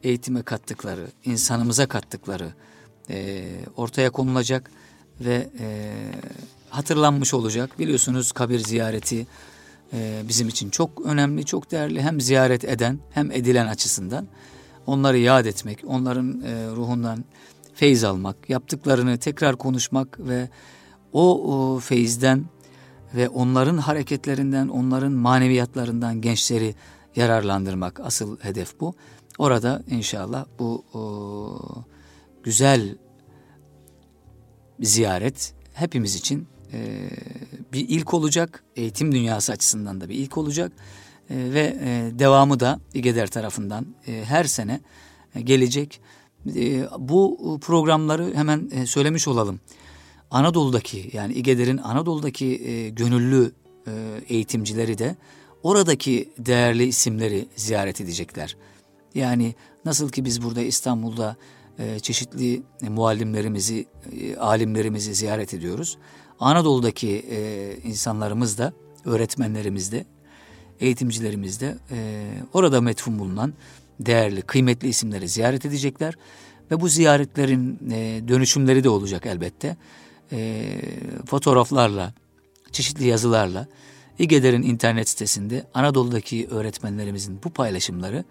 eğitime 0.03 0.41
kattıkları, 0.41 1.07
insanımıza 1.25 1.87
kattıkları 1.87 2.53
e, 3.09 3.45
ortaya 3.75 4.09
konulacak 4.09 4.71
ve 5.21 5.49
e, 5.59 5.93
hatırlanmış 6.69 7.33
olacak. 7.33 7.79
Biliyorsunuz 7.79 8.31
kabir 8.31 8.59
ziyareti 8.59 9.27
e, 9.93 10.21
bizim 10.27 10.47
için 10.47 10.69
çok 10.69 11.05
önemli, 11.05 11.45
çok 11.45 11.71
değerli. 11.71 12.01
Hem 12.01 12.21
ziyaret 12.21 12.65
eden 12.65 12.99
hem 13.11 13.31
edilen 13.31 13.67
açısından 13.67 14.27
onları 14.87 15.17
yad 15.17 15.45
etmek, 15.45 15.83
onların 15.87 16.41
e, 16.41 16.67
ruhundan 16.67 17.25
feyiz 17.73 18.03
almak, 18.03 18.49
yaptıklarını 18.49 19.17
tekrar 19.17 19.55
konuşmak 19.55 20.19
ve 20.19 20.49
o, 21.13 21.53
o 21.53 21.79
feyizden 21.79 22.45
ve 23.15 23.29
onların 23.29 23.77
hareketlerinden, 23.77 24.67
onların 24.67 25.11
maneviyatlarından 25.11 26.21
gençleri 26.21 26.75
yararlandırmak 27.15 27.99
asıl 27.99 28.39
hedef 28.39 28.79
bu. 28.79 28.95
Orada 29.37 29.83
inşallah 29.89 30.45
bu 30.59 30.83
o, 30.93 31.85
güzel 32.43 32.97
ziyaret 34.79 35.53
hepimiz 35.73 36.15
için 36.15 36.47
e, 36.73 37.09
bir 37.73 37.89
ilk 37.89 38.13
olacak. 38.13 38.63
Eğitim 38.75 39.11
dünyası 39.11 39.51
açısından 39.51 40.01
da 40.01 40.09
bir 40.09 40.15
ilk 40.15 40.37
olacak. 40.37 40.71
E, 41.29 41.35
ve 41.53 41.77
e, 41.81 42.19
devamı 42.19 42.59
da 42.59 42.79
İGEDER 42.93 43.27
tarafından 43.27 43.85
e, 44.07 44.23
her 44.25 44.43
sene 44.43 44.79
e, 45.35 45.41
gelecek. 45.41 46.01
E, 46.55 46.83
bu 46.99 47.59
programları 47.61 48.33
hemen 48.33 48.69
e, 48.71 48.85
söylemiş 48.85 49.27
olalım. 49.27 49.59
Anadolu'daki 50.31 51.09
yani 51.13 51.33
İGEDER'in 51.33 51.77
Anadolu'daki 51.77 52.45
e, 52.45 52.89
gönüllü 52.89 53.51
e, 53.87 53.91
eğitimcileri 54.29 54.97
de 54.97 55.15
oradaki 55.63 56.29
değerli 56.37 56.83
isimleri 56.83 57.47
ziyaret 57.55 58.01
edecekler. 58.01 58.57
Yani 59.15 59.55
nasıl 59.85 60.09
ki 60.09 60.25
biz 60.25 60.43
burada 60.43 60.61
İstanbul'da 60.61 61.35
e, 61.79 61.99
çeşitli 61.99 62.63
muallimlerimizi, 62.81 63.85
e, 64.11 64.35
alimlerimizi 64.35 65.15
ziyaret 65.15 65.53
ediyoruz. 65.53 65.97
Anadolu'daki 66.39 67.25
e, 67.29 67.77
insanlarımız 67.83 68.57
da, 68.57 68.73
öğretmenlerimiz 69.05 69.91
de, 69.91 70.05
eğitimcilerimiz 70.79 71.61
de 71.61 71.77
e, 71.91 72.27
orada 72.53 72.81
metfun 72.81 73.19
bulunan 73.19 73.53
değerli, 73.99 74.41
kıymetli 74.41 74.87
isimleri 74.87 75.27
ziyaret 75.27 75.65
edecekler. 75.65 76.13
Ve 76.71 76.81
bu 76.81 76.87
ziyaretlerin 76.87 77.79
e, 77.91 78.27
dönüşümleri 78.27 78.83
de 78.83 78.89
olacak 78.89 79.25
elbette. 79.25 79.77
E, 80.31 80.67
fotoğraflarla, 81.25 82.13
çeşitli 82.71 83.07
yazılarla 83.07 83.67
İGEDER'in 84.19 84.61
internet 84.61 85.09
sitesinde 85.09 85.65
Anadolu'daki 85.73 86.47
öğretmenlerimizin 86.51 87.39
bu 87.43 87.49
paylaşımları 87.49 88.23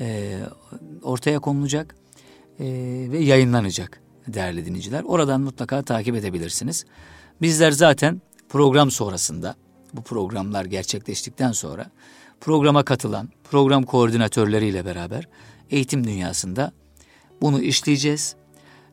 e, 0.00 0.38
ortaya 1.02 1.38
konulacak 1.38 1.94
e, 2.60 2.64
ve 3.10 3.18
yayınlanacak 3.18 4.00
değerli 4.28 4.66
dinleyiciler. 4.66 5.02
Oradan 5.02 5.40
mutlaka 5.40 5.82
takip 5.82 6.16
edebilirsiniz. 6.16 6.84
Bizler 7.42 7.70
zaten 7.70 8.22
program 8.48 8.90
sonrasında 8.90 9.56
bu 9.94 10.02
programlar 10.02 10.64
gerçekleştikten 10.64 11.52
sonra 11.52 11.90
programa 12.40 12.82
katılan 12.82 13.28
program 13.50 13.82
koordinatörleriyle 13.82 14.84
beraber 14.84 15.28
eğitim 15.70 16.06
dünyasında 16.06 16.72
bunu 17.42 17.62
işleyeceğiz. 17.62 18.36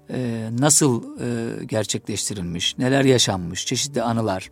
Ee, 0.10 0.50
nasıl 0.60 1.04
e, 1.20 1.66
gerçekleştirilmiş, 1.66 2.78
neler 2.78 3.06
yaşanmış, 3.06 3.66
çeşitli 3.66 4.02
anılar, 4.02 4.52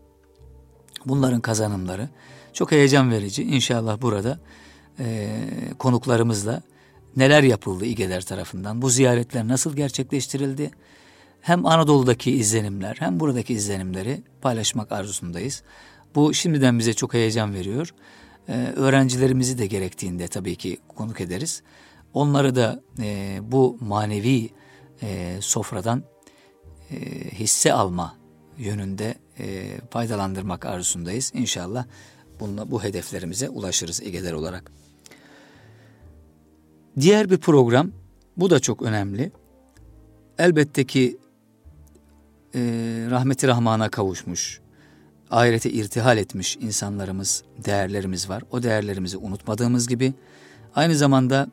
bunların 1.06 1.42
kazanımları 1.42 2.10
çok 2.54 2.72
heyecan 2.72 3.12
verici. 3.12 3.44
İnşallah 3.44 4.02
burada 4.02 4.40
e, 5.00 5.30
konuklarımızla 5.80 6.62
neler 7.16 7.44
yapıldı 7.44 7.86
İGEDER 7.86 8.22
tarafından, 8.22 8.82
bu 8.82 8.90
ziyaretler 8.90 9.48
nasıl 9.48 9.76
gerçekleştirildi, 9.76 10.72
hem 11.42 11.66
Anadolu'daki 11.66 12.32
izlenimler 12.32 12.96
hem 13.00 13.20
buradaki 13.20 13.54
izlenimleri 13.54 14.24
paylaşmak 14.42 14.92
arzusundayız. 14.92 15.64
Bu 16.16 16.34
şimdiden 16.34 16.80
bize 16.80 16.94
çok 16.94 17.14
heyecan 17.14 17.54
veriyor. 17.54 17.94
Ee, 18.50 18.54
öğrencilerimizi 18.76 19.58
de 19.58 19.68
gerektiğinde 19.68 20.28
tabii 20.28 20.56
ki 20.56 20.78
konuk 20.88 21.22
ederiz. 21.22 21.64
Onları 22.14 22.56
da 22.56 22.84
e, 23.00 23.40
bu 23.42 23.78
manevi 23.82 24.50
e, 25.02 25.38
sofradan 25.42 26.04
e, 26.92 26.96
hisse 27.32 27.74
alma 27.74 28.16
yönünde 28.58 29.16
e, 29.40 29.78
faydalandırmak 29.90 30.66
arzusundayız. 30.66 31.32
İnşallah 31.36 31.86
bununla 32.40 32.72
bu 32.72 32.84
hedeflerimize 32.84 33.50
ulaşırız 33.50 34.02
İGEDER 34.02 34.34
olarak. 34.34 34.72
Diğer 37.00 37.30
bir 37.30 37.38
program, 37.38 37.92
bu 38.38 38.50
da 38.50 38.60
çok 38.60 38.82
önemli. 38.82 39.32
Elbette 40.38 40.86
ki 40.86 41.18
e, 42.56 42.60
rahmeti 43.10 43.48
rahmana 43.48 43.90
kavuşmuş, 43.90 44.62
ahirete 45.32 45.72
irtihal 45.72 46.18
etmiş 46.18 46.58
insanlarımız, 46.62 47.44
değerlerimiz 47.66 48.30
var. 48.30 48.44
O 48.52 48.64
değerlerimizi 48.64 49.18
unutmadığımız 49.18 49.88
gibi 49.88 50.14
aynı 50.76 50.96
zamanda 50.96 51.48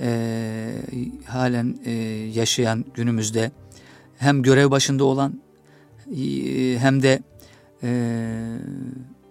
e, 0.00 0.82
halen 1.26 1.78
e, 1.84 1.90
yaşayan 2.34 2.84
günümüzde 2.94 3.50
hem 4.18 4.42
görev 4.42 4.70
başında 4.70 5.04
olan 5.04 5.40
e, 6.16 6.78
hem 6.78 7.02
de 7.02 7.22
e, 7.82 7.90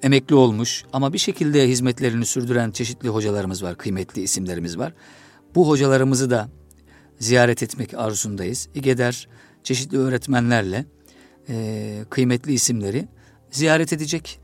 emekli 0.04 0.36
olmuş 0.36 0.86
ama 0.94 1.14
bir 1.14 1.18
şekilde 1.18 1.68
hizmetlerini 1.68 2.26
sürdüren 2.26 2.72
çeşitli 2.72 3.10
hocalarımız 3.10 3.64
var, 3.64 3.78
kıymetli 3.78 4.22
isimlerimiz 4.22 4.78
var. 4.78 4.94
Bu 5.56 5.68
hocalarımızı 5.68 6.30
da 6.30 6.50
ziyaret 7.20 7.64
etmek 7.64 7.94
arzusundayız. 7.94 8.70
İGEDER 8.76 9.28
çeşitli 9.64 9.98
öğretmenlerle 9.98 10.86
e, 11.50 12.06
kıymetli 12.10 12.54
isimleri 12.54 13.08
ziyaret 13.52 13.94
edecek 13.94 14.40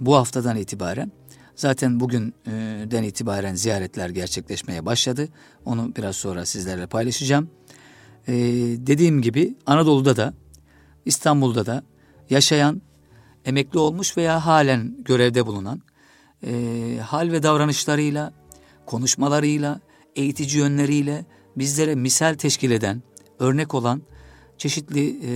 bu 0.00 0.16
haftadan 0.16 0.56
itibaren. 0.56 1.12
Zaten 1.56 2.00
bugünden 2.00 3.02
itibaren 3.02 3.54
ziyaretler 3.54 4.10
gerçekleşmeye 4.10 4.86
başladı. 4.86 5.28
Onu 5.64 5.96
biraz 5.96 6.16
sonra 6.16 6.46
sizlerle 6.46 6.86
paylaşacağım. 6.86 7.50
Ee, 8.28 8.32
dediğim 8.76 9.22
gibi 9.22 9.54
Anadolu'da 9.66 10.16
da 10.16 10.34
İstanbul'da 11.04 11.66
da 11.66 11.82
yaşayan, 12.30 12.82
emekli 13.44 13.78
olmuş 13.78 14.16
veya 14.16 14.46
halen 14.46 14.96
görevde 15.04 15.46
bulunan 15.46 15.82
e, 16.46 16.98
hal 17.02 17.32
ve 17.32 17.42
davranışlarıyla, 17.42 18.32
konuşmalarıyla, 18.86 19.80
eğitici 20.16 20.58
yönleriyle 20.58 21.24
bizlere 21.56 21.94
misal 21.94 22.34
teşkil 22.34 22.70
eden, 22.70 23.02
örnek 23.38 23.74
olan 23.74 24.02
çeşitli 24.58 25.20
e, 25.24 25.32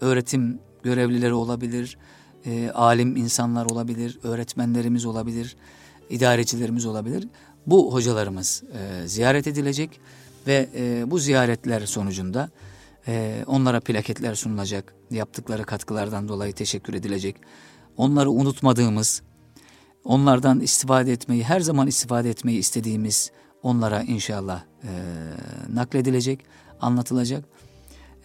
öğretim 0.00 0.58
görevlileri 0.82 1.32
olabilir, 1.32 1.98
e, 2.46 2.70
alim 2.70 3.16
insanlar 3.16 3.66
olabilir, 3.66 4.18
öğretmenlerimiz 4.22 5.04
olabilir, 5.04 5.56
idarecilerimiz 6.10 6.86
olabilir. 6.86 7.28
Bu 7.66 7.94
hocalarımız 7.94 8.62
e, 8.72 9.08
ziyaret 9.08 9.46
edilecek 9.46 10.00
ve 10.46 10.68
e, 10.76 11.10
bu 11.10 11.18
ziyaretler 11.18 11.86
sonucunda 11.86 12.50
e, 13.08 13.44
onlara 13.46 13.80
plaketler 13.80 14.34
sunulacak, 14.34 14.94
yaptıkları 15.10 15.64
katkılardan 15.64 16.28
dolayı 16.28 16.52
teşekkür 16.52 16.94
edilecek. 16.94 17.36
Onları 17.96 18.30
unutmadığımız, 18.30 19.22
onlardan 20.04 20.60
istifade 20.60 21.12
etmeyi, 21.12 21.44
her 21.44 21.60
zaman 21.60 21.86
istifade 21.86 22.30
etmeyi 22.30 22.58
istediğimiz 22.58 23.30
onlara 23.62 24.02
inşallah 24.02 24.62
e, 24.82 24.90
nakledilecek, 25.74 26.44
anlatılacak. 26.80 27.44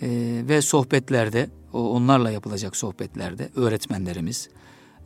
E, 0.01 0.07
ve 0.47 0.61
sohbetlerde 0.61 1.49
onlarla 1.79 2.31
yapılacak 2.31 2.75
sohbetlerde 2.75 3.49
öğretmenlerimiz, 3.55 4.49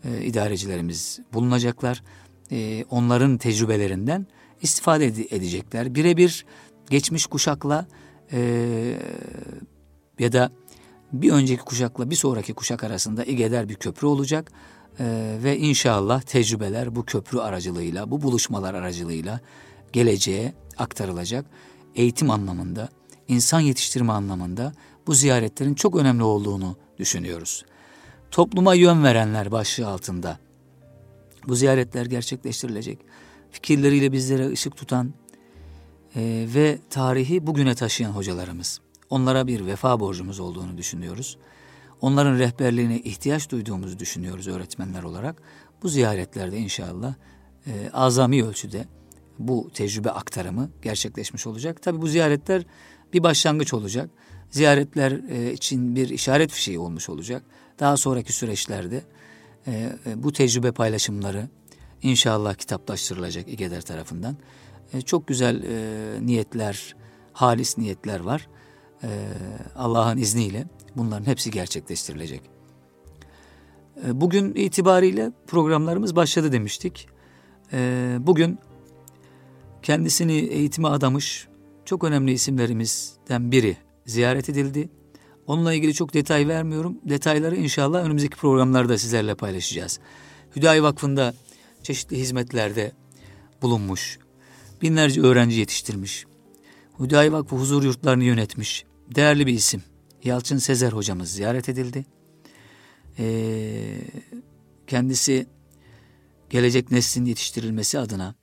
e, 0.04 0.26
idarecilerimiz 0.26 1.20
bulunacaklar. 1.34 2.04
E, 2.52 2.86
onların 2.90 3.38
tecrübelerinden 3.38 4.28
istifade 4.62 5.06
edecekler. 5.06 5.96
Birebir 5.96 6.46
geçmiş 6.90 7.26
kuşakla 7.26 7.88
e, 8.32 8.40
ya 10.20 10.32
da 10.32 10.52
bir 11.14 11.32
önceki 11.32 11.62
kuşakla 11.62 12.10
bir 12.10 12.16
sonraki 12.16 12.54
kuşak 12.54 12.84
arasında 12.84 13.24
İGEDER 13.24 13.70
bir 13.70 13.76
köprü 13.76 14.08
olacak. 14.08 14.52
E, 15.00 15.38
ve 15.44 15.58
inşallah 15.58 16.22
tecrübeler 16.22 16.96
bu 16.96 17.06
köprü 17.06 17.40
aracılığıyla, 17.40 18.12
bu 18.12 18.22
buluşmalar 18.22 18.74
aracılığıyla 18.74 19.40
geleceğe 19.94 20.54
aktarılacak. 20.78 21.46
Eğitim 21.96 22.32
anlamında, 22.32 22.90
insan 23.28 23.60
yetiştirme 23.60 24.14
anlamında 24.14 24.74
bu 25.08 25.14
ziyaretlerin 25.14 25.74
çok 25.74 25.96
önemli 25.96 26.24
olduğunu 26.24 26.76
düşünüyoruz. 26.98 27.66
Topluma 28.32 28.74
yön 28.74 29.04
verenler 29.04 29.52
başlığı 29.52 29.88
altında 29.88 30.40
bu 31.48 31.56
ziyaretler 31.56 32.06
gerçekleştirilecek. 32.06 33.00
Fikirleriyle 33.52 34.12
bizlere 34.12 34.52
ışık 34.52 34.78
tutan 34.78 35.14
e, 36.16 36.46
ve 36.56 36.80
tarihi 36.90 37.48
bugüne 37.48 37.76
taşıyan 37.76 38.12
hocalarımız. 38.12 38.82
Onlara 39.10 39.48
bir 39.48 39.66
vefa 39.66 40.00
borcumuz 40.00 40.40
olduğunu 40.40 40.78
düşünüyoruz. 40.78 41.38
Onların 42.02 42.40
rehberliğine 42.40 43.00
ihtiyaç 43.00 43.50
duyduğumuzu 43.50 44.00
düşünüyoruz 44.00 44.48
öğretmenler 44.48 45.04
olarak. 45.04 45.42
Bu 45.84 45.90
ziyaretlerde 45.90 46.58
inşallah 46.58 47.14
e, 47.68 47.90
azami 47.94 48.46
ölçüde 48.46 48.86
bu 49.40 49.70
tecrübe 49.74 50.12
aktarımı 50.12 50.70
gerçekleşmiş 50.82 51.48
olacak. 51.48 51.82
Tabi 51.82 52.02
bu 52.02 52.08
ziyaretler 52.08 52.66
bir 53.14 53.24
başlangıç 53.24 53.74
olacak 53.74 54.10
ziyaretler 54.52 55.12
e, 55.30 55.54
için 55.54 55.96
bir 55.96 56.10
işaret 56.10 56.52
fişeği 56.52 56.80
olmuş 56.80 57.10
olacak. 57.10 57.44
Daha 57.80 57.98
sonraki 57.98 58.34
süreçlerde 58.34 59.04
e, 59.68 59.72
e, 60.06 60.24
bu 60.24 60.32
tecrübe 60.32 60.72
paylaşımları 60.72 61.50
inşallah 62.02 62.54
kitaplaştırılacak 62.56 63.48
İGEDER 63.48 63.82
tarafından. 63.82 64.38
Çok 65.06 65.28
güzel 65.28 65.64
niyetler, 66.22 66.96
halis 67.34 67.78
niyetler 67.78 68.20
var. 68.20 68.48
Allah'ın 69.76 70.18
izniyle 70.18 70.66
bunların 70.96 71.26
hepsi 71.26 71.52
gerçekleştirilecek. 71.52 72.42
Bugün 74.08 74.56
itibariyle 74.56 75.32
programlarımız 75.48 76.16
başladı 76.16 76.52
demiştik. 76.52 77.08
Bugün 78.20 78.60
kendisini 79.84 80.34
eğitime 80.34 80.88
adamış 80.88 81.48
çok 81.86 82.04
önemli 82.04 82.32
isimlerimizden 82.32 83.52
biri 83.52 83.78
ziyaret 84.12 84.50
edildi. 84.50 84.90
Onunla 85.48 85.74
ilgili 85.74 85.94
çok 85.94 86.14
detay 86.14 86.48
vermiyorum. 86.48 86.98
Detayları 87.04 87.56
inşallah 87.56 88.04
önümüzdeki 88.04 88.38
programlarda 88.38 88.98
sizlerle 88.98 89.36
paylaşacağız. 89.36 90.00
Hüdayi 90.56 90.84
Vakfı'nda 90.84 91.34
çeşitli 91.84 92.18
hizmetlerde 92.18 92.92
bulunmuş. 93.62 94.20
Binlerce 94.82 95.22
öğrenci 95.22 95.60
yetiştirmiş. 95.60 96.26
Hüdayi 97.00 97.32
Vakfı 97.32 97.56
huzur 97.56 97.84
yurtlarını 97.84 98.24
yönetmiş. 98.24 98.86
Değerli 99.16 99.48
bir 99.48 99.54
isim. 99.54 99.84
Yalçın 100.24 100.58
Sezer 100.58 100.92
hocamız 100.92 101.32
ziyaret 101.32 101.70
edildi. 101.70 102.06
Ee, 103.20 103.98
kendisi 104.88 105.48
gelecek 106.50 106.92
neslin 106.92 107.26
yetiştirilmesi 107.26 108.00
adına, 108.00 108.36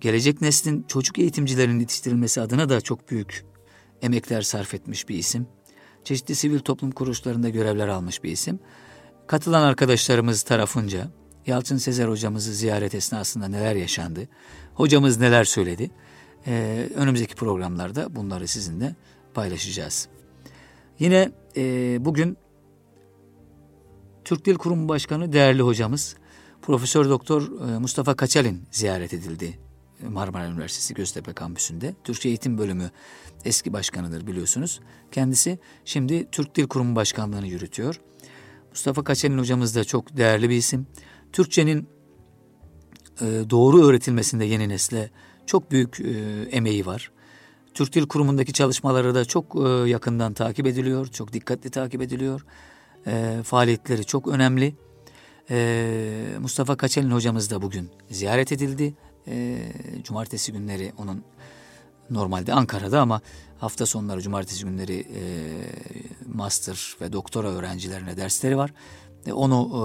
gelecek 0.00 0.40
neslin 0.40 0.84
çocuk 0.88 1.18
eğitimcilerinin 1.18 1.80
yetiştirilmesi 1.80 2.40
adına 2.40 2.68
da 2.68 2.80
çok 2.80 3.10
büyük 3.10 3.44
emekler 4.02 4.42
sarf 4.42 4.74
etmiş 4.74 5.08
bir 5.08 5.14
isim. 5.14 5.46
Çeşitli 6.04 6.34
sivil 6.34 6.58
toplum 6.58 6.90
kuruluşlarında 6.90 7.48
görevler 7.48 7.88
almış 7.88 8.24
bir 8.24 8.30
isim. 8.30 8.58
Katılan 9.26 9.62
arkadaşlarımız 9.62 10.42
tarafınca 10.42 11.10
Yalçın 11.46 11.76
Sezer 11.76 12.08
hocamızı 12.08 12.54
ziyaret 12.54 12.94
esnasında 12.94 13.48
neler 13.48 13.74
yaşandı, 13.74 14.28
hocamız 14.74 15.18
neler 15.18 15.44
söyledi, 15.44 15.90
ee, 16.46 16.88
önümüzdeki 16.94 17.34
programlarda 17.34 18.16
bunları 18.16 18.48
sizinle 18.48 18.94
paylaşacağız. 19.34 20.08
Yine 20.98 21.32
e, 21.56 21.96
bugün 22.04 22.36
Türk 24.24 24.44
Dil 24.44 24.54
Kurumu 24.54 24.88
Başkanı 24.88 25.32
değerli 25.32 25.62
hocamız 25.62 26.16
Profesör 26.62 27.08
Doktor 27.08 27.68
e, 27.68 27.78
Mustafa 27.78 28.16
Kaçalin 28.16 28.62
ziyaret 28.70 29.14
edildi 29.14 29.58
Marmara 30.08 30.46
Üniversitesi 30.46 30.94
Göztepe 30.94 31.32
kampüsünde. 31.32 31.94
Türkçe 32.04 32.28
Eğitim 32.28 32.58
Bölümü 32.58 32.90
eski 33.44 33.72
başkanıdır 33.72 34.26
biliyorsunuz. 34.26 34.80
Kendisi 35.12 35.58
şimdi 35.84 36.30
Türk 36.32 36.54
Dil 36.54 36.66
Kurumu 36.66 36.96
Başkanlığı'nı 36.96 37.46
yürütüyor. 37.46 38.00
Mustafa 38.70 39.04
Kaçalin 39.04 39.38
hocamız 39.38 39.76
da 39.76 39.84
çok 39.84 40.16
değerli 40.16 40.50
bir 40.50 40.56
isim. 40.56 40.86
Türkçenin 41.32 41.88
e, 43.20 43.24
doğru 43.50 43.86
öğretilmesinde 43.86 44.44
yeni 44.44 44.68
nesle 44.68 45.10
çok 45.46 45.70
büyük 45.70 46.00
e, 46.00 46.04
emeği 46.50 46.86
var. 46.86 47.10
Türk 47.74 47.92
Dil 47.92 48.06
Kurumu'ndaki 48.06 48.52
çalışmaları 48.52 49.14
da 49.14 49.24
çok 49.24 49.56
e, 49.56 49.68
yakından 49.68 50.32
takip 50.32 50.66
ediliyor, 50.66 51.06
çok 51.06 51.32
dikkatli 51.32 51.70
takip 51.70 52.02
ediliyor. 52.02 52.46
E, 53.06 53.42
faaliyetleri 53.44 54.04
çok 54.04 54.28
önemli. 54.28 54.74
E, 55.50 56.36
Mustafa 56.40 56.76
Kaçelin 56.76 57.10
hocamız 57.10 57.50
da 57.50 57.62
bugün 57.62 57.90
ziyaret 58.10 58.52
edildi. 58.52 58.94
E, 59.28 59.58
cumartesi 60.02 60.52
günleri 60.52 60.92
onun 60.98 61.24
normalde 62.10 62.54
Ankara'da 62.54 63.00
ama 63.00 63.20
hafta 63.58 63.86
sonları 63.86 64.22
cumartesi 64.22 64.64
günleri 64.64 65.00
e, 65.00 65.22
master 66.34 66.96
ve 67.00 67.12
doktora 67.12 67.48
öğrencilerine 67.48 68.16
dersleri 68.16 68.56
var. 68.56 68.72
E, 69.26 69.32
onu 69.32 69.70
e, 69.74 69.82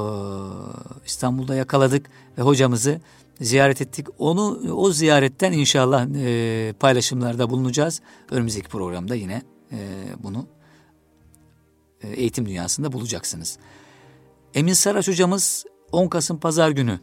İstanbul'da 1.05 1.55
yakaladık 1.55 2.09
ve 2.37 2.41
hocamızı 2.41 3.01
ziyaret 3.41 3.81
ettik. 3.81 4.07
Onu 4.19 4.73
o 4.73 4.91
ziyaretten 4.91 5.51
inşallah 5.51 6.07
e, 6.15 6.73
paylaşımlarda 6.79 7.49
bulunacağız. 7.49 8.01
Önümüzdeki 8.31 8.67
programda 8.67 9.15
yine 9.15 9.41
e, 9.71 9.77
bunu 10.23 10.47
e, 12.03 12.09
eğitim 12.09 12.45
dünyasında 12.45 12.91
bulacaksınız. 12.91 13.57
Emin 14.53 14.73
Saraç 14.73 15.07
hocamız 15.07 15.65
10 15.91 16.07
Kasım 16.07 16.39
Pazar 16.39 16.69
günü 16.69 16.99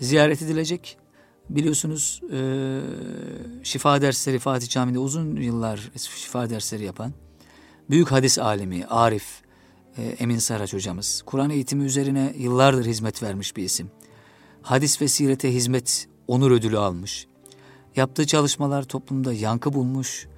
ziyaret 0.00 0.42
edilecek. 0.42 0.98
Biliyorsunuz 1.50 2.20
e, 2.32 2.80
şifa 3.62 4.02
dersleri 4.02 4.38
Fatih 4.38 4.68
Camii'nde 4.68 4.98
uzun 4.98 5.36
yıllar 5.36 5.90
şifa 5.96 6.50
dersleri 6.50 6.84
yapan 6.84 7.12
büyük 7.90 8.12
hadis 8.12 8.38
alimi, 8.38 8.86
arif 8.86 9.42
e, 9.96 10.02
Emin 10.02 10.38
Saraç 10.38 10.72
hocamız. 10.72 11.22
Kur'an 11.26 11.50
eğitimi 11.50 11.84
üzerine 11.84 12.34
yıllardır 12.38 12.86
hizmet 12.86 13.22
vermiş 13.22 13.56
bir 13.56 13.62
isim 13.62 13.90
hadis 14.62 15.02
ve 15.02 15.08
sirete 15.08 15.54
hizmet 15.54 16.08
onur 16.28 16.50
ödülü 16.50 16.78
almış. 16.78 17.26
Yaptığı 17.96 18.26
çalışmalar 18.26 18.82
toplumda 18.82 19.32
yankı 19.32 19.72
bulmuş. 19.72 20.28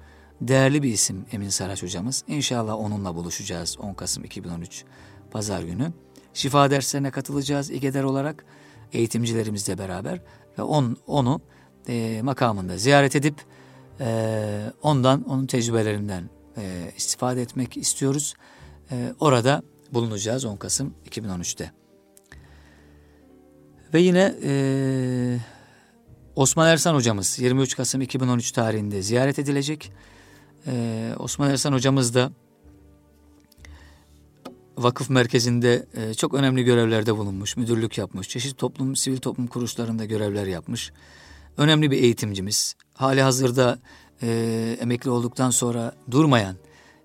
Değerli 0.41 0.83
bir 0.83 0.93
isim 0.93 1.25
Emin 1.31 1.49
Saraç 1.49 1.83
hocamız. 1.83 2.23
İnşallah 2.27 2.75
onunla 2.75 3.15
buluşacağız 3.15 3.77
10 3.79 3.93
Kasım 3.93 4.23
2013 4.23 4.83
Pazar 5.31 5.63
günü. 5.63 5.93
Şifa 6.33 6.71
derslerine 6.71 7.11
katılacağız 7.11 7.71
İGEDER 7.71 8.03
olarak 8.03 8.45
eğitimcilerimizle 8.93 9.77
beraber 9.77 10.21
ve 10.59 10.61
on, 10.61 10.97
onu 11.07 11.41
e, 11.87 12.21
makamında 12.21 12.77
ziyaret 12.77 13.15
edip 13.15 13.35
e, 13.99 14.71
ondan, 14.81 15.29
onun 15.29 15.45
tecrübelerinden 15.45 16.29
e, 16.57 16.91
istifade 16.97 17.41
etmek 17.41 17.77
istiyoruz. 17.77 18.33
E, 18.91 19.13
orada 19.19 19.63
bulunacağız 19.91 20.45
10 20.45 20.57
Kasım 20.57 20.93
2013'te. 21.09 21.71
Ve 23.93 24.01
yine 24.01 24.35
e, 24.43 24.51
Osman 26.35 26.67
Ersan 26.67 26.95
hocamız 26.95 27.39
23 27.39 27.75
Kasım 27.75 28.01
2013 28.01 28.51
tarihinde 28.51 29.01
ziyaret 29.01 29.39
edilecek. 29.39 29.91
E, 30.67 31.13
Osman 31.19 31.49
Ersan 31.49 31.73
hocamız 31.73 32.15
da 32.15 32.31
vakıf 34.77 35.09
merkezinde 35.09 35.85
e, 35.93 36.13
çok 36.13 36.33
önemli 36.33 36.63
görevlerde 36.63 37.17
bulunmuş, 37.17 37.57
müdürlük 37.57 37.97
yapmış, 37.97 38.29
çeşitli 38.29 38.57
toplum, 38.57 38.95
sivil 38.95 39.17
toplum 39.17 39.47
kuruluşlarında 39.47 40.05
görevler 40.05 40.47
yapmış. 40.47 40.91
Önemli 41.57 41.91
bir 41.91 41.97
eğitimcimiz. 41.97 42.75
Hali 42.93 43.21
hazırda 43.21 43.79
e, 44.21 44.77
emekli 44.81 45.09
olduktan 45.09 45.49
sonra 45.49 45.95
durmayan, 46.11 46.55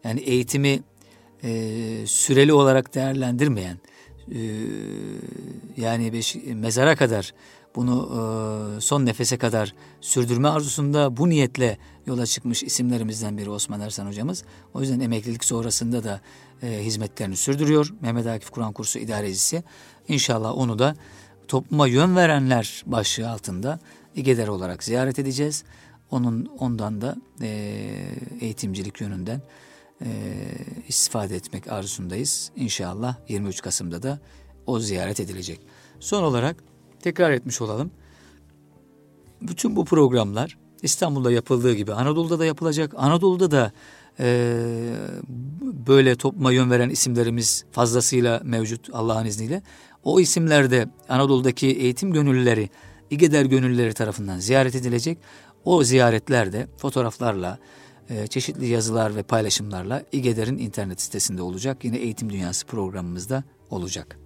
yani 0.04 0.20
eğitimi 0.20 0.82
e, 1.42 2.06
süreli 2.06 2.52
olarak 2.52 2.94
değerlendirmeyen, 2.94 3.78
ee, 4.34 4.40
yani 5.76 6.12
beş, 6.12 6.36
mezara 6.54 6.96
kadar 6.96 7.34
bunu 7.76 8.08
e, 8.76 8.80
son 8.80 9.06
nefese 9.06 9.38
kadar 9.38 9.74
sürdürme 10.00 10.48
arzusunda 10.48 11.16
bu 11.16 11.28
niyetle 11.28 11.78
yola 12.06 12.26
çıkmış 12.26 12.62
isimlerimizden 12.62 13.38
biri 13.38 13.50
Osman 13.50 13.80
Ersan 13.80 14.06
hocamız. 14.06 14.44
O 14.74 14.80
yüzden 14.80 15.00
emeklilik 15.00 15.44
sonrasında 15.44 16.04
da 16.04 16.20
e, 16.62 16.84
hizmetlerini 16.84 17.36
sürdürüyor. 17.36 17.94
Mehmet 18.00 18.26
Akif 18.26 18.50
Kur'an 18.50 18.72
kursu 18.72 18.98
idarecisi. 18.98 19.62
İnşallah 20.08 20.58
onu 20.58 20.78
da 20.78 20.96
topluma 21.48 21.86
yön 21.86 22.16
verenler 22.16 22.82
başlığı 22.86 23.30
altında 23.30 23.78
İGEDER 24.14 24.48
olarak 24.48 24.84
ziyaret 24.84 25.18
edeceğiz. 25.18 25.64
Onun 26.10 26.46
ondan 26.58 27.00
da 27.00 27.16
e, 27.40 27.48
eğitimcilik 28.40 29.00
yönünden 29.00 29.42
e, 30.04 30.08
istifade 30.88 31.36
etmek 31.36 31.72
arzusundayız. 31.72 32.50
İnşallah 32.56 33.16
23 33.28 33.62
Kasım'da 33.62 34.02
da 34.02 34.18
o 34.66 34.78
ziyaret 34.78 35.20
edilecek. 35.20 35.60
Son 36.00 36.22
olarak 36.22 36.56
tekrar 37.00 37.30
etmiş 37.30 37.60
olalım. 37.60 37.90
Bütün 39.42 39.76
bu 39.76 39.84
programlar 39.84 40.58
İstanbul'da 40.82 41.32
yapıldığı 41.32 41.74
gibi 41.74 41.92
Anadolu'da 41.92 42.38
da 42.38 42.44
yapılacak. 42.44 42.94
Anadolu'da 42.96 43.50
da 43.50 43.72
e, 44.20 44.56
böyle 45.86 46.16
topluma 46.16 46.52
yön 46.52 46.70
veren 46.70 46.90
isimlerimiz 46.90 47.64
fazlasıyla 47.72 48.40
mevcut 48.44 48.88
Allah'ın 48.92 49.26
izniyle. 49.26 49.62
O 50.04 50.20
isimlerde 50.20 50.88
Anadolu'daki 51.08 51.66
eğitim 51.66 52.12
gönüllüleri, 52.12 52.70
İGEDER 53.10 53.44
gönüllüleri 53.44 53.94
tarafından 53.94 54.38
ziyaret 54.38 54.74
edilecek. 54.74 55.18
O 55.64 55.84
ziyaretlerde 55.84 56.66
fotoğraflarla, 56.76 57.58
e, 58.10 58.26
çeşitli 58.26 58.66
yazılar 58.66 59.16
ve 59.16 59.22
paylaşımlarla 59.22 60.02
İGEDER'in 60.12 60.58
internet 60.58 61.00
sitesinde 61.00 61.42
olacak. 61.42 61.84
Yine 61.84 61.96
Eğitim 61.96 62.30
Dünyası 62.30 62.66
programımızda 62.66 63.44
olacak. 63.70 64.18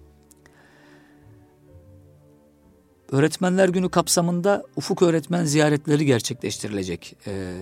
Öğretmenler 3.11 3.69
Günü 3.69 3.89
kapsamında 3.89 4.63
ufuk 4.75 5.01
öğretmen 5.01 5.45
ziyaretleri 5.45 6.05
gerçekleştirilecek 6.05 7.15
ee, 7.27 7.53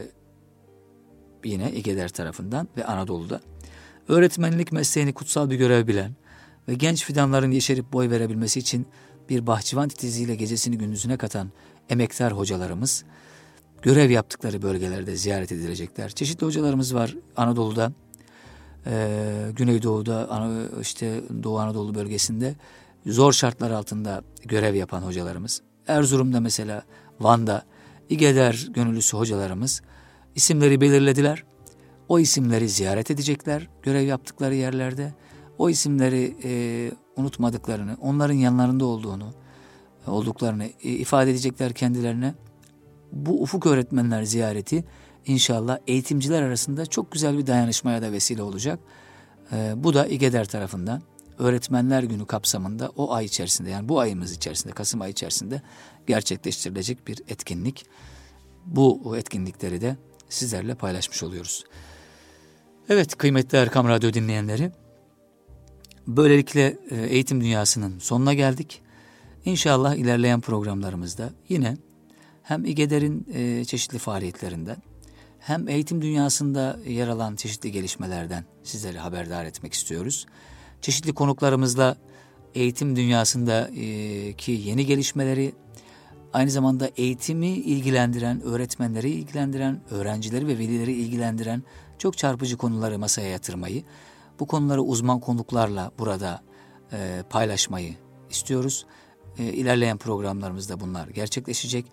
yine 1.50 1.72
İGEDER 1.72 2.10
tarafından 2.10 2.68
ve 2.78 2.86
Anadolu'da. 2.86 3.42
Öğretmenlik 4.08 4.72
mesleğini 4.72 5.14
kutsal 5.14 5.50
bir 5.50 5.56
görev 5.56 5.88
bilen 5.88 6.12
ve 6.68 6.74
genç 6.74 7.06
fidanların 7.06 7.52
yeşerip 7.52 7.94
boy 7.94 8.10
verebilmesi 8.10 8.60
için 8.60 8.88
bir 9.30 9.48
bahçıvan 9.48 9.90
titiziyle 9.90 10.36
gecesini 10.36 10.78
gündüzüne 10.78 11.18
katan 11.18 11.52
emektar 11.90 12.34
hocalarımız 12.34 13.04
görev 13.82 14.10
yaptıkları 14.10 14.62
bölgelerde 14.62 15.16
ziyaret 15.16 15.52
edilecekler. 15.52 16.10
Çeşitli 16.10 16.46
hocalarımız 16.46 16.96
var 16.96 17.16
Anadolu'da, 17.38 17.92
e, 18.86 19.52
Güneydoğu'da, 19.56 20.30
işte 20.82 21.22
Doğu 21.44 21.60
Anadolu 21.60 21.96
bölgesinde 21.96 22.56
zor 23.06 23.34
şartlar 23.34 23.72
altında 23.72 24.24
görev 24.46 24.76
yapan 24.76 25.02
hocalarımız. 25.02 25.62
Erzurum'da 25.88 26.40
mesela, 26.40 26.84
Van'da, 27.20 27.64
İGEDER 28.10 28.68
gönüllüsü 28.74 29.18
hocalarımız 29.18 29.82
isimleri 30.36 30.82
belirlediler. 30.82 31.44
O 32.10 32.20
isimleri 32.20 32.70
ziyaret 32.70 33.12
edecekler 33.12 33.70
görev 33.82 34.08
yaptıkları 34.08 34.56
yerlerde. 34.56 35.14
O 35.58 35.70
isimleri 35.70 36.36
e, 36.44 36.92
unutmadıklarını, 37.16 37.98
onların 38.02 38.34
yanlarında 38.34 38.86
olduğunu, 38.86 39.34
olduklarını 40.08 40.68
ifade 40.84 41.32
edecekler 41.32 41.74
kendilerine 41.74 42.34
bu 43.12 43.42
ufuk 43.42 43.66
öğretmenler 43.66 44.24
ziyareti 44.24 44.84
inşallah 45.26 45.78
eğitimciler 45.88 46.42
arasında 46.42 46.86
çok 46.86 47.12
güzel 47.12 47.38
bir 47.38 47.48
dayanışmaya 47.48 48.02
da 48.02 48.12
vesile 48.12 48.44
olacak. 48.44 48.80
Ee, 49.52 49.74
bu 49.76 49.94
da 49.94 50.08
İGEDER 50.08 50.46
tarafından 50.46 51.02
Öğretmenler 51.40 52.04
Günü 52.04 52.26
kapsamında 52.26 52.92
o 52.96 53.14
ay 53.14 53.26
içerisinde 53.26 53.70
yani 53.70 53.90
bu 53.90 54.00
ayımız 54.00 54.32
içerisinde 54.32 54.74
Kasım 54.74 55.02
ayı 55.02 55.12
içerisinde 55.12 55.62
gerçekleştirilecek 56.08 57.08
bir 57.08 57.22
etkinlik. 57.28 57.86
Bu 58.66 59.18
etkinlikleri 59.18 59.82
de 59.82 59.98
sizlerle 60.34 60.76
paylaşmış 60.76 61.24
oluyoruz. 61.24 61.64
Evet 62.90 63.18
kıymetli 63.18 63.58
Erkam 63.58 63.88
Radyo 63.88 64.14
dinleyenleri 64.14 64.72
böylelikle 66.08 66.78
e, 66.90 66.96
eğitim 66.96 67.42
dünyasının 67.42 68.00
sonuna 68.00 68.34
geldik. 68.34 68.82
İnşallah 69.46 69.96
ilerleyen 69.96 70.42
programlarımızda 70.42 71.30
yine 71.50 71.78
hem 72.44 72.66
İGEDER'in 72.66 73.28
e, 73.34 73.66
çeşitli 73.66 73.98
faaliyetlerinden 73.98 74.78
hem 75.40 75.70
eğitim 75.70 76.02
dünyasında 76.02 76.80
yer 76.88 77.08
alan 77.08 77.36
çeşitli 77.36 77.72
gelişmelerden 77.72 78.46
sizleri 78.64 78.98
haberdar 78.98 79.46
etmek 79.46 79.74
istiyoruz. 79.74 80.26
Çeşitli 80.82 81.14
konuklarımızla 81.14 81.98
eğitim 82.56 82.96
dünyasındaki 82.96 84.52
yeni 84.52 84.86
gelişmeleri, 84.86 85.54
aynı 86.34 86.52
zamanda 86.52 86.90
eğitimi 86.98 87.48
ilgilendiren, 87.48 88.42
öğretmenleri 88.42 89.10
ilgilendiren, 89.10 89.82
öğrencileri 89.92 90.48
ve 90.48 90.58
velileri 90.58 90.94
ilgilendiren 90.94 91.64
çok 91.98 92.18
çarpıcı 92.18 92.58
konuları 92.58 93.00
masaya 93.00 93.30
yatırmayı, 93.30 93.84
bu 94.40 94.48
konuları 94.48 94.82
uzman 94.82 95.20
konuklarla 95.20 95.92
burada 96.00 96.42
e, 96.94 97.24
paylaşmayı 97.30 97.96
istiyoruz. 98.30 98.86
E, 99.38 99.44
ilerleyen 99.44 99.98
programlarımızda 99.98 100.80
bunlar 100.80 101.08
gerçekleşecek. 101.08 101.86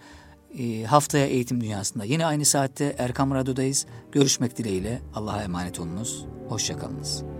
E, 0.59 0.84
haftaya 0.84 1.26
Eğitim 1.26 1.61
Dünyası'nda 1.61 2.05
yine 2.05 2.26
aynı 2.26 2.45
saatte 2.45 2.95
Erkam 2.99 3.34
Radyo'dayız. 3.34 3.86
Görüşmek 4.12 4.59
dileğiyle 4.59 5.03
Allah'a 5.14 5.43
emanet 5.43 5.80
olunuz. 5.80 6.26
Hoşçakalınız. 6.49 7.39